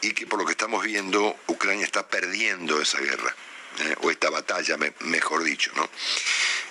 [0.00, 3.34] y que por lo que estamos viendo, Ucrania está perdiendo esa guerra,
[3.78, 5.88] eh, o esta batalla, me- mejor dicho, ¿no?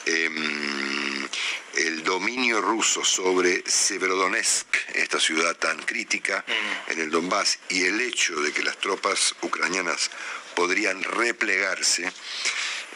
[0.05, 1.27] Em,
[1.75, 6.43] el dominio ruso sobre Severodonetsk, esta ciudad tan crítica
[6.87, 10.09] en el Donbass, y el hecho de que las tropas ucranianas
[10.55, 12.11] podrían replegarse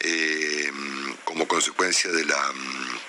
[0.02, 0.72] eh,
[1.24, 3.00] como consecuencia de la mm,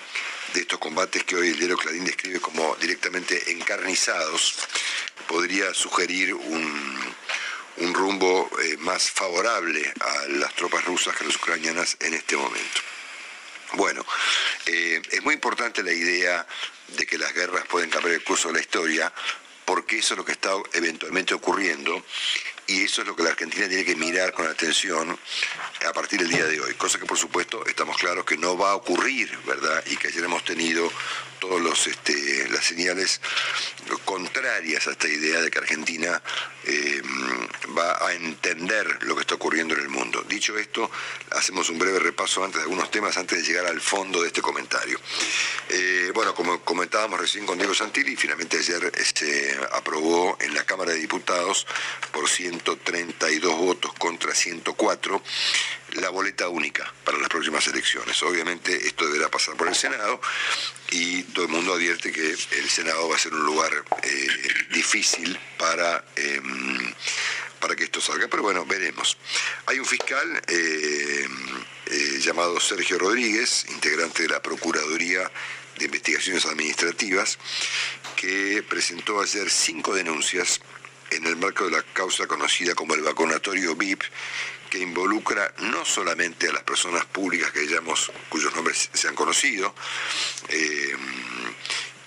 [0.54, 4.54] de estos combates que hoy el diario Clarín describe como directamente encarnizados,
[5.26, 7.14] podría sugerir un,
[7.78, 12.36] un rumbo eh, más favorable a las tropas rusas que a las ucranianas en este
[12.36, 12.80] momento.
[13.74, 14.04] Bueno,
[14.66, 16.46] eh, es muy importante la idea
[16.88, 19.12] de que las guerras pueden cambiar el curso de la historia,
[19.64, 22.04] porque eso es lo que está eventualmente ocurriendo
[22.66, 25.18] y eso es lo que la Argentina tiene que mirar con atención
[25.86, 28.72] a partir del día de hoy, cosa que por supuesto estamos claros que no va
[28.72, 29.82] a ocurrir, ¿verdad?
[29.86, 30.90] Y que ayer hemos tenido
[31.40, 33.20] todas este, las señales
[34.04, 36.22] contrarias a esta idea de que Argentina
[36.64, 37.02] eh,
[37.76, 40.24] va a entender lo que está ocurriendo en el mundo.
[40.26, 40.90] Dicho esto,
[41.32, 44.40] hacemos un breve repaso antes de algunos temas, antes de llegar al fondo de este
[44.40, 44.98] comentario.
[45.68, 50.92] Eh, bueno, como comentábamos recién con Diego Santilli, finalmente ayer se aprobó en la Cámara
[50.92, 51.66] de Diputados
[52.12, 52.28] por
[52.60, 55.22] 132 votos contra 104
[55.94, 58.22] la boleta única para las próximas elecciones.
[58.22, 60.20] Obviamente esto deberá pasar por el Senado
[60.90, 63.72] y todo el mundo advierte que el Senado va a ser un lugar
[64.02, 64.28] eh,
[64.72, 66.94] difícil para, em,
[67.60, 69.16] para que esto salga, pero bueno, veremos.
[69.66, 71.28] Hay un fiscal eh,
[71.86, 75.30] eh, llamado Sergio Rodríguez, integrante de la Procuraduría
[75.78, 77.38] de Investigaciones Administrativas,
[78.16, 80.60] que presentó ayer cinco denuncias
[81.14, 84.02] en el marco de la causa conocida como el vacunatorio VIP,
[84.70, 89.74] que involucra no solamente a las personas públicas que hayamos, cuyos nombres se han conocido,
[90.48, 90.96] eh,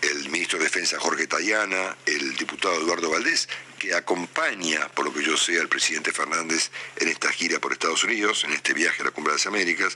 [0.01, 3.47] el ministro de Defensa Jorge Tayana, el diputado Eduardo Valdés,
[3.79, 8.03] que acompaña, por lo que yo sé, al presidente Fernández en esta gira por Estados
[8.03, 9.95] Unidos, en este viaje a la Cumbre de las Américas,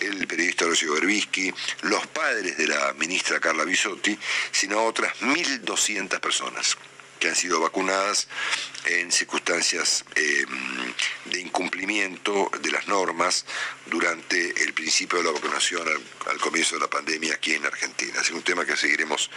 [0.00, 1.52] el periodista Horacio Berbisky,
[1.82, 4.18] los padres de la ministra Carla Bisotti,
[4.50, 6.76] sino otras 1.200 personas
[7.18, 8.28] que han sido vacunadas
[8.86, 10.44] en circunstancias eh,
[11.26, 13.44] de incumplimiento de las normas
[13.86, 15.86] durante el principio de la vacunación
[16.26, 18.20] al, comienzo de la pandemia aquí en Argentina.
[18.20, 19.30] Es un tema que seguiremos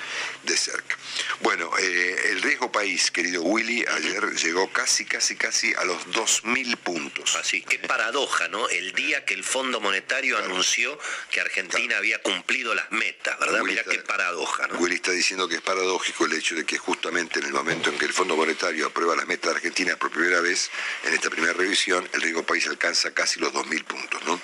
[0.43, 0.97] de cerca.
[1.41, 6.77] Bueno, eh, el riesgo país, querido Willy, ayer llegó casi, casi, casi a los 2.000
[6.77, 7.35] puntos.
[7.35, 8.69] Así, qué paradoja, ¿no?
[8.69, 10.97] El día que el Fondo Monetario anunció
[11.31, 13.61] que Argentina había cumplido las metas, ¿verdad?
[13.63, 14.77] Mira qué paradoja, ¿no?
[14.80, 17.97] Willy está diciendo que es paradójico el hecho de que justamente en el momento en
[17.97, 20.70] que el Fondo Monetario aprueba las de Argentina por primera vez,
[21.06, 24.40] en esta primera revisión, el riesgo país alcanza casi los 2.000 puntos, ¿no?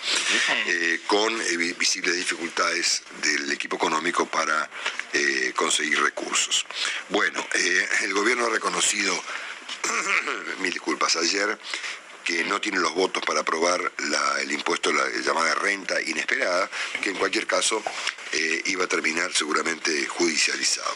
[0.68, 4.70] Eh, con eh, visibles dificultades del equipo económico para
[5.14, 6.66] eh, conseguir recursos.
[7.10, 7.46] Bueno,
[8.02, 9.14] el gobierno ha reconocido,
[10.60, 11.58] mil disculpas, ayer
[12.28, 13.80] que no tiene los votos para aprobar
[14.42, 16.70] el impuesto, la llamada renta inesperada,
[17.02, 17.82] que en cualquier caso
[18.34, 20.94] eh, iba a terminar seguramente judicializado.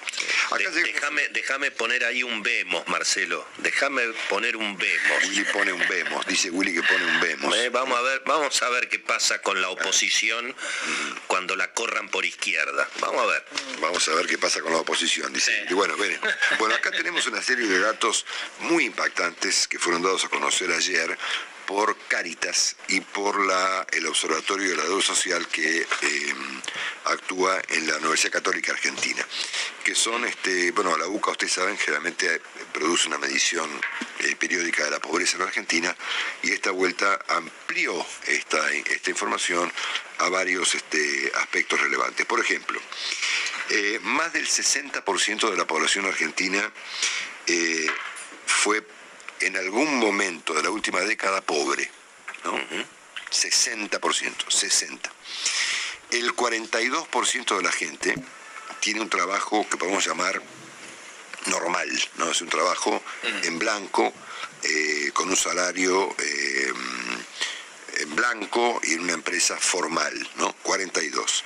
[1.32, 3.48] déjame, poner ahí un vemos, Marcelo.
[3.60, 5.24] Déjame poner un vemos.
[5.30, 7.56] Willy pone un vemos, dice Willy que pone un vemos.
[7.56, 10.54] Eh, vamos a ver, vamos a ver qué pasa con la oposición
[11.28, 12.90] cuando la corran por izquierda.
[13.00, 13.46] Vamos a ver.
[13.80, 15.66] Vamos a ver qué pasa con la oposición, dice.
[15.70, 15.96] Y bueno,
[16.60, 18.26] Bueno, acá tenemos una serie de datos
[18.60, 21.18] muy impactantes que fueron dados a conocer ayer
[21.72, 26.34] por Caritas y por la, el Observatorio de la Deuda Social que eh,
[27.06, 29.26] actúa en la Universidad Católica Argentina,
[29.82, 32.42] que son, este, bueno, la UCA, ustedes saben, generalmente
[32.74, 33.70] produce una medición
[34.20, 35.96] eh, periódica de la pobreza en Argentina
[36.44, 39.72] y esta vuelta amplió esta, esta información
[40.18, 42.26] a varios este, aspectos relevantes.
[42.26, 42.82] Por ejemplo,
[43.70, 46.70] eh, más del 60% de la población argentina
[48.46, 48.86] fue
[49.42, 51.90] en algún momento de la última década pobre,
[52.44, 52.58] ¿no?
[53.32, 55.12] 60%, 60.
[56.12, 58.16] El 42% de la gente
[58.80, 60.42] tiene un trabajo que podemos llamar
[61.48, 62.32] normal, ¿no?
[62.32, 63.02] Es un trabajo
[63.44, 64.14] en blanco,
[64.64, 66.74] eh, con un salario eh,
[67.98, 70.54] en blanco y en una empresa formal, ¿no?
[70.64, 71.44] 42.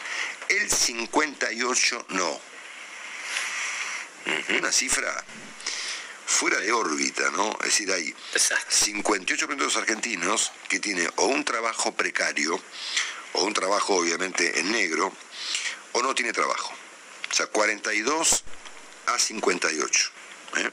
[0.50, 2.42] El 58 no.
[4.58, 5.24] Una cifra
[6.26, 7.52] fuera de órbita, ¿no?
[7.62, 12.60] Es decir, hay 58% de los argentinos que tienen o un trabajo precario,
[13.34, 15.14] o un trabajo obviamente en negro,
[15.94, 16.74] o no tiene trabajo.
[17.32, 18.44] O sea, 42
[19.08, 20.12] a 58.
[20.58, 20.72] ¿eh?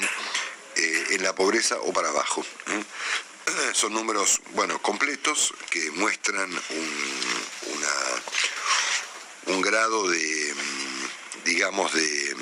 [0.79, 2.45] eh, en la pobreza o para abajo.
[3.73, 7.19] Son números, bueno, completos que muestran un,
[9.53, 12.35] un grado de, mm, digamos, de...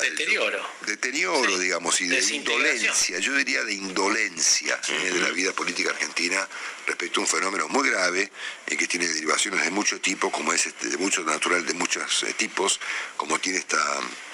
[0.00, 0.70] Deterioro.
[0.86, 6.46] deterioro, digamos, y de indolencia, yo diría de indolencia eh, de la vida política argentina
[6.86, 8.30] respecto a un fenómeno muy grave
[8.66, 12.22] y que tiene derivaciones de mucho tipo, como es este, de mucho natural, de muchos
[12.22, 12.80] eh, tipos,
[13.16, 13.78] como tiene esta,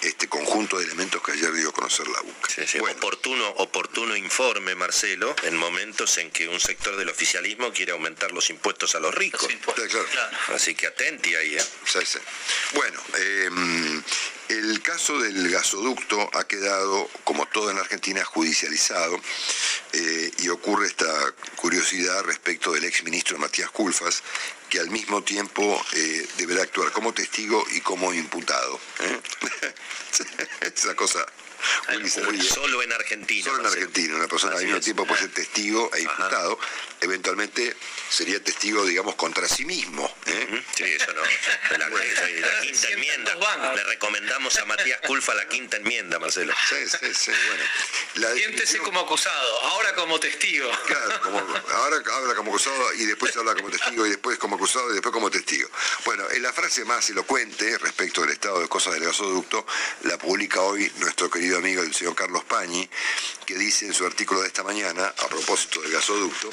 [0.03, 2.93] este conjunto de elementos que ayer dio a conocer la UCA.
[2.93, 8.51] Oportuno, oportuno informe, Marcelo, en momentos en que un sector del oficialismo quiere aumentar los
[8.51, 9.49] impuestos a los ricos.
[10.55, 11.57] Así que atenti ahí.
[11.57, 11.65] ¿eh?
[12.75, 14.03] Bueno, em,
[14.49, 19.19] el caso del gasoducto ha quedado, como todo en Argentina, judicializado
[19.93, 21.07] eh, y ocurre esta
[21.57, 24.23] curiosidad respecto del exministro Matías Culfas,
[24.69, 28.81] que al mismo tiempo eh, deberá actuar como testigo y como imputado.
[29.01, 29.21] ¿eh?
[30.75, 31.25] Esa cosa
[32.41, 33.45] Solo en Argentina.
[33.45, 34.17] Solo en Argentina.
[34.17, 36.59] Una persona al mismo tiempo puede ser testigo e imputado.
[37.01, 37.77] Eventualmente
[38.09, 40.13] sería testigo, digamos, contra sí mismo.
[40.27, 40.65] ¿eh?
[40.75, 41.23] Sí, eso no.
[41.79, 41.91] La,
[42.63, 43.35] quinta enmienda.
[43.75, 46.55] Le recomendamos a Matías Culfa la quinta enmienda, Marcelo.
[46.69, 47.33] Sí, sí, sí.
[48.15, 48.35] Bueno.
[48.37, 50.71] Siéntese como acusado, ahora como testigo.
[50.87, 54.95] Claro, ahora habla como acusado y después habla como testigo y después como acusado y
[54.95, 55.69] después como testigo.
[56.05, 59.67] Bueno, en la frase más elocuente respecto del estado de cosas del gasoducto
[60.03, 62.89] la publica hoy nuestro querido amigo el señor Carlos Pañi,
[63.47, 66.51] que dice en su artículo de esta mañana, a propósito del gasoducto,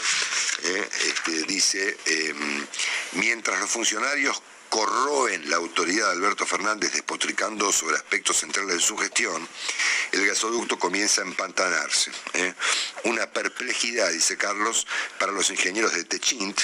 [0.64, 2.66] eh, este, dice, em,
[3.14, 4.42] mientras los funcionarios
[4.72, 9.46] corroen la autoridad de Alberto Fernández despotricando sobre aspectos centrales de su gestión,
[10.14, 12.10] el gasoducto comienza a empantanarse.
[12.36, 12.54] ¿eh?
[13.04, 14.88] Una perplejidad, dice Carlos,
[15.20, 16.58] para los ingenieros de Techint,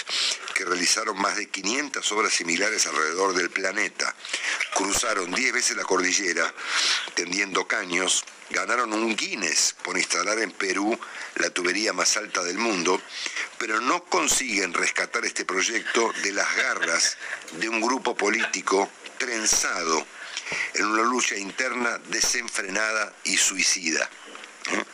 [0.56, 4.16] que realizaron más de 500 obras similares alrededor del planeta.
[4.74, 6.54] Cruzaron 10 veces la cordillera,
[7.14, 10.98] tendiendo caños, ganaron un Guinness por instalar en Perú
[11.36, 13.02] la tubería más alta del mundo,
[13.58, 17.18] pero no consiguen rescatar este proyecto de las garras
[17.54, 20.06] de un grupo político trenzado
[20.74, 24.10] en una lucha interna desenfrenada y suicida.
[24.72, 24.86] ¿Eh?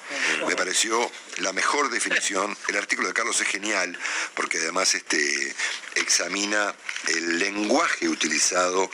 [0.48, 2.56] Me pareció la mejor definición.
[2.68, 3.98] El artículo de Carlos es genial
[4.36, 5.56] porque además este,
[5.96, 6.76] examina
[7.08, 8.90] el lenguaje utilizado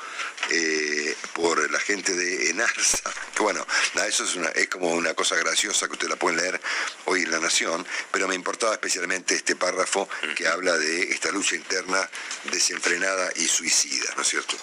[0.49, 2.99] eh, por la gente de Enarsa.
[3.39, 3.65] Que bueno,
[4.05, 6.59] eso es, una, es como una cosa graciosa que usted la puede leer
[7.05, 11.55] hoy en La Nación, pero me importaba especialmente este párrafo que habla de esta lucha
[11.55, 12.09] interna
[12.51, 14.57] desenfrenada y suicida, ¿no es cierto?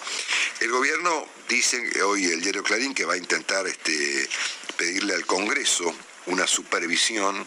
[0.59, 4.29] El gobierno dice hoy el diario Clarín que va a intentar este,
[4.77, 5.93] pedirle al Congreso
[6.27, 7.45] una supervisión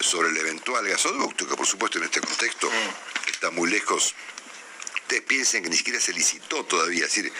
[0.00, 2.68] sobre el eventual gasoducto, que por supuesto en este contexto
[3.30, 4.14] está muy lejos.
[5.02, 7.32] Ustedes piensen que ni siquiera se licitó todavía, es decir,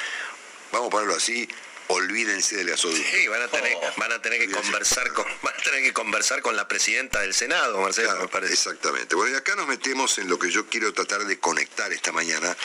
[0.71, 1.49] vamos a ponerlo así,
[1.89, 3.03] olvídense del gasoducto.
[3.11, 3.93] Sí, van a tener, oh.
[3.97, 7.35] van a tener que conversar con, van a tener que conversar con la presidenta del
[7.35, 8.55] Senado, Marcelo, me parece.
[8.55, 9.15] Exactamente.
[9.15, 12.57] Bueno, y acá nos metemos en lo que yo quiero tratar de conectar esta mañana,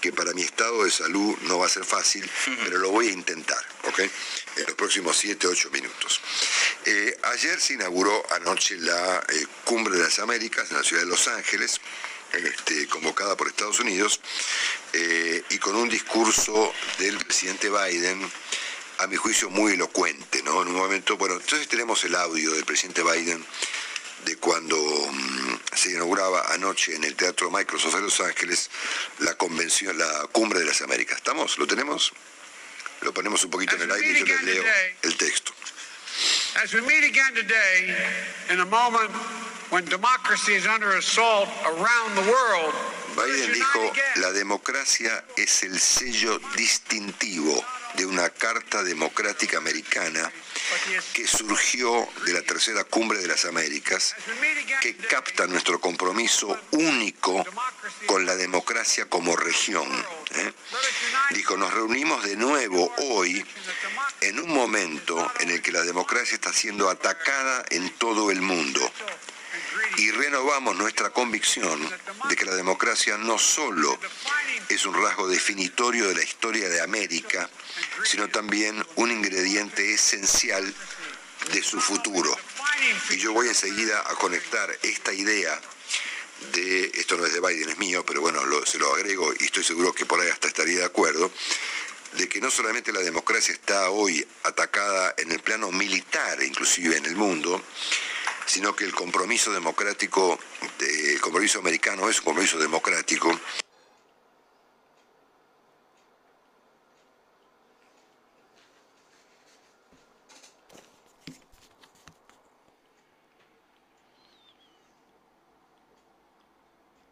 [0.00, 2.28] que para mi estado de salud no va a ser fácil,
[2.64, 3.98] pero lo voy a intentar, ¿ok?
[4.00, 6.20] En los próximos 7, 8 minutos.
[6.84, 11.08] Eh, ayer se inauguró anoche la eh, Cumbre de las Américas en la ciudad de
[11.08, 11.80] Los Ángeles,
[12.32, 14.20] este, convocada por Estados Unidos,
[14.92, 18.30] eh, y con un discurso del presidente Biden
[18.98, 20.62] a mi juicio, muy elocuente, ¿no?
[20.62, 20.72] En
[21.18, 23.44] bueno, entonces tenemos el audio del presidente Biden
[24.24, 28.70] de cuando mm, se inauguraba anoche en el Teatro Microsoft de Los Ángeles
[29.20, 31.18] la convención, la Cumbre de las Américas.
[31.18, 31.58] ¿Estamos?
[31.58, 32.12] ¿Lo tenemos?
[33.02, 34.64] Lo ponemos un poquito en el aire y yo les leo
[35.02, 35.52] el texto.
[36.56, 37.94] As we meet again today,
[38.50, 39.10] in a moment
[39.70, 42.74] when democracy is under assault around the world,
[43.24, 47.64] Biden dijo, la democracia es el sello distintivo
[47.94, 50.30] de una Carta Democrática Americana
[51.12, 54.14] que surgió de la Tercera Cumbre de las Américas,
[54.80, 57.44] que capta nuestro compromiso único
[58.06, 59.88] con la democracia como región.
[60.34, 60.52] ¿eh?
[61.30, 63.44] Dijo, nos reunimos de nuevo hoy
[64.20, 68.92] en un momento en el que la democracia está siendo atacada en todo el mundo
[69.98, 71.80] y renovamos nuestra convicción
[72.28, 73.98] de que la democracia no solo
[74.68, 77.50] es un rasgo definitorio de la historia de América,
[78.04, 80.72] sino también un ingrediente esencial
[81.52, 82.36] de su futuro.
[83.10, 85.60] Y yo voy enseguida a conectar esta idea
[86.52, 89.64] de, esto no es de Biden, es mío, pero bueno, se lo agrego y estoy
[89.64, 91.32] seguro que por ahí hasta estaría de acuerdo,
[92.12, 97.06] de que no solamente la democracia está hoy atacada en el plano militar, inclusive en
[97.06, 97.60] el mundo,
[98.48, 100.38] sino que el compromiso democrático,
[100.80, 103.30] el compromiso americano es un compromiso democrático